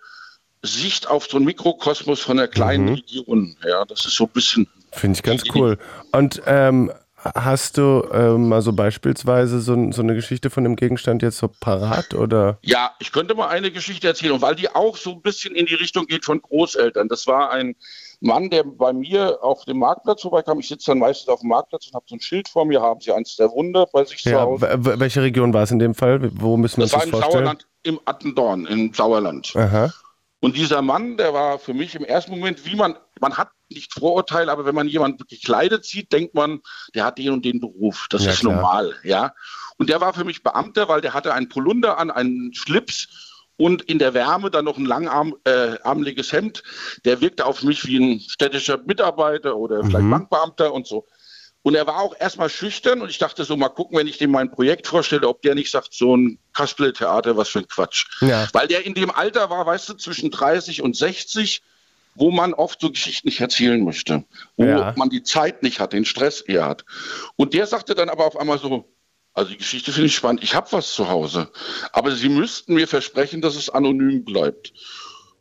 [0.63, 2.95] Sicht auf so einen Mikrokosmos von einer kleinen mhm.
[2.95, 3.57] Region.
[3.67, 4.69] Ja, das ist so ein bisschen.
[4.93, 5.79] Finde ich ganz cool.
[6.13, 6.93] Und ähm,
[7.25, 12.15] Hast du ähm, also beispielsweise so, so, eine Geschichte von dem Gegenstand jetzt so parat
[12.15, 12.59] oder?
[12.63, 15.77] Ja, ich könnte mal eine Geschichte erzählen, weil die auch so ein bisschen in die
[15.77, 17.07] Richtung geht von Großeltern.
[17.07, 17.77] Das war ein
[18.23, 20.61] Mann, der bei mir auf dem Marktplatz vorbeikam.
[20.61, 22.81] Ich sitze dann meistens auf dem Marktplatz und habe so ein Schild vor mir.
[22.81, 24.69] Haben Sie eins der Wunder bei sich ja, zu Hause?
[24.79, 26.31] Welche Region war es in dem Fall?
[26.35, 27.33] Wo müssen wir das uns das vorstellen?
[27.33, 29.53] Sauerland, im Attendorn, im Sauerland.
[29.57, 29.93] Aha.
[30.41, 33.93] Und dieser Mann, der war für mich im ersten Moment, wie man, man hat nicht
[33.93, 36.61] Vorurteile, aber wenn man jemanden gekleidet sieht, denkt man,
[36.95, 38.07] der hat den und den Beruf.
[38.11, 38.55] Das ja, ist klar.
[38.55, 39.35] normal, ja.
[39.79, 43.83] Und der war für mich Beamter, weil der hatte einen Polunder an, einen Schlips und
[43.83, 46.63] in der Wärme dann noch ein langarmliches äh, Hemd.
[47.05, 50.11] Der wirkte auf mich wie ein städtischer Mitarbeiter oder vielleicht mhm.
[50.11, 51.07] Bankbeamter und so.
[51.63, 54.33] Und er war auch erstmal schüchtern und ich dachte so, mal gucken, wenn ich dem
[54.33, 58.07] mein Projekt vorstelle, ob der nicht sagt, so ein Kasperle-Theater, was für ein Quatsch.
[58.21, 58.49] Ja.
[58.53, 61.63] Weil der in dem Alter war, weißt du, zwischen 30 und 60,
[62.17, 64.25] wo man oft so Geschichten nicht erzählen möchte,
[64.57, 64.93] wo ja.
[64.97, 66.85] man die Zeit nicht hat, den Stress eher hat.
[67.37, 68.93] Und der sagte dann aber auf einmal so,
[69.35, 71.51] also die Geschichte finde ich spannend, ich habe was zu Hause,
[71.93, 74.73] aber Sie müssten mir versprechen, dass es anonym bleibt.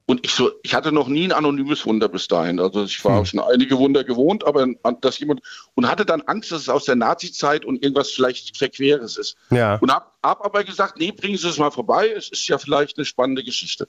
[0.07, 2.59] Und ich so, ich hatte noch nie ein anonymes Wunder bis dahin.
[2.59, 3.25] Also ich war hm.
[3.25, 4.67] schon einige Wunder gewohnt, aber
[4.99, 5.41] dass jemand
[5.75, 9.37] und hatte dann Angst, dass es aus der Nazi-Zeit und irgendwas vielleicht Verqueres ist.
[9.51, 9.75] Ja.
[9.77, 12.09] Und hab, hab aber gesagt, nee, bringen Sie es mal vorbei.
[12.09, 13.87] Es ist ja vielleicht eine spannende Geschichte.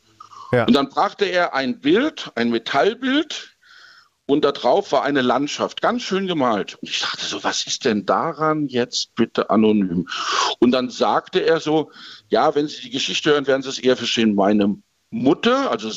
[0.53, 0.65] Ja.
[0.65, 3.52] Und dann brachte er ein Bild, ein Metallbild,
[4.27, 6.77] und da drauf war eine Landschaft, ganz schön gemalt.
[6.81, 10.09] Und ich dachte so, was ist denn daran jetzt bitte anonym?
[10.61, 11.91] Und dann sagte er so,
[12.29, 14.35] ja, wenn Sie die Geschichte hören, werden Sie es eher verstehen.
[14.35, 14.77] Meine
[15.11, 15.91] Mutter, also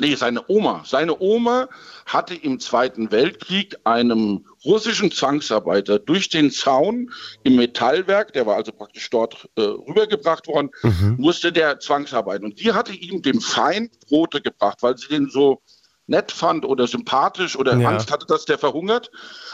[0.00, 1.68] nee, seine Oma, seine Oma
[2.04, 7.12] hatte im Zweiten Weltkrieg einem russischen Zwangsarbeiter durch den Zaun
[7.44, 11.14] im Metallwerk, der war also praktisch dort äh, rübergebracht worden, mhm.
[11.18, 12.44] musste der Zwangsarbeiten.
[12.44, 15.62] Und die hatte ihm dem Feind Brote gebracht, weil sie den so
[16.06, 17.88] nett fand oder sympathisch oder ja.
[17.88, 19.10] Angst hatte, dass der verhungert.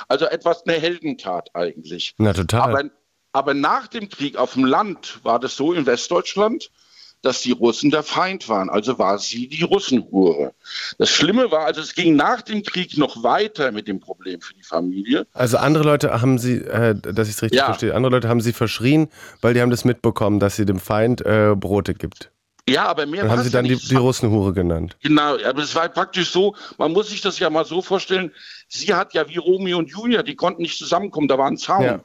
[0.09, 2.15] Also etwas eine Heldentat eigentlich.
[2.19, 2.71] Na total.
[2.71, 2.91] Aber,
[3.33, 6.71] aber nach dem Krieg auf dem Land war das so in Westdeutschland,
[7.23, 8.69] dass die Russen der Feind waren.
[8.69, 10.53] Also war sie die Russenhure.
[10.99, 14.55] Das Schlimme war, also es ging nach dem Krieg noch weiter mit dem Problem für
[14.55, 15.27] die Familie.
[15.33, 17.67] Also andere Leute haben sie, äh, dass ich es richtig ja.
[17.67, 19.09] verstehe, andere Leute haben sie verschrien,
[19.41, 22.33] weil die haben das mitbekommen, dass sie dem Feind äh, Brote gibt.
[22.69, 24.97] Ja, aber mehr dann haben sie dann ja die, die Russenhure genannt.
[25.03, 28.33] Genau, aber es war praktisch so, man muss sich das ja mal so vorstellen,
[28.69, 31.83] sie hat ja wie Romeo und Julia, die konnten nicht zusammenkommen, da war ein Zaun.
[31.83, 32.01] Ja.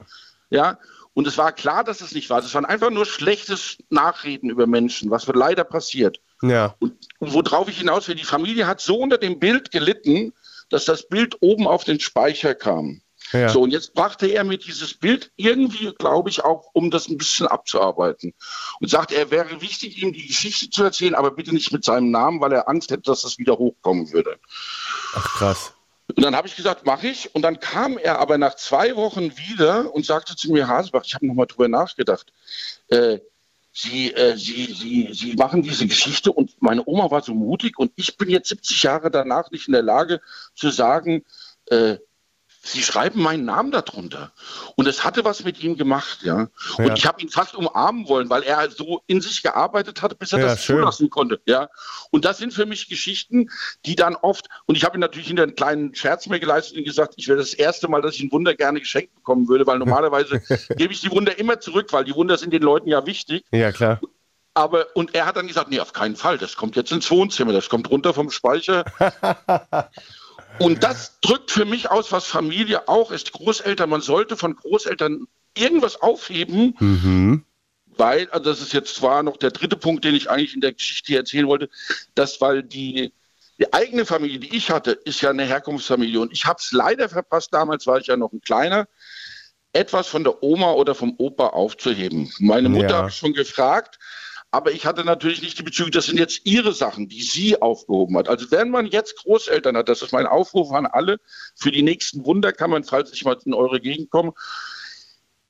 [0.49, 0.79] ja?
[1.13, 2.39] Und es war klar, dass es nicht war.
[2.39, 6.19] Es waren einfach nur schlechtes Nachreden über Menschen, was leider passiert.
[6.41, 6.75] Ja.
[6.79, 10.33] Und, und worauf ich hinaus will, die Familie hat so unter dem Bild gelitten,
[10.69, 13.01] dass das Bild oben auf den Speicher kam.
[13.31, 13.49] Ja.
[13.49, 17.17] So, und jetzt brachte er mir dieses Bild irgendwie, glaube ich, auch, um das ein
[17.17, 18.33] bisschen abzuarbeiten.
[18.79, 22.11] Und sagte, er wäre wichtig, ihm die Geschichte zu erzählen, aber bitte nicht mit seinem
[22.11, 24.37] Namen, weil er Angst hätte, dass das wieder hochkommen würde.
[25.13, 25.73] Ach, krass.
[26.15, 27.33] Und dann habe ich gesagt, mache ich.
[27.35, 31.13] Und dann kam er aber nach zwei Wochen wieder und sagte zu mir, Hasebach, ich
[31.13, 32.31] habe nochmal drüber nachgedacht.
[32.87, 33.19] Äh,
[33.73, 37.91] Sie, äh, Sie, Sie, Sie machen diese Geschichte und meine Oma war so mutig und
[37.95, 40.19] ich bin jetzt 70 Jahre danach nicht in der Lage
[40.55, 41.23] zu sagen,
[41.67, 41.97] äh,
[42.67, 44.31] Sie schreiben meinen Namen darunter.
[44.75, 46.49] Und es hatte was mit ihm gemacht, ja.
[46.77, 46.93] Und ja.
[46.95, 50.39] ich habe ihn fast umarmen wollen, weil er so in sich gearbeitet hat, bis er
[50.39, 50.77] ja, das schön.
[50.77, 51.69] zulassen konnte, ja.
[52.11, 53.49] Und das sind für mich Geschichten,
[53.85, 56.83] die dann oft, und ich habe ihm natürlich hinter einen kleinen Scherz mir geleistet und
[56.83, 59.79] gesagt, ich wäre das erste Mal, dass ich ein Wunder gerne geschenkt bekommen würde, weil
[59.79, 60.41] normalerweise
[60.77, 63.45] gebe ich die Wunder immer zurück, weil die Wunder sind den Leuten ja wichtig.
[63.51, 64.01] Ja, klar.
[64.53, 67.53] Aber, und er hat dann gesagt, nee, auf keinen Fall, das kommt jetzt ins Wohnzimmer,
[67.53, 68.83] das kommt runter vom Speicher.
[70.59, 73.31] und das drückt für mich aus, was Familie auch ist.
[73.31, 77.45] Großeltern, man sollte von Großeltern irgendwas aufheben, mhm.
[77.97, 80.73] weil, also das ist jetzt zwar noch der dritte Punkt, den ich eigentlich in der
[80.73, 81.69] Geschichte erzählen wollte,
[82.15, 83.13] dass weil die,
[83.59, 87.09] die eigene Familie, die ich hatte, ist ja eine Herkunftsfamilie und ich habe es leider
[87.09, 88.87] verpasst, damals war ich ja noch ein kleiner,
[89.73, 92.31] etwas von der Oma oder vom Opa aufzuheben.
[92.39, 92.97] Meine Mutter ja.
[92.97, 93.99] habe ich schon gefragt,
[94.57, 98.17] aber ich hatte natürlich nicht die Bezüge, das sind jetzt ihre Sachen, die sie aufgehoben
[98.17, 98.27] hat.
[98.27, 101.19] Also wenn man jetzt Großeltern hat, das ist mein Aufruf an alle,
[101.55, 104.33] für die nächsten Wunderkammern, falls ich mal in eure Gegend komme,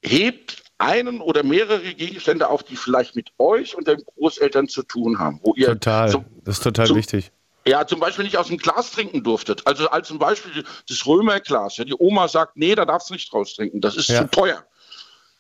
[0.03, 5.19] hebt einen oder mehrere Gegenstände auf, die vielleicht mit euch und den Großeltern zu tun
[5.19, 5.39] haben.
[5.41, 7.31] Wo ihr total, zum, das ist total zum, wichtig.
[7.65, 9.65] Ja, zum Beispiel nicht aus dem Glas trinken durftet.
[9.65, 11.77] Also als zum Beispiel das Römerglas.
[11.77, 14.23] Ja, die Oma sagt, nee, da darfst du nicht draus trinken, das ist ja.
[14.23, 14.66] zu teuer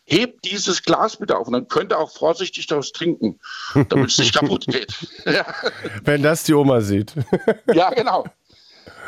[0.07, 3.39] hebt dieses Glas bitte auf und dann könnt ihr auch vorsichtig daraus trinken,
[3.89, 4.93] damit es nicht kaputt geht.
[5.25, 5.45] ja.
[6.03, 7.13] Wenn das die Oma sieht.
[7.73, 8.25] ja, genau.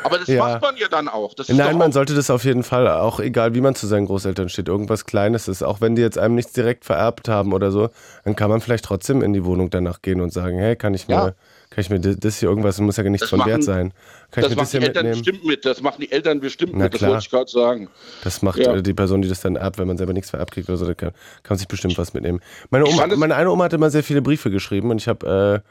[0.02, 0.38] Aber das ja.
[0.38, 1.34] macht man ja dann auch.
[1.48, 4.68] Nein, man sollte das auf jeden Fall, auch egal wie man zu seinen Großeltern steht,
[4.68, 5.62] irgendwas Kleines ist.
[5.62, 7.90] Auch wenn die jetzt einem nichts direkt vererbt haben oder so,
[8.24, 11.08] dann kann man vielleicht trotzdem in die Wohnung danach gehen und sagen, hey, kann ich
[11.08, 11.32] mir ja
[11.70, 13.92] kann ich mir das hier irgendwas, muss ja nichts das von machen, Wert sein.
[14.32, 15.22] Kann das machen die Eltern mitnehmen?
[15.22, 17.00] bestimmt mit, das machen die Eltern bestimmt Na mit, klar.
[17.00, 17.88] das wollte ich gerade sagen.
[18.24, 18.80] Das macht ja.
[18.80, 20.94] die Person, die das dann erbt, wenn man selber nichts vererbt kriegt oder so, da
[20.94, 21.10] kann,
[21.44, 22.40] kann man sich bestimmt was mitnehmen.
[22.70, 25.70] Meine, Oma, meine eine Oma hat immer sehr viele Briefe geschrieben und ich habe äh,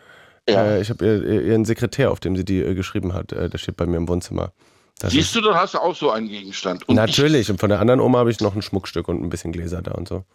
[0.52, 0.78] ja.
[0.78, 3.78] äh, hab ihr, ihren Sekretär, auf dem sie die äh, geschrieben hat, äh, der steht
[3.78, 4.52] bei mir im Wohnzimmer.
[5.00, 6.88] Das Siehst du, dann hast du auch so einen Gegenstand.
[6.90, 9.30] Und natürlich, ich, und von der anderen Oma habe ich noch ein Schmuckstück und ein
[9.30, 10.26] bisschen Gläser da und so.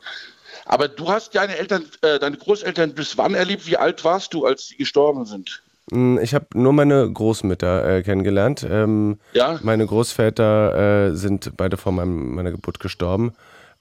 [0.65, 3.67] Aber du hast deine Eltern, äh, deine Großeltern bis wann erlebt?
[3.67, 5.63] Wie alt warst du, als sie gestorben sind?
[5.91, 8.67] Hm, ich habe nur meine Großmütter äh, kennengelernt.
[8.69, 9.59] Ähm, ja?
[9.63, 13.35] Meine Großväter äh, sind beide vor meinem, meiner Geburt gestorben.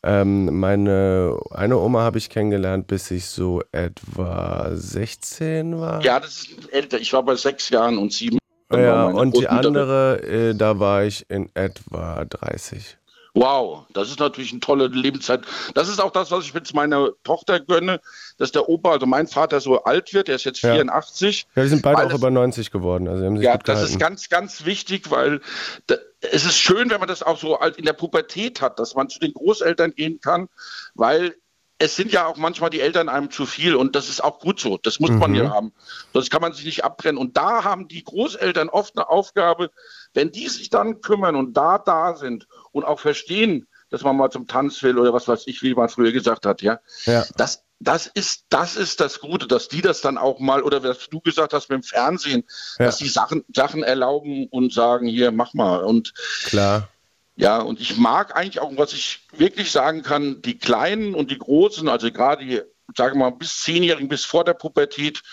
[0.05, 6.03] Ähm, meine eine Oma habe ich kennengelernt, bis ich so etwa 16 war.
[6.03, 6.99] Ja, das ist älter.
[6.99, 8.37] Ich war bei sechs Jahren und sieben.
[8.71, 12.97] Ja, und die andere, äh, da war ich in etwa 30.
[13.35, 15.41] Wow, das ist natürlich eine tolle Lebenszeit.
[15.73, 17.99] Das ist auch das, was ich jetzt meiner Tochter gönne,
[18.37, 20.29] dass der Opa, also mein Vater, so alt wird.
[20.29, 20.73] Er ist jetzt ja.
[20.73, 21.47] 84.
[21.55, 23.07] Ja, die sind beide auch über 90 geworden.
[23.07, 25.41] Also ja, das ist ganz, ganz wichtig, weil
[25.87, 29.09] da, es ist schön, wenn man das auch so in der Pubertät hat, dass man
[29.09, 30.47] zu den Großeltern gehen kann,
[30.93, 31.35] weil
[31.79, 34.59] es sind ja auch manchmal die Eltern einem zu viel und das ist auch gut
[34.59, 34.77] so.
[34.77, 35.17] Das muss mhm.
[35.17, 35.73] man ja haben.
[36.13, 37.19] Sonst kann man sich nicht abtrennen.
[37.19, 39.71] Und da haben die Großeltern oft eine Aufgabe,
[40.13, 44.31] wenn die sich dann kümmern und da da sind und auch verstehen, dass man mal
[44.31, 46.79] zum Tanz will oder was weiß ich, wie man früher gesagt hat, ja.
[47.05, 47.23] ja.
[47.37, 51.09] Das, das ist, das ist das Gute, dass die das dann auch mal, oder was
[51.09, 52.43] du gesagt hast mit dem Fernsehen,
[52.79, 52.85] ja.
[52.87, 55.83] dass die Sachen, Sachen erlauben und sagen, hier, mach mal.
[55.83, 56.13] Und
[56.45, 56.89] klar.
[57.35, 61.39] Ja, und ich mag eigentlich auch, was ich wirklich sagen kann, die Kleinen und die
[61.39, 62.61] Großen, also gerade die,
[62.95, 65.23] sage mal, bis Zehnjährigen, bis vor der Pubertät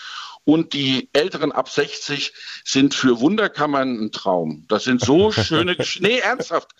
[0.43, 4.65] und die Älteren ab 60 sind für Wunderkammern ein Traum.
[4.67, 5.77] Das sind so schöne.
[5.99, 6.71] Nee, ernsthaft.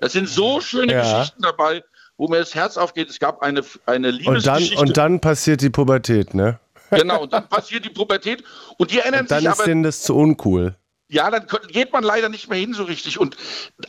[0.00, 1.02] Das sind so schöne ja.
[1.02, 1.84] Geschichten dabei,
[2.16, 3.10] wo mir das Herz aufgeht.
[3.10, 4.78] Es gab eine, eine Liebesgeschichte.
[4.78, 6.58] Und dann, und dann passiert die Pubertät, ne?
[6.90, 8.42] Genau, und dann passiert die Pubertät.
[8.78, 9.56] Und die erinnern und dann sich aber.
[9.56, 10.74] Dann ist denen das zu uncool.
[11.12, 13.18] Ja, dann geht man leider nicht mehr hin so richtig.
[13.18, 13.36] Und,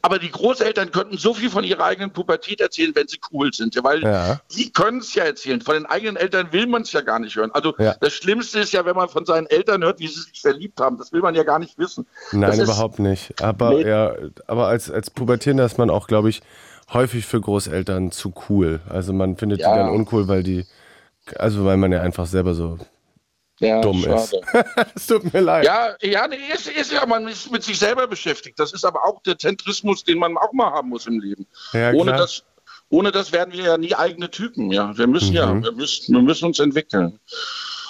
[0.02, 3.78] aber die Großeltern könnten so viel von ihrer eigenen Pubertät erzählen, wenn sie cool sind.
[3.84, 4.42] Weil ja.
[4.52, 5.62] die können es ja erzählen.
[5.62, 7.52] Von den eigenen Eltern will man es ja gar nicht hören.
[7.54, 7.96] Also ja.
[8.02, 10.98] das Schlimmste ist ja, wenn man von seinen Eltern hört, wie sie sich verliebt haben.
[10.98, 12.08] Das will man ja gar nicht wissen.
[12.32, 13.40] Nein, das überhaupt nicht.
[13.40, 13.88] Aber, nee.
[13.88, 14.16] ja,
[14.48, 16.42] aber als, als Pubertierender ist man auch, glaube ich,
[16.92, 18.80] häufig für Großeltern zu cool.
[18.90, 19.72] Also man findet ja.
[19.72, 20.66] die dann uncool, weil die,
[21.36, 22.80] also weil man ja einfach selber so
[23.68, 24.16] ja, dumm schade.
[24.22, 24.36] ist.
[24.96, 25.66] es tut mir leid.
[25.66, 28.60] Ja, ja nee, ist, ist ja, man ist mit sich selber beschäftigt.
[28.60, 31.46] Das ist aber auch der Zentrismus, den man auch mal haben muss im Leben.
[31.74, 32.44] Ja, ohne, das,
[32.90, 34.72] ohne das werden wir ja nie eigene Typen.
[34.72, 35.36] Ja, wir müssen mhm.
[35.36, 37.20] ja, wir müssen, wir müssen uns entwickeln.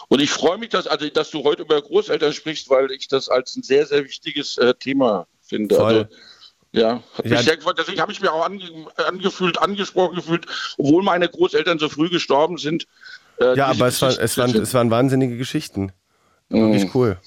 [0.09, 3.29] Und ich freue mich, dass, also, dass du heute über Großeltern sprichst, weil ich das
[3.29, 5.75] als ein sehr, sehr wichtiges äh, Thema finde.
[5.75, 5.85] Voll.
[5.85, 6.07] Also,
[6.71, 7.31] ja, hat ja.
[7.31, 7.77] mich sehr gefreut.
[7.77, 8.63] Deswegen habe ich mich auch ange,
[9.07, 10.45] angefühlt, angesprochen gefühlt,
[10.77, 12.87] obwohl meine Großeltern so früh gestorben sind,
[13.41, 15.91] äh, ja, aber es, war, es, waren, es waren wahnsinnige Geschichten.
[16.49, 16.97] Wirklich mm.
[16.97, 17.17] cool.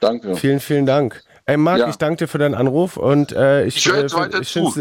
[0.00, 0.36] Danke.
[0.36, 1.22] Vielen, vielen Dank.
[1.46, 1.88] Ey, Marc, ja.
[1.88, 4.06] ich danke dir für deinen Anruf und äh, ich, ich, äh,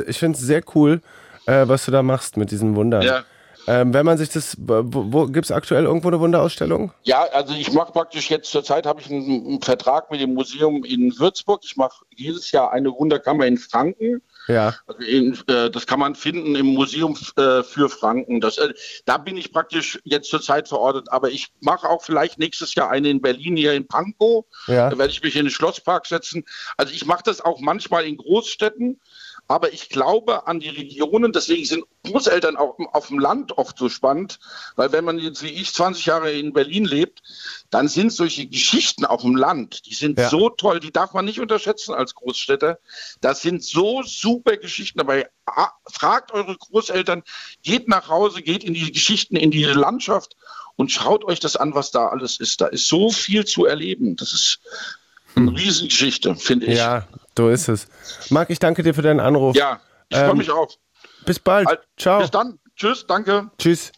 [0.07, 1.01] ich finde es sehr cool,
[1.47, 3.01] äh, was du da machst mit diesen Wundern.
[3.01, 3.23] Ja.
[3.67, 6.91] Ähm, wenn man sich das, wo, gibt es aktuell irgendwo eine Wunderausstellung?
[7.03, 10.83] Ja, also ich mache praktisch jetzt zurzeit habe ich einen, einen, Vertrag mit dem Museum
[10.83, 11.61] in Würzburg.
[11.63, 14.21] Ich mache jedes Jahr eine Wunderkammer in Franken.
[14.47, 14.75] Ja.
[14.87, 18.41] Also in, äh, das kann man finden im Museum äh, für Franken.
[18.41, 18.73] Das, äh,
[19.05, 21.11] da bin ich praktisch jetzt zurzeit verortet.
[21.11, 24.45] Aber ich mache auch vielleicht nächstes Jahr eine in Berlin hier in Pankow.
[24.67, 24.89] Ja.
[24.89, 26.43] Da werde ich mich in den Schlosspark setzen.
[26.77, 28.99] Also ich mache das auch manchmal in Großstädten.
[29.51, 33.89] Aber ich glaube an die Regionen, deswegen sind Großeltern auch auf dem Land oft so
[33.89, 34.39] spannend,
[34.77, 37.21] weil wenn man jetzt wie ich 20 Jahre in Berlin lebt,
[37.69, 40.29] dann sind solche Geschichten auf dem Land, die sind ja.
[40.29, 42.79] so toll, die darf man nicht unterschätzen als Großstädter.
[43.19, 45.29] Das sind so super Geschichten dabei.
[45.85, 47.21] Fragt eure Großeltern,
[47.61, 50.37] geht nach Hause, geht in die Geschichten, in die Landschaft
[50.77, 52.61] und schaut euch das an, was da alles ist.
[52.61, 54.15] Da ist so viel zu erleben.
[54.15, 54.61] Das ist
[55.35, 55.55] eine hm.
[55.57, 56.77] Riesengeschichte, finde ich.
[56.77, 57.05] Ja,
[57.37, 57.87] so ist es.
[58.29, 59.55] Marc, ich danke dir für deinen Anruf.
[59.55, 59.79] Ja,
[60.09, 60.67] ich ähm, freue mich auch.
[61.25, 61.67] Bis bald.
[61.97, 62.19] Ciao.
[62.19, 62.59] Bis dann.
[62.75, 63.51] Tschüss, danke.
[63.57, 63.91] Tschüss.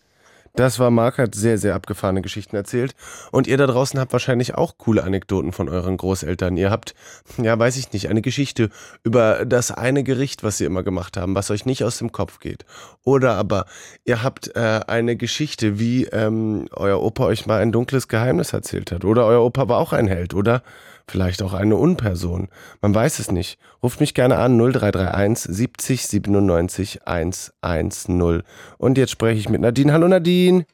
[0.56, 2.94] Das war Marc, hat sehr, sehr abgefahrene Geschichten erzählt.
[3.32, 6.58] Und ihr da draußen habt wahrscheinlich auch coole Anekdoten von euren Großeltern.
[6.58, 6.94] Ihr habt,
[7.42, 8.70] ja, weiß ich nicht, eine Geschichte
[9.04, 12.40] über das eine Gericht, was sie immer gemacht haben, was euch nicht aus dem Kopf
[12.40, 12.66] geht.
[13.04, 13.66] Oder aber
[14.06, 18.92] ihr habt äh, eine Geschichte, wie ähm, euer Opa euch mal ein dunkles Geheimnis erzählt
[18.92, 19.06] hat.
[19.06, 20.36] Oder euer Opa war auch ein Held.
[20.36, 20.62] Oder
[21.08, 22.50] vielleicht auch eine Unperson.
[22.82, 23.60] Man weiß es nicht.
[23.82, 28.44] Ruft mich gerne an 0331 70 97 110.
[28.78, 29.94] Und jetzt spreche ich mit Nadine.
[29.94, 30.66] Hallo Nadine.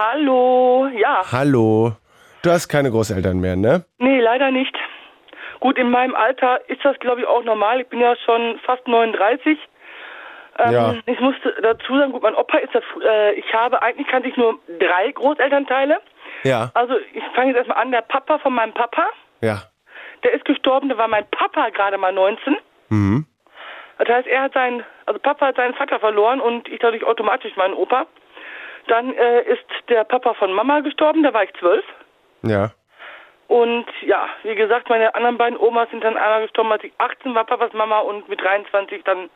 [0.00, 1.22] Hallo, ja.
[1.30, 1.92] Hallo.
[2.42, 3.84] Du hast keine Großeltern mehr, ne?
[3.98, 4.74] Nee, leider nicht.
[5.60, 7.80] Gut, in meinem Alter ist das, glaube ich, auch normal.
[7.80, 9.58] Ich bin ja schon fast 39.
[10.58, 10.94] Ähm, ja.
[11.06, 14.36] Ich musste dazu sagen, gut, mein Opa ist das, äh, ich habe, eigentlich kannte ich
[14.36, 16.00] nur drei Großelternteile.
[16.42, 16.70] Ja.
[16.74, 19.06] Also ich fange jetzt erstmal an, der Papa von meinem Papa.
[19.42, 19.62] Ja.
[20.24, 22.56] Der ist gestorben, da war mein Papa gerade mal 19.
[22.88, 23.26] Mhm.
[23.98, 27.54] Das heißt, er hat seinen, also Papa hat seinen Vater verloren und ich dadurch automatisch
[27.56, 28.06] meinen Opa.
[28.88, 31.84] Dann äh, ist der Papa von Mama gestorben, da war ich zwölf.
[32.42, 32.72] Ja.
[33.52, 37.34] Und ja, wie gesagt, meine anderen beiden Omas sind dann einmal gestorben, als ich 18
[37.34, 39.28] war, Papas Mama und mit 23 dann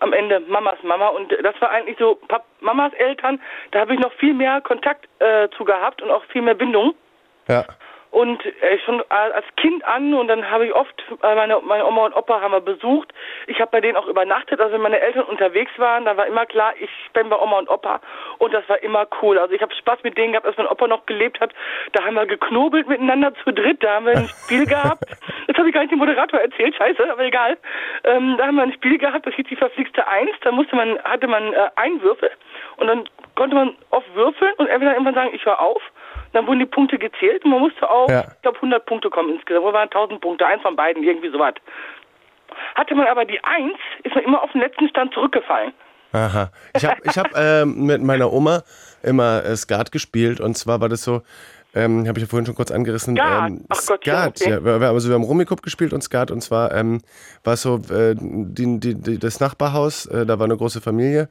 [0.00, 1.08] am Ende Mamas Mama.
[1.08, 5.06] Und das war eigentlich so Pap Mamas Eltern, da habe ich noch viel mehr Kontakt
[5.18, 6.94] äh, zu gehabt und auch viel mehr Bindung.
[7.46, 7.66] Ja.
[8.10, 12.06] Und äh, schon als Kind an und dann habe ich oft äh, meine, meine Oma
[12.06, 13.12] und Opa haben wir besucht.
[13.46, 14.60] Ich habe bei denen auch übernachtet.
[14.60, 17.68] Also wenn meine Eltern unterwegs waren, dann war immer klar, ich bin bei Oma und
[17.68, 18.00] Opa
[18.38, 19.38] und das war immer cool.
[19.38, 21.52] Also ich habe Spaß mit denen gehabt, als mein Opa noch gelebt hat.
[21.92, 23.82] Da haben wir geknobelt miteinander zu dritt.
[23.84, 25.04] Da haben wir ein Spiel gehabt.
[25.46, 27.58] Das habe ich gar nicht dem Moderator erzählt, scheiße, aber egal.
[28.04, 30.30] Ähm, da haben wir ein Spiel gehabt, das hieß die verflixte Eins.
[30.42, 32.30] Da musste man, hatte man äh, einen Würfel
[32.76, 35.82] und dann konnte man oft würfeln und entweder irgendwann sagen, ich höre auf
[36.32, 38.24] dann wurden die Punkte gezählt und man musste auch, ja.
[38.36, 39.64] ich glaube, 100 Punkte kommen insgesamt.
[39.64, 40.46] Wo waren 1000 Punkte?
[40.46, 41.54] Eins von beiden, irgendwie sowas.
[42.74, 45.72] Hatte man aber die Eins, ist man immer auf den letzten Stand zurückgefallen.
[46.12, 46.50] Aha.
[46.74, 48.62] Ich habe ich hab, äh, mit meiner Oma
[49.02, 51.22] immer äh, Skat gespielt und zwar war das so,
[51.74, 53.14] ähm, habe ich ja vorhin schon kurz angerissen.
[53.14, 54.58] Skat, ähm, Ach Gott, Skat, ja.
[54.58, 54.80] Okay.
[54.80, 54.90] ja.
[54.90, 57.02] Also wir haben Rummikub gespielt und Skat und zwar ähm,
[57.44, 61.28] war es so, äh, die, die, die, das Nachbarhaus, äh, da war eine große Familie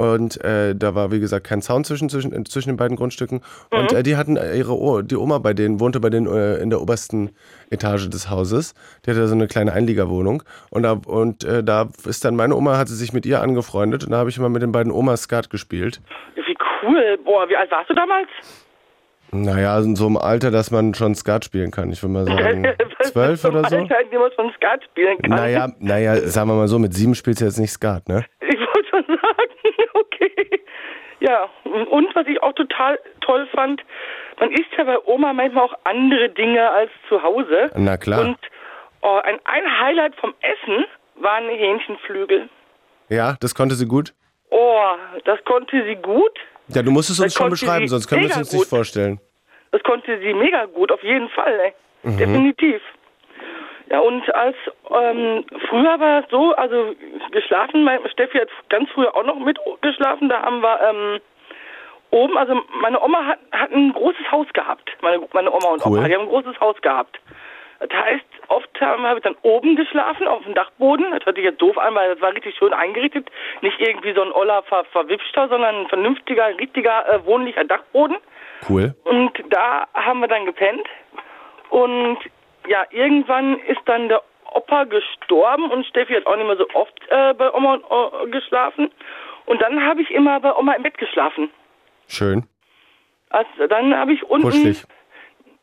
[0.00, 3.42] und äh, da war, wie gesagt, kein Zaun zwischen, zwischen, äh, zwischen den beiden Grundstücken.
[3.70, 3.78] Mhm.
[3.78, 6.70] Und äh, die hatten ihre o die Oma bei denen, wohnte bei denen äh, in
[6.70, 7.36] der obersten
[7.70, 8.74] Etage des Hauses.
[9.04, 10.42] Die hatte so eine kleine Einliegerwohnung.
[10.70, 14.04] Und da, und, äh, da ist dann meine Oma, hat sie sich mit ihr angefreundet.
[14.04, 16.00] Und da habe ich immer mit den beiden Omas Skat gespielt.
[16.34, 17.18] Wie cool.
[17.22, 18.28] Boah, wie alt warst du damals?
[19.32, 21.92] Naja, in so einem Alter, dass man schon Skat spielen kann.
[21.92, 22.66] Ich würde mal sagen,
[23.02, 23.76] zwölf oder so.
[23.76, 25.30] Alter, in dem man schon Skat spielen kann.
[25.30, 28.24] Naja, naja, sagen wir mal so, mit sieben spielst du jetzt nicht Skat, ne?
[28.40, 29.20] Ich wollte schon sagen.
[31.20, 33.82] Ja, und was ich auch total toll fand,
[34.38, 37.70] man isst ja bei Oma manchmal auch andere Dinge als zu Hause.
[37.76, 38.20] Na klar.
[38.20, 38.38] Und
[39.02, 40.86] oh, ein, ein Highlight vom Essen
[41.16, 42.48] waren Hähnchenflügel.
[43.10, 44.14] Ja, das konnte sie gut?
[44.50, 44.82] Oh,
[45.24, 46.38] das konnte sie gut.
[46.68, 49.20] Ja, du musst es uns das schon beschreiben, sonst können wir es uns nicht vorstellen.
[49.72, 51.60] Das konnte sie mega gut, auf jeden Fall.
[51.60, 51.72] Ey.
[52.02, 52.16] Mhm.
[52.16, 52.80] Definitiv.
[53.90, 54.56] Ja, und als
[54.88, 56.94] ähm, früher war es so, also
[57.32, 61.20] geschlafen, mein, Steffi hat ganz früher auch noch mitgeschlafen, da haben wir ähm,
[62.10, 65.98] oben, also meine Oma hat, hat ein großes Haus gehabt, meine, meine Oma und cool.
[65.98, 67.18] Opa, die haben ein großes Haus gehabt.
[67.80, 71.06] Das heißt, oft haben wir dann oben geschlafen, auf dem Dachboden.
[71.12, 73.28] Das hört sich jetzt doof an, weil das war richtig schön eingerichtet.
[73.62, 78.18] Nicht irgendwie so ein Oller ver verwipschter, sondern ein vernünftiger, richtiger, äh, wohnlicher Dachboden.
[78.68, 78.94] Cool.
[79.04, 80.86] Und da haben wir dann gepennt.
[81.70, 82.18] Und
[82.70, 84.22] ja, irgendwann ist dann der
[84.54, 88.90] Opa gestorben und Steffi hat auch nicht mehr so oft äh, bei Oma äh, geschlafen.
[89.46, 91.50] Und dann habe ich immer bei Oma im Bett geschlafen.
[92.06, 92.46] Schön.
[93.30, 94.84] Also dann habe ich unten Kuschelig.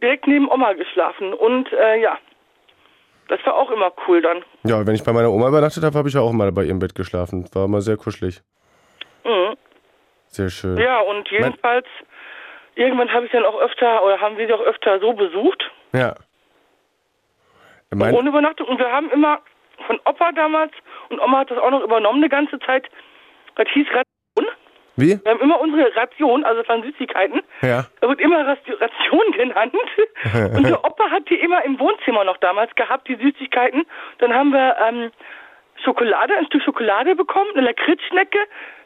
[0.02, 1.34] direkt neben Oma geschlafen.
[1.34, 2.18] Und äh, ja,
[3.30, 4.44] das war auch immer cool dann.
[4.64, 6.94] Ja, wenn ich bei meiner Oma übernachtet habe, habe ich auch mal bei ihrem Bett
[6.94, 7.48] geschlafen.
[7.54, 8.42] War immer sehr kuschelig.
[9.24, 9.56] Mhm.
[10.28, 10.78] Sehr schön.
[10.78, 11.86] Ja, und jedenfalls,
[12.76, 15.72] mein irgendwann habe ich dann auch öfter, oder haben wir sie auch öfter so besucht.
[15.94, 16.16] Ja.
[17.94, 18.68] Mein ohne Übernachtung.
[18.68, 19.42] Und wir haben immer
[19.86, 20.72] von Opa damals,
[21.10, 22.88] und Oma hat das auch noch übernommen eine ganze Zeit,
[23.56, 24.56] das hieß Ration.
[24.96, 25.20] Wie?
[25.24, 27.42] Wir haben immer unsere Ration, also von Süßigkeiten.
[27.62, 27.86] Ja.
[28.02, 29.74] Da wird immer Ration genannt.
[30.56, 33.86] und der Opa hat die immer im Wohnzimmer noch damals gehabt, die Süßigkeiten.
[34.18, 35.12] Dann haben wir ähm,
[35.84, 38.40] Schokolade, ein Stück Schokolade bekommen, eine Lakritzschnecke,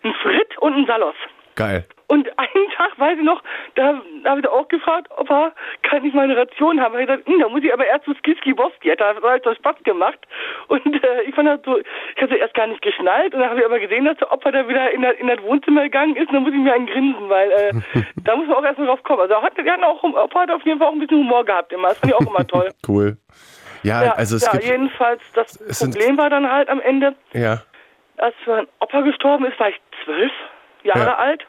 [0.03, 1.15] ein Frit und ein Salos.
[1.56, 1.86] Geil.
[2.11, 3.41] Und einen Tag, weiß ich noch,
[3.75, 6.99] da habe ich auch gefragt, ob er, kann ich meine Ration haben?
[6.99, 8.89] Ich gesagt, hm, da muss ich aber erst zu Skiski Boski.
[8.89, 10.19] Hat das Spaß gemacht.
[10.67, 13.33] Und äh, ich fand das so, ich hatte erst gar nicht geschnallt.
[13.33, 15.41] Und dann habe ich aber gesehen, dass der Opa da wieder in das, in das
[15.41, 16.27] Wohnzimmer gegangen ist.
[16.27, 17.71] Und dann muss ich mir einen grinsen, weil äh,
[18.25, 19.21] da muss man auch erst mal drauf kommen.
[19.21, 21.71] Also hat, der hat auch, Opa hat auf jeden Fall auch ein bisschen Humor gehabt
[21.71, 21.88] immer.
[21.88, 22.71] Das fand ich auch immer toll.
[22.89, 23.15] cool.
[23.83, 27.61] Ja, ja, also es ja, gibt, jedenfalls, das Problem war dann halt am Ende, ja.
[28.17, 30.31] als mein Opa gestorben ist, war ich zwölf
[30.83, 31.15] Jahre ja.
[31.17, 31.45] alt.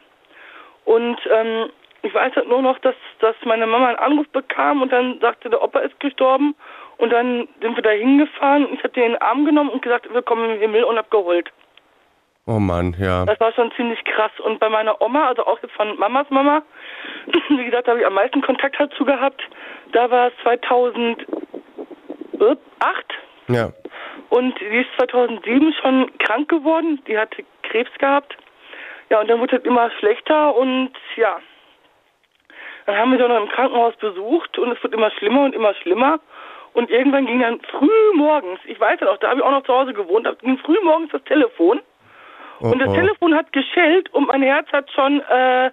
[0.85, 1.71] Und ähm,
[2.03, 5.51] ich weiß halt nur noch, dass, dass meine Mama einen Anruf bekam und dann sagte,
[5.51, 6.55] der Opa ist gestorben.
[6.99, 9.83] Und dann sind wir da hingefahren und ich habe den in den Arm genommen und
[9.83, 11.51] gesagt, wir kommen im Himmel und abgeholt.
[12.47, 13.25] Oh Mann, ja.
[13.25, 14.33] Das war schon ziemlich krass.
[14.45, 16.63] Und bei meiner Oma, also auch jetzt von Mamas Mama,
[17.49, 19.41] wie gesagt, da habe ich am meisten Kontakt dazu gehabt.
[19.93, 21.27] Da war es 2008.
[23.49, 23.73] Ja.
[24.31, 27.01] Und die ist 2007 schon krank geworden.
[27.07, 28.37] Die hatte Krebs gehabt.
[29.13, 31.37] Ja, und dann wurde es immer schlechter und ja.
[32.87, 35.75] Dann haben wir sie noch im Krankenhaus besucht und es wird immer schlimmer und immer
[35.75, 36.19] schlimmer.
[36.73, 39.65] Und irgendwann ging dann früh morgens, ich weiß ja noch, da habe ich auch noch
[39.65, 41.83] zu Hause gewohnt, da ging früh morgens das Telefon.
[42.61, 42.95] Oh, und das oh.
[42.95, 45.71] Telefon hat geschellt und mein Herz hat schon äh,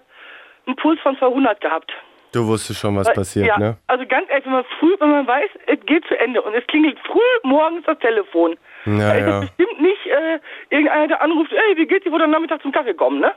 [0.65, 1.93] einen Puls von 200 gehabt.
[2.33, 3.77] Du wusstest schon, was Weil, passiert, ja, ne?
[3.87, 6.67] Also ganz ehrlich, wenn man früh, wenn man weiß, es geht zu Ende und es
[6.67, 9.39] klingelt früh morgens das Telefon, ja, da ist ja.
[9.41, 10.39] es bestimmt nicht äh,
[10.69, 13.33] irgendeiner, der anruft, ey, wie geht's dir, wo dann Nachmittag zum Kaffee kommen, ne?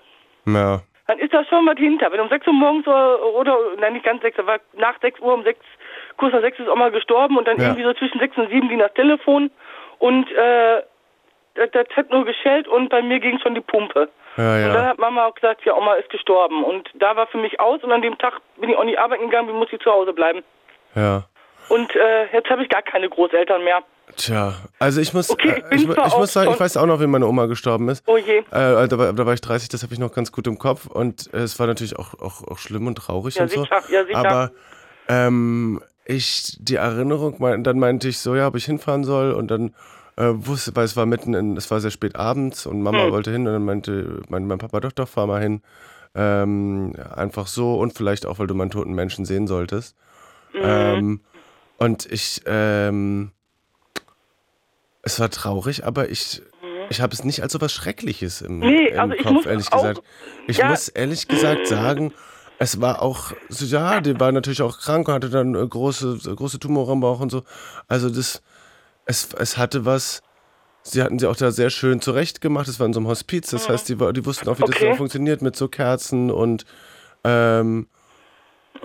[0.47, 0.81] Ja.
[1.09, 2.11] Dann ist da schon was hinter.
[2.13, 5.35] Wenn um 6 Uhr morgens oder, oder nein, nicht ganz 6, aber nach 6 Uhr
[5.35, 5.59] um 6,
[6.17, 7.65] kurz nach 6 ist Oma gestorben und dann Ja.
[7.65, 9.51] irgendwie so zwischen 6 und 7 ging das Telefon
[9.99, 10.83] und äh,
[11.55, 14.09] das, das hat nur geschellt und bei mir ging schon die Pumpe.
[14.39, 14.89] Ja, Und dann ja.
[14.91, 16.65] hat Mama auch gesagt, ja, Oma ist gestorben.
[16.65, 19.25] Und da war für mich aus und an dem Tag bin ich auch nicht arbeiten
[19.29, 20.43] gegangen, ich musste zu Hause bleiben.
[20.95, 21.25] Ja.
[21.69, 23.83] Und äh, jetzt habe ich gar keine Großeltern mehr.
[24.17, 27.01] Tja, also ich muss, Okay, äh, ich ich, ich muss sagen, ich weiß auch noch,
[27.01, 28.05] wie meine Oma gestorben ist.
[28.07, 28.39] Oh je.
[28.39, 30.87] Äh, da, war, da war ich 30, das habe ich noch ganz gut im Kopf
[30.87, 33.63] und äh, es war natürlich auch, auch, auch schlimm und traurig Ja, und so.
[33.63, 34.19] sicher, ja, sicher.
[34.19, 34.53] Aber
[35.09, 39.51] ähm, ich, die Erinnerung, mein, dann meinte ich so, ja, ob ich hinfahren soll und
[39.51, 39.75] dann
[40.17, 43.13] äh, wusste, weil es war mitten in, es war sehr spät abends und Mama Hm.
[43.13, 45.63] wollte hin und dann meinte mein, mein Papa, doch, doch, fahr mal hin.
[46.15, 49.97] Ähm, einfach so und vielleicht auch, weil du meinen toten Menschen sehen solltest.
[50.53, 50.61] Mhm.
[50.63, 51.21] Ähm,
[51.79, 53.31] und ich, ähm,
[55.03, 56.43] es war traurig, aber ich,
[56.91, 59.83] ich habe es nicht als so was Schreckliches im, Nee, im also Kopf, ehrlich auch-
[59.83, 60.03] gesagt.
[60.47, 60.69] Ich ja.
[60.69, 62.13] muss ehrlich gesagt sagen,
[62.59, 66.19] es war auch, so, ja, die war natürlich auch krank und hatte dann äh, große,
[66.37, 67.43] große Tumore am Bauch und so.
[67.89, 68.43] Also das,
[69.05, 70.23] es, es hatte was,
[70.85, 72.69] sie hatten sie auch da sehr schön zurecht gemacht.
[72.69, 74.77] Es war in so einem Hospiz, das heißt, die, die wussten auch, wie das Mhm.
[74.77, 74.91] Okay.
[74.93, 76.65] so funktioniert mit so Kerzen und,
[77.25, 77.89] ähm,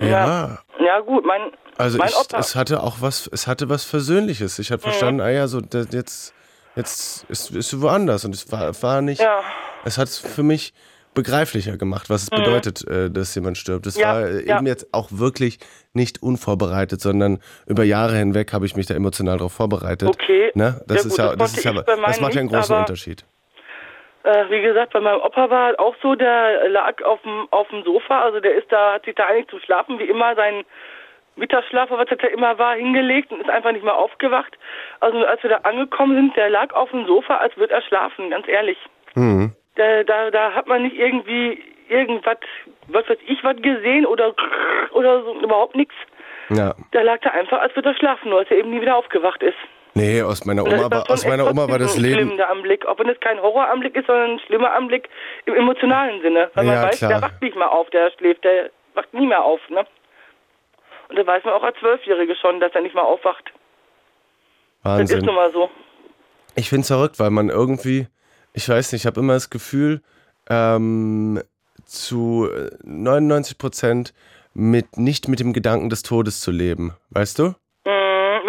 [0.00, 0.08] ja.
[0.08, 0.58] Ja.
[0.80, 2.38] Ja, gut, mein, Also mein ich, Opa.
[2.38, 4.58] es hatte auch was, es hatte was Versöhnliches.
[4.58, 6.34] Ich habe verstanden, ah ja, so das, jetzt,
[6.76, 9.20] jetzt ist, ist woanders und es war, war nicht.
[9.20, 9.40] Ja.
[9.84, 10.72] Es hat es für mich
[11.14, 13.86] begreiflicher gemacht, was es bedeutet, äh, dass jemand stirbt.
[13.86, 14.00] Es Mhm.
[14.02, 14.56] Ja, war ja.
[14.58, 15.58] eben jetzt auch wirklich
[15.92, 20.08] nicht unvorbereitet, sondern über Jahre hinweg habe ich mich da emotional darauf vorbereitet.
[20.08, 20.52] Okay.
[20.54, 20.80] Ne?
[20.86, 23.24] Das Ja, ist gut, ja, das das ist ja, das macht ja einen großen Unterschied.
[24.28, 27.66] Äh, wie gesagt, bei meinem Opa war es auch so, der lag auf dem auf
[27.68, 30.64] dem Sofa, also der ist da, hat sich da eigentlich zum Schlafen wie immer seinen
[31.36, 34.58] Mittagsschlaf, was ja immer war, hingelegt und ist einfach nicht mehr aufgewacht.
[35.00, 38.28] Also als wir da angekommen sind, der lag auf dem Sofa, als würde er schlafen,
[38.28, 38.76] ganz ehrlich.
[39.14, 39.52] Mhm.
[39.76, 42.36] Da, da, da hat man nicht irgendwie irgendwas,
[42.88, 44.34] was weiß ich, was gesehen oder
[44.90, 45.94] oder so, überhaupt nichts.
[46.50, 46.74] Ja.
[46.90, 49.42] Da lag er einfach, als würde er schlafen, nur als er eben nie wieder aufgewacht
[49.42, 49.56] ist.
[49.98, 52.14] Nee, aus meiner Oma war, aus meiner Oma war das Leben.
[52.14, 55.08] schlimmender Anblick, auch wenn es kein Horroranblick ist, sondern ein schlimmer Anblick
[55.46, 56.50] im emotionalen Sinne.
[56.54, 57.10] Weil man Ja, weiß, klar.
[57.10, 59.86] der wacht nicht mehr auf, der schläft, der wacht nie mehr auf, ne?
[61.08, 63.52] Und da weiß man auch als Zwölfjährige schon, dass er nicht mehr aufwacht.
[64.84, 65.24] Das ist Wahnsinn.
[65.26, 65.70] nun mal so.
[66.54, 68.06] Ich finde es verrückt, weil man irgendwie,
[68.52, 70.02] ich weiß nicht, ich habe immer das Gefühl,
[70.50, 71.42] ähm,
[71.84, 74.12] zu äh, 99 Prozent
[74.54, 77.54] mit, nicht mit dem Gedanken des Todes zu leben, weißt du?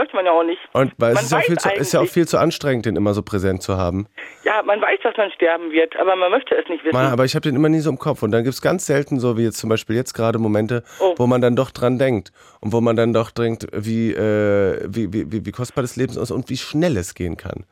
[0.10, 0.60] Möchte man ja auch nicht.
[0.74, 2.86] Und weil es ist ja, auch weiß viel zu, ist ja auch viel zu anstrengend,
[2.86, 4.08] den immer so präsent zu haben.
[4.44, 6.96] Ja, man weiß, dass man sterben wird, aber man möchte es nicht wissen.
[6.96, 8.24] Man, aber ich habe den immer nie so im Kopf.
[8.24, 11.14] Und dann gibt es ganz selten so, wie jetzt zum Beispiel jetzt gerade Momente, Oh.
[11.18, 12.32] wo man dann doch dran denkt.
[12.60, 16.18] Und wo man dann doch denkt, wie, äh, wie, wie, wie, wie kostbar das Leben
[16.18, 17.66] ist und wie schnell es gehen kann.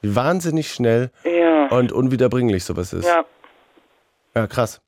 [0.00, 1.66] Wie wahnsinnig schnell ja.
[1.68, 3.06] und unwiederbringlich sowas ist.
[3.06, 3.24] ja.
[4.34, 4.80] Ja, krass.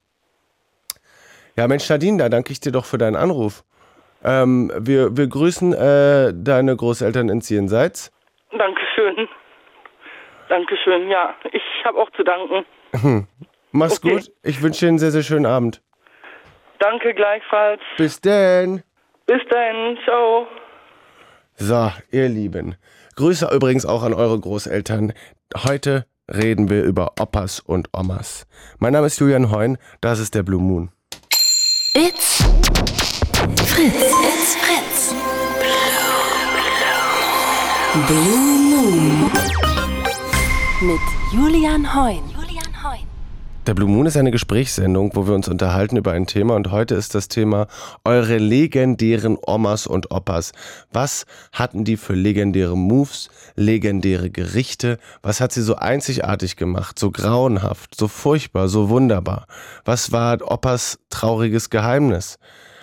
[1.57, 3.63] Ja, Mensch, Nadine, da danke ich dir doch für deinen Anruf.
[4.25, 8.11] Ähm, wir, wir grüßen äh, deine Großeltern ins Jenseits.
[8.57, 9.29] Dankeschön.
[10.49, 11.35] Dankeschön, ja.
[11.53, 13.27] Ich habe auch zu danken.
[13.73, 14.15] Mach's Okay.
[14.15, 14.31] gut.
[14.43, 15.83] Ich wünsche dir einen sehr, sehr schönen Abend.
[16.79, 17.81] Danke gleichfalls.
[17.97, 18.83] Bis denn.
[19.27, 19.99] Bis dann.
[20.05, 20.47] Ciao.
[21.57, 22.77] So, ihr Lieben.
[23.17, 25.13] Grüße übrigens auch an eure Großeltern.
[25.65, 28.47] Heute reden wir über Opas und Omas.
[28.79, 30.91] Mein Name ist Julian Heun, das ist der Blue Moon.
[33.75, 33.93] Fritz.
[33.93, 35.15] It's Fritz.
[38.07, 39.31] Blue Moon.
[40.81, 41.01] Mit
[41.33, 42.23] Julian Heun.
[43.67, 46.95] Der Blue Moon ist eine Gesprächssendung, wo wir uns unterhalten über ein Thema und heute
[46.95, 47.67] ist das Thema
[48.05, 50.53] eure legendären Omas und Opas.
[50.93, 54.99] Was hatten die für legendäre Moves, legendäre Gerichte?
[55.23, 59.47] Was hat sie so einzigartig gemacht, so grauenhaft, so furchtbar, so wunderbar?
[59.85, 62.39] Was war Opas trauriges Geheimnis?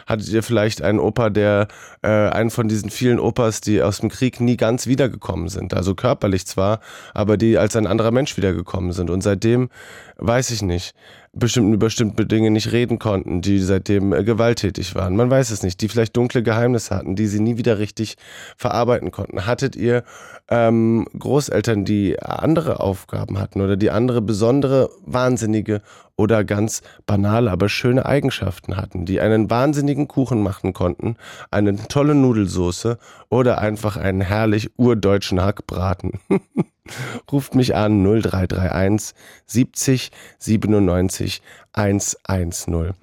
[0.08, 1.68] Hattet ihr vielleicht einen Opa, der
[2.02, 5.74] äh, einen von diesen vielen Opas, die aus dem Krieg nie ganz wiedergekommen sind?
[5.74, 6.80] Also körperlich zwar,
[7.14, 9.10] aber die als ein anderer Mensch wiedergekommen sind.
[9.10, 9.70] Und seitdem
[10.18, 10.94] weiß ich nicht
[11.34, 15.16] bestimmten bestimmte Dinge nicht reden konnten, die seitdem äh, gewalttätig waren.
[15.16, 18.18] Man weiß es nicht, die vielleicht dunkle Geheimnisse hatten, die sie nie wieder richtig
[18.58, 19.46] verarbeiten konnten.
[19.46, 20.04] Hattet ihr
[20.52, 25.82] ähm, Großeltern, die andere Aufgaben hatten oder die andere besondere, wahnsinnige
[26.18, 31.16] oder ganz banale, aber schöne Eigenschaften hatten, die einen wahnsinnigen Kuchen machen konnten,
[31.52, 32.98] eine tolle Nudelsoße
[33.30, 36.20] oder einfach einen herrlich urdeutschen Hackbraten?
[37.32, 39.16] Ruft mich an 0331
[39.46, 41.42] 70 97
[41.72, 42.94] 110.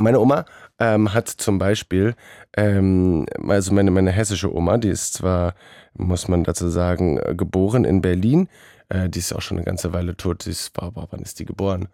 [0.00, 0.44] Meine Oma
[0.78, 2.14] ähm, hat zum Beispiel,
[2.56, 5.54] ähm, also meine, meine hessische Oma, die ist zwar,
[5.94, 8.48] muss man dazu sagen, äh, geboren in Berlin,
[8.88, 11.44] äh, die ist auch schon eine ganze Weile tot, die ist, wow, wann ist die
[11.44, 11.88] geboren?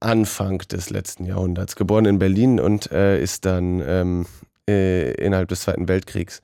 [0.00, 4.26] Anfang des letzten Jahrhunderts, geboren in Berlin und äh, ist dann ähm,
[4.68, 6.42] äh, innerhalb des Zweiten Weltkriegs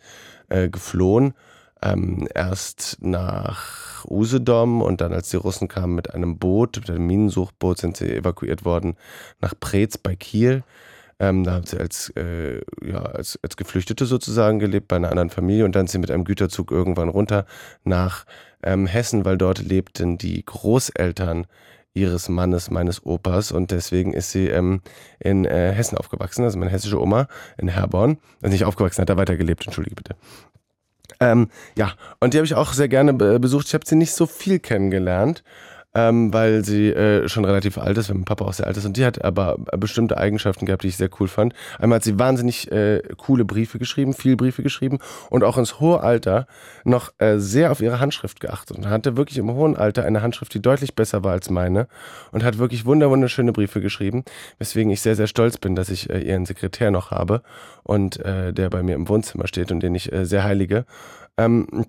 [0.48, 1.34] äh, geflohen
[1.92, 7.06] ähm, erst nach Usedom und dann, als die Russen kamen mit einem Boot, mit einem
[7.06, 8.96] Minensuchboot, sind sie evakuiert worden
[9.40, 10.62] nach Preetz bei Kiel.
[11.18, 15.30] Ähm, da haben sie als, äh, ja, als, als Geflüchtete sozusagen gelebt bei einer anderen
[15.30, 17.46] Familie und dann sind sie mit einem Güterzug irgendwann runter
[17.84, 18.26] nach
[18.62, 21.46] ähm, Hessen, weil dort lebten die Großeltern
[21.94, 24.82] ihres Mannes, meines Opas und deswegen ist sie ähm,
[25.18, 29.16] in äh, Hessen aufgewachsen, also meine hessische Oma in Herborn, also nicht aufgewachsen, hat da
[29.16, 30.16] weitergelebt, entschuldige bitte.
[31.20, 33.68] Ähm, ja, und die habe ich auch sehr gerne besucht.
[33.68, 35.42] Ich habe sie nicht so viel kennengelernt,
[35.96, 38.84] ähm, weil sie äh, schon relativ alt ist, weil mein Papa auch sehr alt ist.
[38.84, 41.54] Und die hat aber bestimmte Eigenschaften gehabt, die ich sehr cool fand.
[41.78, 44.98] Einmal hat sie wahnsinnig äh, coole Briefe geschrieben, viele Briefe geschrieben
[45.30, 46.46] und auch ins hohe Alter
[46.84, 50.52] noch äh, sehr auf ihre Handschrift geachtet und hatte wirklich im hohen Alter eine Handschrift,
[50.52, 51.88] die deutlich besser war als meine
[52.30, 54.24] und hat wirklich wunderschöne Briefe geschrieben,
[54.58, 57.40] weswegen ich sehr, sehr stolz bin, dass ich äh, ihren Sekretär noch habe
[57.84, 60.84] und äh, der bei mir im Wohnzimmer steht und den ich äh, sehr heilige.
[61.38, 61.86] Ähm,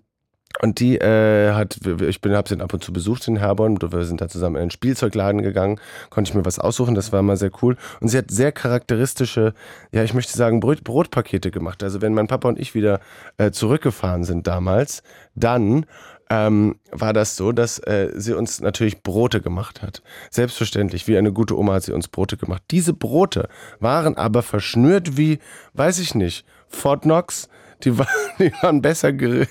[0.61, 3.77] und die äh, hat, ich bin, habe sie ab und zu besucht in Herborn.
[3.81, 5.79] Wir sind da zusammen in einen Spielzeugladen gegangen,
[6.09, 7.77] konnte ich mir was aussuchen, das war mal sehr cool.
[7.99, 9.53] Und sie hat sehr charakteristische,
[9.91, 11.83] ja, ich möchte sagen, Brot, Brotpakete gemacht.
[11.83, 12.99] Also wenn mein Papa und ich wieder
[13.37, 15.03] äh, zurückgefahren sind damals,
[15.35, 15.85] dann
[16.29, 20.01] ähm, war das so, dass äh, sie uns natürlich Brote gemacht hat.
[20.29, 22.63] Selbstverständlich, wie eine gute Oma hat sie uns Brote gemacht.
[22.71, 23.47] Diese Brote
[23.79, 25.39] waren aber verschnürt wie,
[25.73, 27.47] weiß ich nicht, Fort Knox
[27.83, 28.07] die, war,
[28.39, 29.47] die, waren besser, die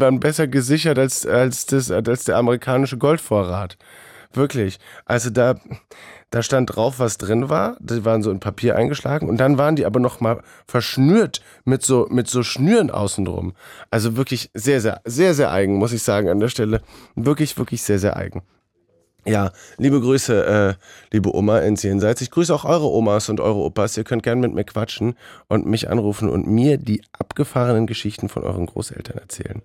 [0.00, 3.76] waren besser gesichert als, als, das, als der amerikanische Goldvorrat.
[4.32, 4.78] Wirklich.
[5.06, 5.54] Also da,
[6.30, 7.76] da stand drauf, was drin war.
[7.80, 11.82] Die waren so in Papier eingeschlagen und dann waren die aber noch mal verschnürt mit
[11.82, 13.54] so, mit so Schnüren außenrum.
[13.90, 16.82] Also wirklich sehr, sehr, sehr, sehr eigen, muss ich sagen an der Stelle.
[17.14, 18.42] Wirklich, wirklich sehr, sehr eigen.
[19.26, 20.74] Ja, liebe Grüße, äh,
[21.12, 22.20] liebe Oma ins Jenseits.
[22.20, 23.96] Ich grüße auch eure Omas und eure Opas.
[23.96, 25.16] Ihr könnt gerne mit mir quatschen
[25.48, 29.62] und mich anrufen und mir die abgefahrenen Geschichten von euren Großeltern erzählen.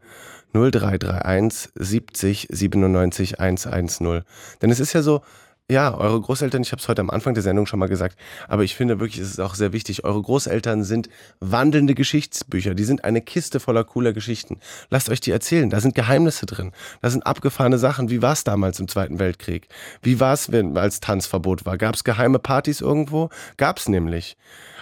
[0.53, 4.23] 0331 70 97 110.
[4.63, 5.21] Denn es ist ja so,
[5.69, 8.17] ja, eure Großeltern, ich habe es heute am Anfang der Sendung schon mal gesagt,
[8.47, 11.09] aber ich finde wirklich, es ist auch sehr wichtig, eure Großeltern sind
[11.39, 14.59] wandelnde Geschichtsbücher, die sind eine Kiste voller cooler Geschichten.
[14.89, 16.71] Lasst euch die erzählen, da sind Geheimnisse drin,
[17.01, 18.09] da sind abgefahrene Sachen.
[18.09, 19.69] Wie war es damals im Zweiten Weltkrieg?
[20.01, 21.77] Wie war es, als Tanzverbot war?
[21.77, 23.29] Gab es geheime Partys irgendwo?
[23.55, 24.35] Gab es nämlich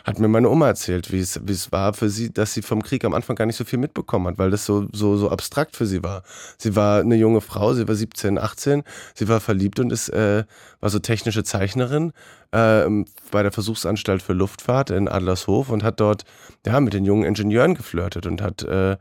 [0.03, 2.81] hat mir meine Oma erzählt, wie es, wie es war für sie, dass sie vom
[2.83, 5.75] Krieg am Anfang gar nicht so viel mitbekommen hat, weil das so, so, so abstrakt
[5.75, 6.23] für sie war.
[6.57, 10.43] Sie war eine junge Frau, sie war 17, 18, sie war verliebt und ist, äh,
[10.79, 12.13] war so technische Zeichnerin
[12.51, 12.85] äh,
[13.31, 16.23] bei der Versuchsanstalt für Luftfahrt in Adlershof und hat dort
[16.65, 18.97] ja, mit den jungen Ingenieuren geflirtet und hat äh,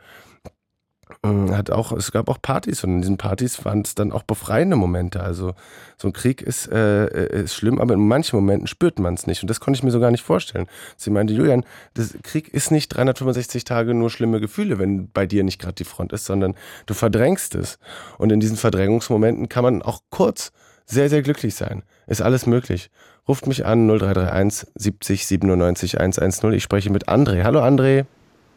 [1.24, 4.76] hat auch, es gab auch Partys und in diesen Partys waren es dann auch befreiende
[4.76, 5.20] Momente.
[5.20, 5.54] Also
[5.96, 9.26] so ein Krieg ist, äh, äh ist schlimm, aber in manchen Momenten spürt man es
[9.26, 9.42] nicht.
[9.42, 10.66] Und das konnte ich mir so gar nicht vorstellen.
[10.96, 11.64] Sie meinte, Julian,
[11.94, 15.84] das Krieg ist nicht 365 Tage nur schlimme Gefühle, wenn bei dir nicht gerade die
[15.84, 16.54] Front ist, sondern
[16.86, 17.78] du verdrängst es.
[18.18, 20.52] Und in diesen Verdrängungsmomenten kann man auch kurz
[20.86, 21.82] sehr, sehr glücklich sein.
[22.06, 22.90] Ist alles möglich.
[23.26, 26.52] Ruft mich an 0331 70 97 110.
[26.52, 27.42] Ich spreche mit André.
[27.44, 28.06] Hallo André.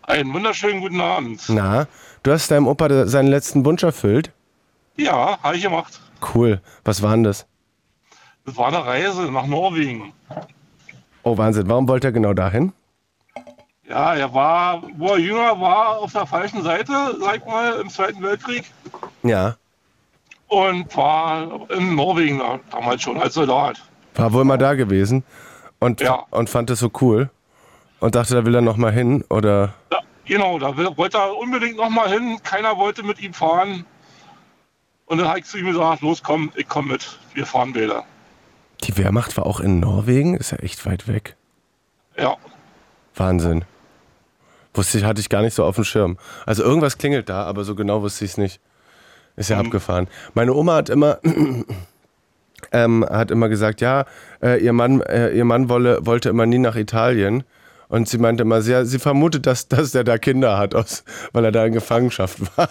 [0.04, 1.44] Einen wunderschönen guten Abend.
[1.48, 1.88] Na,
[2.24, 4.32] du hast deinem Opa seinen letzten Wunsch erfüllt?
[4.98, 6.00] Ja, habe ich gemacht.
[6.34, 6.62] Cool.
[6.84, 7.46] Was war denn das?
[8.46, 10.14] Das war eine Reise nach Norwegen.
[11.24, 11.70] Oh, Wahnsinn.
[11.70, 12.74] Warum wollte er genau dahin?
[13.88, 18.22] Ja, er war, wo er jünger war, auf der falschen Seite, sag mal, im Zweiten
[18.24, 18.66] Weltkrieg.
[19.22, 19.56] Ja.
[20.48, 22.42] Und war in Norwegen
[22.72, 23.82] damals schon als Soldat.
[24.16, 25.24] War wohl mal da gewesen
[25.80, 26.26] und, ja.
[26.32, 27.30] und fand es so cool
[28.00, 29.74] und dachte, da will er noch mal hin, oder?
[30.26, 32.40] Genau, da wollte er unbedingt noch mal hin.
[32.44, 33.86] Keiner wollte mit ihm fahren.
[35.06, 38.06] Und dann habe ich zu ihm gesagt, los komm, ich komme mit, wir fahren Bilder.
[38.84, 40.36] Die Wehrmacht war auch in Norwegen?
[40.36, 41.36] Ist ja echt weit weg.
[42.18, 42.38] Ja.
[43.16, 43.66] Wahnsinn.
[44.74, 46.18] Wusste ich, hatte ich gar nicht so auf dem Schirm.
[46.46, 48.62] Also irgendwas klingelt da, aber so genau wusste ich es nicht.
[49.36, 49.66] Ist ja mhm.
[49.66, 50.08] abgefahren.
[50.34, 51.20] Meine Oma hat immer,
[52.72, 54.06] ähm, hat immer gesagt, ja,
[54.42, 57.44] äh, ihr Mann, äh, ihr Mann wolle, wollte immer nie nach Italien.
[57.92, 61.04] Und sie meinte immer, sie, sie vermutet, dass, dass der da Kinder hat, aus,
[61.34, 62.70] weil er da in Gefangenschaft war.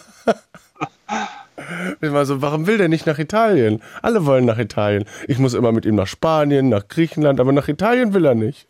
[2.01, 3.83] Ich war so, warum will der nicht nach Italien?
[4.01, 5.05] Alle wollen nach Italien.
[5.29, 8.67] Ich muss immer mit ihm nach Spanien, nach Griechenland, aber nach Italien will er nicht.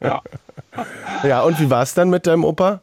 [0.00, 0.22] Ja,
[1.24, 2.80] ja und wie war es dann mit deinem Opa?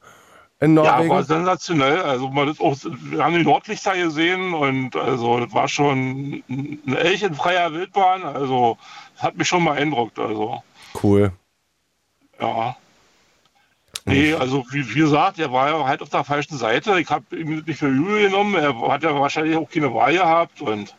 [0.59, 1.03] In Norwegen?
[1.03, 2.01] Ja, war sensationell.
[2.01, 6.99] Also man ist auch, wir haben die Nordlichter gesehen und also das war schon eine
[6.99, 8.23] Elch in freier Wildbahn.
[8.23, 8.77] Also
[9.13, 10.19] das hat mich schon beeindruckt.
[10.19, 10.61] Also.
[11.01, 11.31] Cool.
[12.41, 12.75] Ja.
[14.07, 16.99] Nee, also wie, wie, gesagt, er war ja halt auf der falschen Seite.
[16.99, 18.53] Ich habe ihm nicht für übel genommen.
[18.53, 20.61] Er hat ja wahrscheinlich auch keine Wahl gehabt.
[20.61, 20.95] Und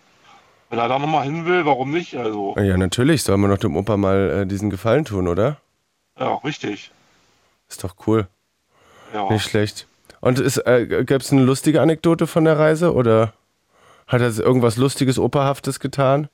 [0.71, 2.17] wenn er da nochmal hin will, warum nicht?
[2.17, 2.57] Also.
[2.59, 3.23] Ja, natürlich.
[3.23, 5.59] Soll man doch dem Opa mal äh, diesen Gefallen tun, oder?
[6.19, 6.91] Ja, richtig.
[7.69, 8.27] Ist doch cool.
[9.15, 9.31] Ja.
[9.31, 9.87] Nicht schlecht.
[10.21, 12.93] Und äh, gab es eine lustige Anekdote von der Reise?
[12.93, 13.35] Oder
[14.09, 16.29] hat er irgendwas Lustiges, Operhaftes getan?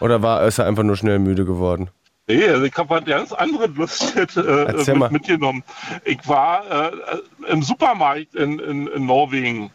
[0.00, 1.90] Oder war, ist er einfach nur schnell müde geworden?
[2.26, 5.62] Nee, also ich habe eine ganz andere Lust äh, mit, mitgenommen.
[6.04, 7.18] Ich war äh,
[7.48, 9.70] im Supermarkt in, in, in, Norwegen.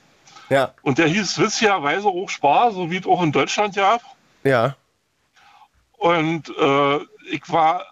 [0.50, 0.74] Ja.
[0.82, 4.02] Und der hieß witzigerweise auch Spar, so wie es auch in Deutschland gab.
[4.44, 4.76] Ja.
[5.98, 7.00] Und äh,
[7.30, 7.86] ich war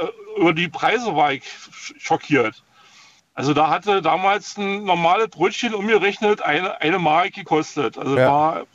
[0.00, 1.42] äh, über die Preise war ich
[1.98, 2.62] schockiert.
[3.34, 7.98] Also da hatte damals ein normales Brötchen umgerechnet eine, eine Mark gekostet.
[7.98, 8.28] Also ja.
[8.28, 8.66] war,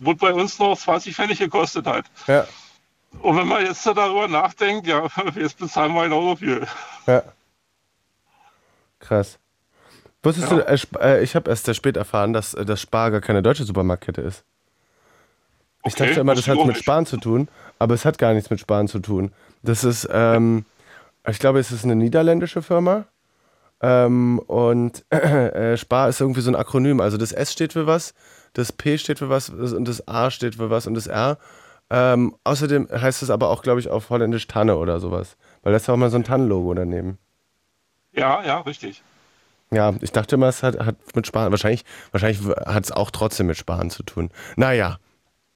[0.00, 2.06] wurde bei uns noch 20 Pfennig gekostet hat.
[2.26, 2.46] Ja.
[3.20, 6.66] Und wenn man jetzt darüber nachdenkt, ja, jetzt bezahlen wir genauso viel.
[7.06, 7.22] Ja.
[9.00, 9.38] Krass.
[10.22, 10.58] Wusstest ja.
[10.58, 13.42] du, äh, äh ich habe erst sehr spät erfahren, dass äh, das Spar gar keine
[13.42, 14.44] deutsche Supermarktkette ist.
[15.84, 18.50] Ich okay, dachte immer, das hat mit Sparen zu tun, aber es hat gar nichts
[18.50, 19.32] mit Sparen zu tun.
[19.62, 20.66] Das ist, ähm,
[21.26, 23.06] ich glaube, es ist eine niederländische Firma.
[23.80, 27.00] Ähm, und äh, Spar ist irgendwie so ein Akronym.
[27.00, 28.14] Also das S steht für was,
[28.52, 31.38] das P steht für was und das A steht für was und das R.
[31.90, 35.36] Ähm, außerdem heißt es aber auch, glaube ich, auf Holländisch Tanne oder sowas.
[35.62, 37.18] Weil das ist auch mal so ein Tannenlogo daneben.
[38.12, 39.02] Ja, ja, richtig.
[39.72, 43.46] Ja, ich dachte immer, es hat, hat mit Sparen, wahrscheinlich, wahrscheinlich hat es auch trotzdem
[43.46, 44.30] mit Sparen zu tun.
[44.56, 44.98] Naja.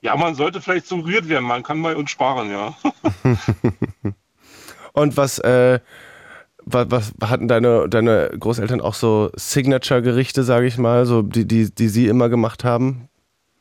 [0.03, 2.75] Ja, man sollte vielleicht suggeriert werden, man kann bei uns sparen, ja.
[4.93, 5.81] und was, äh,
[6.65, 11.75] was, was hatten deine, deine Großeltern auch so Signature-Gerichte, sage ich mal, so die, die,
[11.75, 13.09] die sie immer gemacht haben?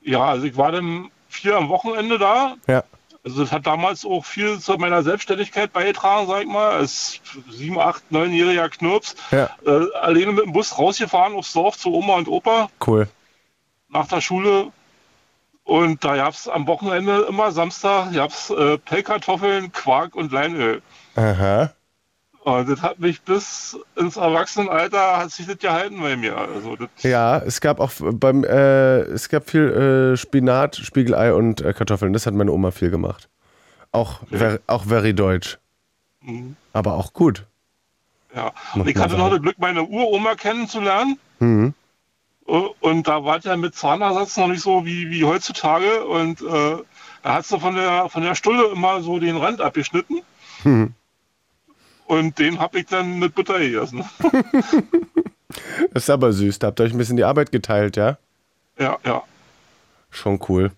[0.01, 2.55] Ja, also ich war dann viel am Wochenende da.
[2.67, 2.83] Ja.
[3.25, 7.79] Also das hat damals auch viel zu meiner Selbstständigkeit beigetragen, sag ich mal, als sieben,
[7.79, 9.15] acht, neunjähriger Knirps.
[9.31, 9.49] Ja.
[9.65, 12.69] Äh, alleine mit dem Bus rausgefahren aufs Dorf zu Oma und Opa.
[12.85, 13.07] Cool.
[13.89, 14.71] Nach der Schule.
[15.63, 20.81] Und da gab es am Wochenende immer Samstag gab's, äh, Pellkartoffeln, Quark und Leinöl.
[21.15, 21.71] Aha.
[22.43, 26.37] Und das hat mich bis ins Erwachsenenalter hat sich das gehalten bei mir.
[26.37, 31.71] Also ja, es gab auch beim äh, es gab viel äh, Spinat, Spiegelei und äh,
[31.73, 32.11] Kartoffeln.
[32.11, 33.29] Das hat meine Oma viel gemacht.
[33.93, 34.37] Auch okay.
[34.37, 35.57] ver, auch very deutsch.
[36.19, 36.57] Mhm.
[36.73, 37.45] Aber auch gut.
[38.35, 38.51] Ja.
[38.73, 41.17] Und ich hatte noch das Glück, meine Uroma kennenzulernen.
[41.39, 41.73] Mhm.
[42.45, 46.03] Und da war ja mit Zahnersatz noch nicht so wie, wie heutzutage.
[46.05, 46.77] Und äh,
[47.21, 50.21] da hat sie von der, von der Stulle immer so den Rand abgeschnitten.
[50.65, 50.93] Mhm.
[52.13, 54.05] Und den habe ich dann mit Butter gegessen.
[55.91, 56.59] das ist aber süß.
[56.59, 58.17] Da habt ihr euch ein bisschen die Arbeit geteilt, ja?
[58.77, 59.23] Ja, ja.
[60.11, 60.71] Schon cool.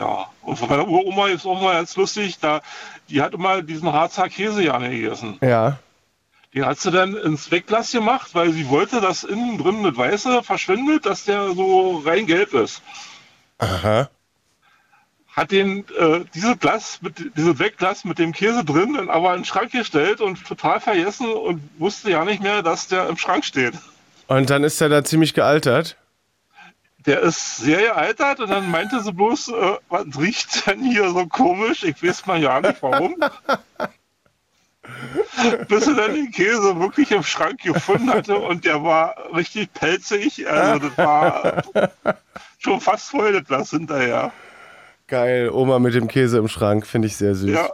[0.00, 2.62] Ja, und von meiner Uroma ist auch mal ganz lustig, da,
[3.10, 5.36] die hat immer diesen Harzer Käse gerne gegessen.
[5.42, 5.78] Ja.
[6.54, 10.42] Den hat sie dann ins Wegglas gemacht, weil sie wollte, dass innen drin das Weiße
[10.42, 12.80] verschwindet, dass der so rein gelb ist.
[13.58, 14.08] Aha
[15.32, 19.40] hat den äh, dieses Glas mit dieses Wegglas mit dem Käse drin dann aber in
[19.40, 23.44] den Schrank gestellt und total vergessen und wusste ja nicht mehr, dass der im Schrank
[23.44, 23.74] steht.
[24.26, 25.96] Und dann ist er da ziemlich gealtert.
[27.06, 31.26] Der ist sehr gealtert und dann meinte sie bloß, äh, was riecht denn hier so
[31.26, 31.82] komisch?
[31.82, 33.16] Ich weiß mal ja nicht warum.
[35.68, 40.48] bis sie dann den Käse wirklich im Schrank gefunden hatte und der war richtig pelzig.
[40.48, 41.62] Also das war
[42.58, 44.32] schon fast voll das Glas hinterher.
[45.12, 47.50] Geil, Oma mit dem Käse im Schrank, finde ich sehr süß.
[47.50, 47.68] Ja,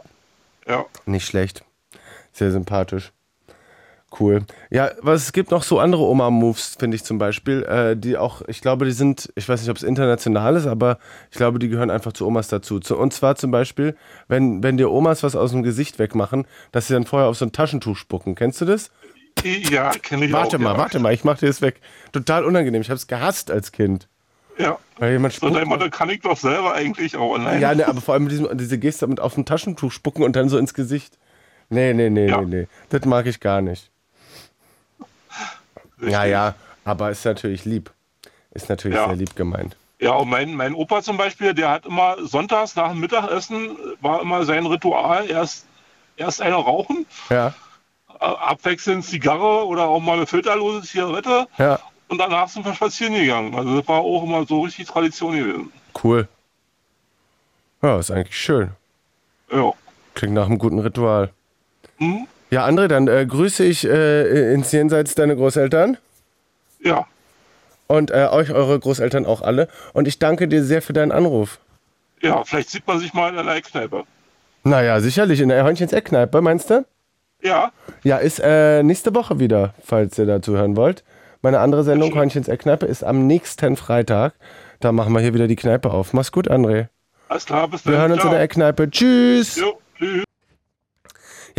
[0.67, 0.85] ja.
[1.05, 1.63] Nicht schlecht.
[2.33, 3.13] Sehr sympathisch.
[4.19, 4.43] Cool.
[4.69, 8.41] Ja, was es gibt noch so andere Oma-Moves, finde ich zum Beispiel, äh, die auch,
[8.49, 10.97] ich glaube, die sind, ich weiß nicht, ob es international ist, aber
[11.31, 12.81] ich glaube, die gehören einfach zu Omas dazu.
[12.93, 13.95] Und zwar zum Beispiel,
[14.27, 17.45] wenn, wenn dir Omas was aus dem Gesicht wegmachen, dass sie dann vorher auf so
[17.45, 18.35] ein Taschentuch spucken.
[18.35, 18.91] Kennst du das?
[19.45, 20.77] Ja, kenne ich Warte auch, mal, ja.
[20.77, 21.79] warte mal, ich mach dir das weg.
[22.11, 22.81] Total unangenehm.
[22.81, 24.09] Ich habe es gehasst als Kind.
[24.59, 24.77] Ja.
[24.97, 27.61] Weil jemand so dein Motto kann ich doch selber eigentlich auch allein.
[27.61, 30.49] Ja, ne, aber vor allem diesem, diese Geste mit auf dem Taschentuch spucken und dann
[30.49, 31.17] so ins Gesicht.
[31.69, 32.41] Nee, nee, nee, Ja.
[32.41, 32.67] nee, nee.
[32.89, 33.89] Das mag ich gar nicht.
[36.01, 36.55] Ja, ja,
[36.85, 37.91] aber ist natürlich lieb.
[38.51, 39.07] Ist natürlich Ja.
[39.07, 39.75] sehr lieb gemeint.
[39.99, 44.21] Ja, und mein, mein Opa zum Beispiel, der hat immer sonntags nach dem Mittagessen, war
[44.21, 45.65] immer sein Ritual, erst,
[46.15, 47.53] erst eine rauchen, Ja,
[48.19, 51.79] abwechselnd Zigarre oder auch mal eine filterlose Zigarette ja,
[52.09, 53.55] und danach sind wir spazieren gegangen.
[53.55, 55.71] Also das war auch immer so richtig Tradition gewesen.
[56.03, 56.27] cool.
[57.81, 58.71] Ja, ist eigentlich schön.
[59.51, 59.71] Ja.
[60.13, 61.29] Klingt nach einem guten Ritual.
[61.97, 62.27] Hm?
[62.51, 65.97] Ja, André, dann äh, grüße ich äh, ins Jenseits deine Großeltern.
[66.81, 67.07] Ja.
[67.87, 69.67] Und äh, euch, eure Großeltern auch alle.
[69.93, 71.59] Und ich danke dir sehr für deinen Anruf.
[72.21, 74.03] Ja, vielleicht sieht man sich mal in der Eckneipe.
[74.63, 76.85] Naja, sicherlich in der Hörnchens Eckkneipe, meinst du?
[77.41, 77.71] Ja,
[78.03, 81.03] Ja, ist äh, nächste Woche wieder, falls ihr dazu hören wollt.
[81.41, 84.33] Meine andere Sendung, Hörnchens Eckkneipe, ist am nächsten Freitag.
[84.79, 86.13] Da machen wir hier wieder die Kneipe auf.
[86.13, 86.87] Mach's gut, André.
[87.29, 88.01] alles klar, bis Wir dann.
[88.01, 88.33] hören uns in Ciao.
[88.33, 88.89] der Eckkneipe.
[88.89, 89.55] Tschüss.
[89.57, 90.23] Jo, tschüss.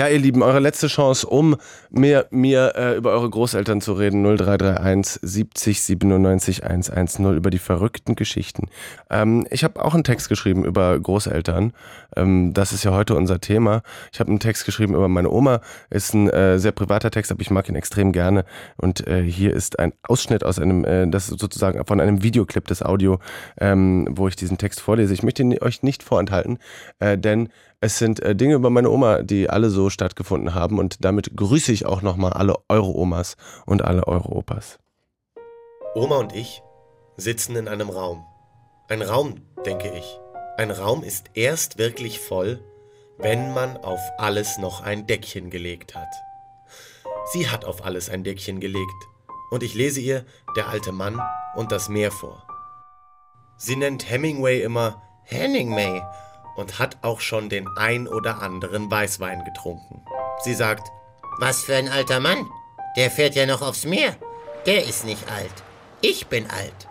[0.01, 1.57] Ja, ihr Lieben, eure letzte Chance, um
[1.91, 4.23] mir, mir äh, über eure Großeltern zu reden.
[4.23, 8.71] 0331 70 97 110 über die verrückten Geschichten.
[9.11, 11.75] Ähm, ich habe auch einen Text geschrieben über Großeltern.
[12.17, 13.83] Ähm, das ist ja heute unser Thema.
[14.11, 15.61] Ich habe einen Text geschrieben über meine Oma.
[15.91, 18.47] Ist ein äh, sehr privater Text, aber ich mag ihn extrem gerne.
[18.79, 22.67] Und äh, hier ist ein Ausschnitt aus einem, äh, das ist sozusagen von einem Videoclip
[22.69, 23.19] des Audio,
[23.61, 25.13] ähm, wo ich diesen Text vorlese.
[25.13, 26.59] Ich möchte ihn euch nicht vorenthalten,
[27.01, 31.05] äh, denn es sind äh, Dinge über meine Oma, die alle so stattgefunden haben und
[31.05, 34.79] damit grüße ich auch nochmal alle eure Omas und alle eure Opas.
[35.95, 36.63] Oma und ich
[37.17, 38.25] sitzen in einem Raum.
[38.89, 40.21] Ein Raum, denke ich.
[40.57, 42.63] Ein Raum ist erst wirklich voll,
[43.19, 46.09] wenn man auf alles noch ein Deckchen gelegt hat.
[47.33, 49.09] Sie hat auf alles ein Deckchen gelegt
[49.51, 50.25] und ich lese ihr
[50.57, 51.21] Der alte Mann
[51.55, 52.47] und das Meer vor.
[53.57, 56.03] Sie nennt Hemingway immer Hemingway
[56.57, 60.05] und hat auch schon den ein oder anderen Weißwein getrunken.
[60.43, 60.89] Sie sagt,
[61.39, 62.49] Was für ein alter Mann.
[62.97, 64.17] Der fährt ja noch aufs Meer.
[64.67, 65.53] Der ist nicht alt.
[66.01, 66.89] Ich bin alt.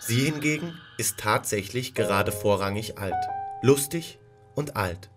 [0.00, 3.14] Sie hingegen ist tatsächlich gerade vorrangig alt,
[3.62, 4.18] lustig
[4.54, 5.10] und alt.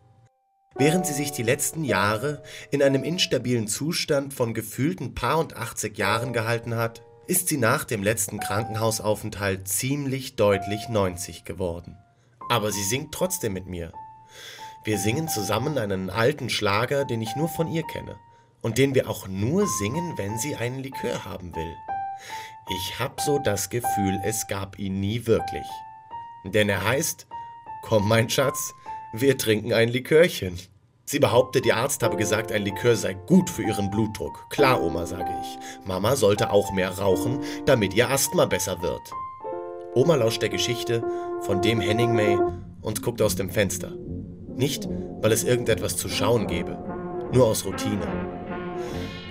[0.75, 5.97] Während sie sich die letzten Jahre in einem instabilen Zustand von gefühlten paar und 80
[5.97, 11.97] Jahren gehalten hat, ist sie nach dem letzten Krankenhausaufenthalt ziemlich deutlich 90 geworden.
[12.49, 13.91] Aber sie singt trotzdem mit mir.
[14.83, 18.17] Wir singen zusammen einen alten Schlager, den ich nur von ihr kenne
[18.61, 21.75] und den wir auch nur singen, wenn sie einen Likör haben will.
[22.69, 25.65] Ich hab so das Gefühl, es gab ihn nie wirklich.
[26.43, 27.27] Denn er heißt,
[27.81, 28.73] komm mein Schatz,
[29.13, 30.59] wir trinken ein Likörchen.
[31.05, 34.49] Sie behauptet, ihr Arzt habe gesagt, ein Likör sei gut für ihren Blutdruck.
[34.49, 35.87] Klar, Oma, sage ich.
[35.87, 39.01] Mama sollte auch mehr rauchen, damit ihr Asthma besser wird.
[39.97, 41.03] Oma lauscht der Geschichte
[41.41, 42.37] von dem Hemingway
[42.81, 43.97] und guckt aus dem Fenster.
[44.55, 44.87] Nicht,
[45.21, 46.77] weil es irgendetwas zu schauen gäbe,
[47.33, 48.07] nur aus Routine.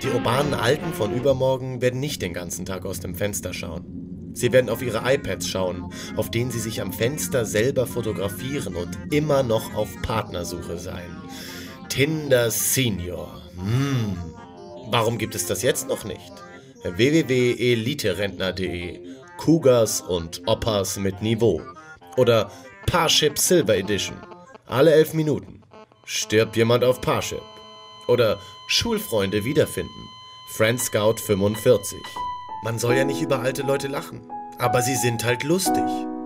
[0.03, 4.33] Die urbanen Alten von übermorgen werden nicht den ganzen Tag aus dem Fenster schauen.
[4.33, 5.85] Sie werden auf ihre iPads schauen,
[6.17, 11.15] auf denen sie sich am Fenster selber fotografieren und immer noch auf Partnersuche sein.
[11.87, 13.41] Tinder Senior.
[13.55, 14.17] Hm.
[14.91, 16.33] Warum gibt es das jetzt noch nicht?
[16.83, 19.06] www.eliterentner.de
[19.47, 21.61] Cougars und Oppas mit Niveau.
[22.17, 22.51] Oder
[22.85, 24.17] Parship Silver Edition.
[24.65, 25.61] Alle elf Minuten.
[26.03, 27.41] Stirbt jemand auf Parship.
[28.09, 30.09] Oder Schulfreunde wiederfinden.
[30.57, 31.97] Friend Scout 45.
[32.65, 34.29] Man soll ja nicht über alte Leute lachen.
[34.59, 35.85] Aber sie sind halt lustig.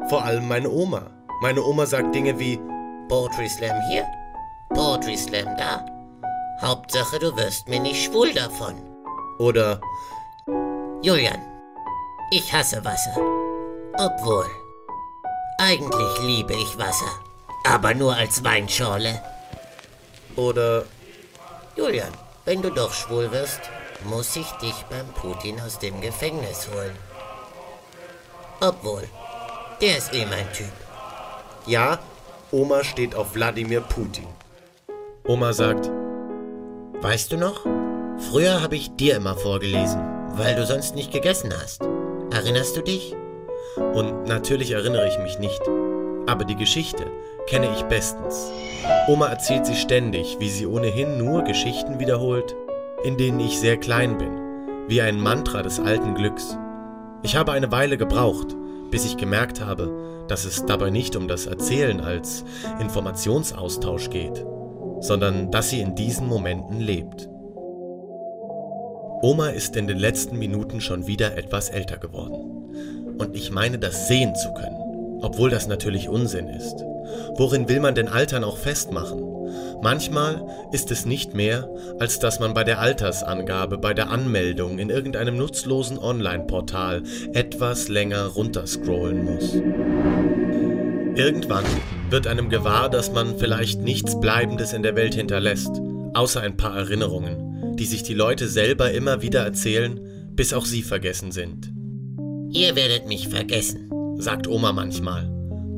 [0.10, 1.11] Vor allem meine Oma.
[1.43, 2.60] Meine Oma sagt Dinge wie
[3.07, 4.07] Poetry Slam hier,
[4.73, 5.85] Poetry Slam da.
[6.60, 8.73] Hauptsache, du wirst mir nicht schwul davon.
[9.38, 9.80] oder
[11.03, 11.51] Julian,
[12.32, 13.16] ich hasse Wasser.
[13.98, 14.45] Obwohl,
[15.60, 17.12] eigentlich liebe ich Wasser.
[17.66, 19.22] Aber nur als Weinschorle.
[20.36, 20.84] oder
[21.76, 22.12] Julian,
[22.45, 23.62] wenn du doch schwul wirst,
[24.06, 26.95] muss ich dich beim Putin aus dem Gefängnis holen.
[28.62, 29.03] Obwohl,
[29.82, 30.72] der ist eh mein Typ.
[31.66, 31.99] ja,
[32.52, 34.28] Oma steht auf Wladimir Putin.
[35.26, 35.90] Oma sagt,
[37.02, 37.66] Weißt du noch?
[38.30, 40.02] Früher habe ich dir immer vorgelesen,
[40.36, 41.82] weil du sonst nicht gegessen hast.
[42.32, 43.14] Erinnerst du dich?
[43.94, 45.62] Und natürlich erinnere ich mich nicht.
[46.28, 47.06] Aber die Geschichte
[47.48, 48.49] kenne ich bestens.
[49.08, 52.56] Oma erzählt sie ständig, wie sie ohnehin nur Geschichten wiederholt,
[53.03, 54.32] in denen ich sehr klein bin,
[54.88, 56.58] wie ein Mantra des alten Glücks.
[57.24, 58.56] Ich habe eine Weile gebraucht,
[58.91, 62.45] bis ich gemerkt habe, dass es dabei nicht um das Erzählen als
[62.80, 64.45] Informationsaustausch geht,
[65.02, 67.31] sondern dass sie in diesen Momenten lebt.
[69.22, 73.15] Oma ist in den letzten Minuten schon wieder etwas älter geworden.
[73.19, 76.84] Und ich meine das sehen zu können, obwohl das natürlich Unsinn ist.
[77.35, 79.23] Worin will man denn Altern auch festmachen?
[79.84, 81.69] Manchmal ist es nicht mehr,
[81.99, 87.03] als dass man bei der Altersangabe, bei der Anmeldung in irgendeinem nutzlosen Online-Portal
[87.34, 89.53] etwas länger runterscrollen muss.
[91.15, 91.65] Irgendwann
[92.10, 95.80] wird einem gewahr, dass man vielleicht nichts Bleibendes in der Welt hinterlässt,
[96.14, 99.99] außer ein paar Erinnerungen, die sich die Leute selber immer wieder erzählen,
[100.35, 101.72] bis auch sie vergessen sind.
[102.52, 105.31] Ihr werdet mich vergessen, sagt Oma manchmal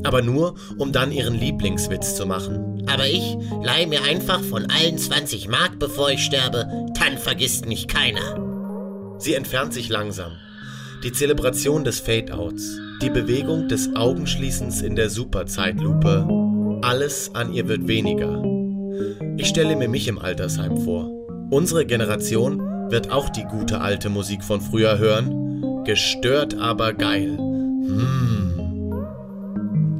[0.04, 2.84] aber nur, um dann ihren Lieblingswitz zu machen.
[2.88, 6.68] Aber ich leihe mir einfach von allen 20 Mark, bevor ich sterbe,
[7.00, 9.16] dann vergisst mich keiner.
[9.18, 10.34] Sie entfernt sich langsam.
[11.04, 16.28] Die Zelebration des Fade-Outs, die Bewegung des Augenschließens in der Superzeitlupe,
[16.82, 18.44] alles an ihr wird weniger.
[19.38, 21.23] Ich stelle mir mich im Altersheim vor.
[21.54, 25.84] Unsere Generation wird auch die gute alte Musik von früher hören.
[25.84, 27.38] Gestört aber geil.
[27.38, 28.50] Mmh.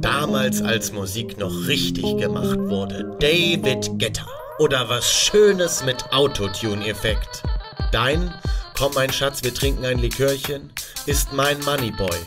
[0.00, 3.16] Damals, als Musik noch richtig gemacht wurde.
[3.20, 4.26] David Guetta.
[4.58, 7.44] Oder was Schönes mit Autotune-Effekt.
[7.92, 8.34] Dein,
[8.76, 10.72] komm mein Schatz, wir trinken ein Likörchen,
[11.06, 12.18] ist mein Moneyboy.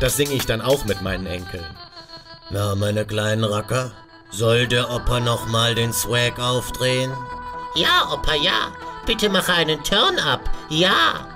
[0.00, 1.66] Das singe ich dann auch mit meinen Enkeln.
[2.50, 3.90] Na, meine kleinen Racker,
[4.30, 7.10] soll der Opa noch mal den Swag aufdrehen?
[7.76, 8.72] Ja, Opa, ja.
[9.04, 10.40] Bitte mache einen Turn-up.
[10.70, 11.28] Ja.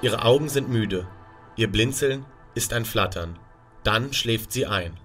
[0.00, 1.08] Ihre Augen sind müde.
[1.56, 2.24] Ihr Blinzeln
[2.54, 3.38] ist ein Flattern.
[3.82, 4.96] Dann schläft sie ein.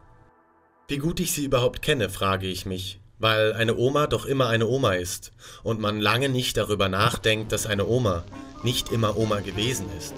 [0.87, 4.67] Wie gut ich sie überhaupt kenne, frage ich mich, weil eine Oma doch immer eine
[4.67, 5.31] Oma ist
[5.63, 8.23] und man lange nicht darüber nachdenkt, dass eine Oma
[8.61, 10.13] nicht immer Oma gewesen ist.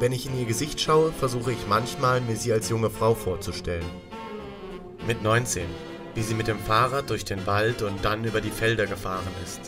[0.00, 3.88] Wenn ich in ihr Gesicht schaue, versuche ich manchmal, mir sie als junge Frau vorzustellen.
[5.06, 5.66] Mit 19,
[6.14, 9.60] wie sie mit dem Fahrrad durch den Wald und dann über die Felder gefahren ist,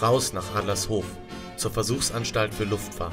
[0.00, 1.04] raus nach Adlershof,
[1.56, 3.12] zur Versuchsanstalt für Luftfahrt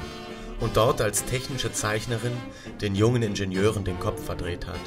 [0.60, 2.32] und dort als technische Zeichnerin
[2.80, 4.80] den jungen Ingenieuren den Kopf verdreht hat.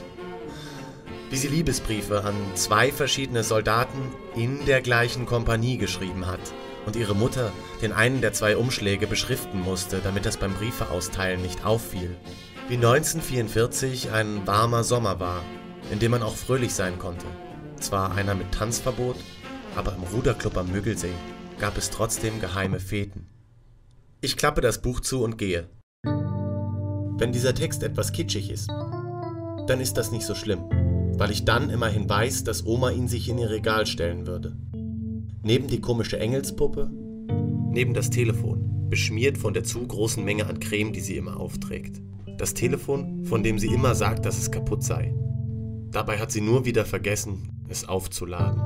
[1.29, 6.39] Wie sie Liebesbriefe an zwei verschiedene Soldaten in der gleichen Kompanie geschrieben hat
[6.85, 7.51] und ihre Mutter
[7.81, 12.15] den einen der zwei Umschläge beschriften musste, damit das beim Briefeausteilen nicht auffiel.
[12.67, 15.41] Wie 1944 ein warmer Sommer war,
[15.91, 17.25] in dem man auch fröhlich sein konnte.
[17.83, 19.17] Zwar einer mit Tanzverbot,
[19.75, 21.11] aber im Ruderclub am Müggelsee
[21.59, 23.27] gab es trotzdem geheime Feten.
[24.21, 25.67] Ich klappe das Buch zu und gehe.
[26.05, 28.69] Wenn dieser Text etwas kitschig ist,
[29.67, 30.61] dann ist das nicht so schlimm,
[31.17, 34.55] weil ich dann immerhin weiß, dass Oma ihn sich in ihr Regal stellen würde.
[35.41, 40.93] Neben die komische Engelspuppe, neben das Telefon, beschmiert von der zu großen Menge an Creme,
[40.93, 42.01] die sie immer aufträgt.
[42.37, 45.13] Das Telefon, von dem sie immer sagt, dass es kaputt sei.
[45.91, 48.61] Dabei hat sie nur wieder vergessen, es aufzuladen.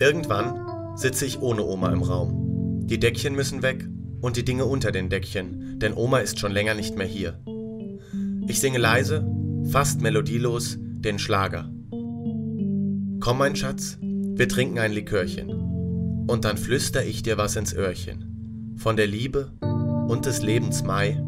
[0.00, 2.86] Irgendwann sitze ich ohne Oma im Raum.
[2.86, 3.88] Die Deckchen müssen weg
[4.20, 7.38] und die Dinge unter den Deckchen, denn Oma ist schon länger nicht mehr hier.
[8.46, 9.26] Ich singe leise,
[9.70, 11.70] fast melodielos, den Schlager.
[13.20, 15.50] Komm, mein Schatz, wir trinken ein Likörchen.
[16.26, 18.74] Und dann flüster ich dir was ins Öhrchen.
[18.76, 19.52] Von der Liebe
[20.08, 21.22] und des Lebens Mai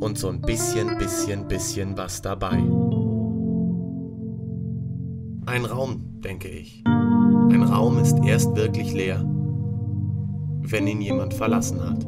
[0.00, 2.62] und so ein bisschen, bisschen, bisschen was dabei.
[5.46, 6.82] Ein Raum, denke ich.
[6.84, 9.24] Ein Raum ist erst wirklich leer,
[10.62, 12.04] wenn ihn jemand verlassen hat.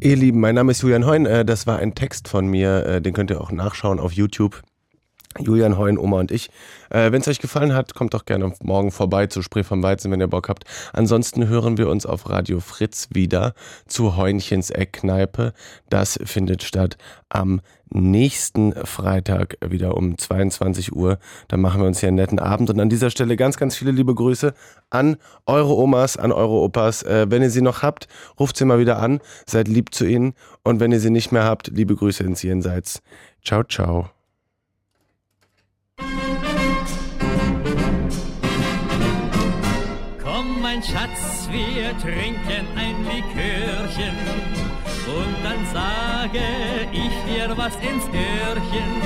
[0.00, 1.26] Ihr Lieben, mein Name ist Julian Heun.
[1.26, 4.62] Äh, das war ein Text von mir, äh, den könnt ihr auch nachschauen auf YouTube.
[5.40, 6.50] Julian Heun, Oma und ich.
[6.90, 10.10] Äh, wenn es euch gefallen hat, kommt doch gerne morgen vorbei zu Spree vom Weizen,
[10.10, 10.64] wenn ihr Bock habt.
[10.92, 13.54] Ansonsten hören wir uns auf Radio Fritz wieder
[13.86, 15.52] zu Heunchens Eckkneipe.
[15.90, 16.96] Das findet statt
[17.28, 17.60] am
[17.90, 21.18] nächsten Freitag wieder um 22 Uhr.
[21.48, 22.70] Da machen wir uns hier einen netten Abend.
[22.70, 24.54] Und an dieser Stelle ganz, ganz viele liebe Grüße
[24.90, 25.16] an
[25.46, 27.02] eure Omas, an eure Opas.
[27.02, 28.08] Äh, wenn ihr sie noch habt,
[28.38, 29.20] ruft sie mal wieder an.
[29.46, 30.34] Seid lieb zu ihnen.
[30.62, 33.02] Und wenn ihr sie nicht mehr habt, liebe Grüße ins Jenseits.
[33.42, 34.17] Ciao, ciao.
[40.22, 44.16] Komm, mein Schatz, wir trinken ein Likörchen
[45.06, 46.44] und dann sage
[46.92, 49.02] ich dir was ins Öhrchen.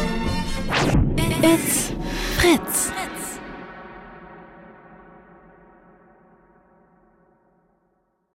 [1.42, 1.92] It's
[2.36, 2.92] Fritz.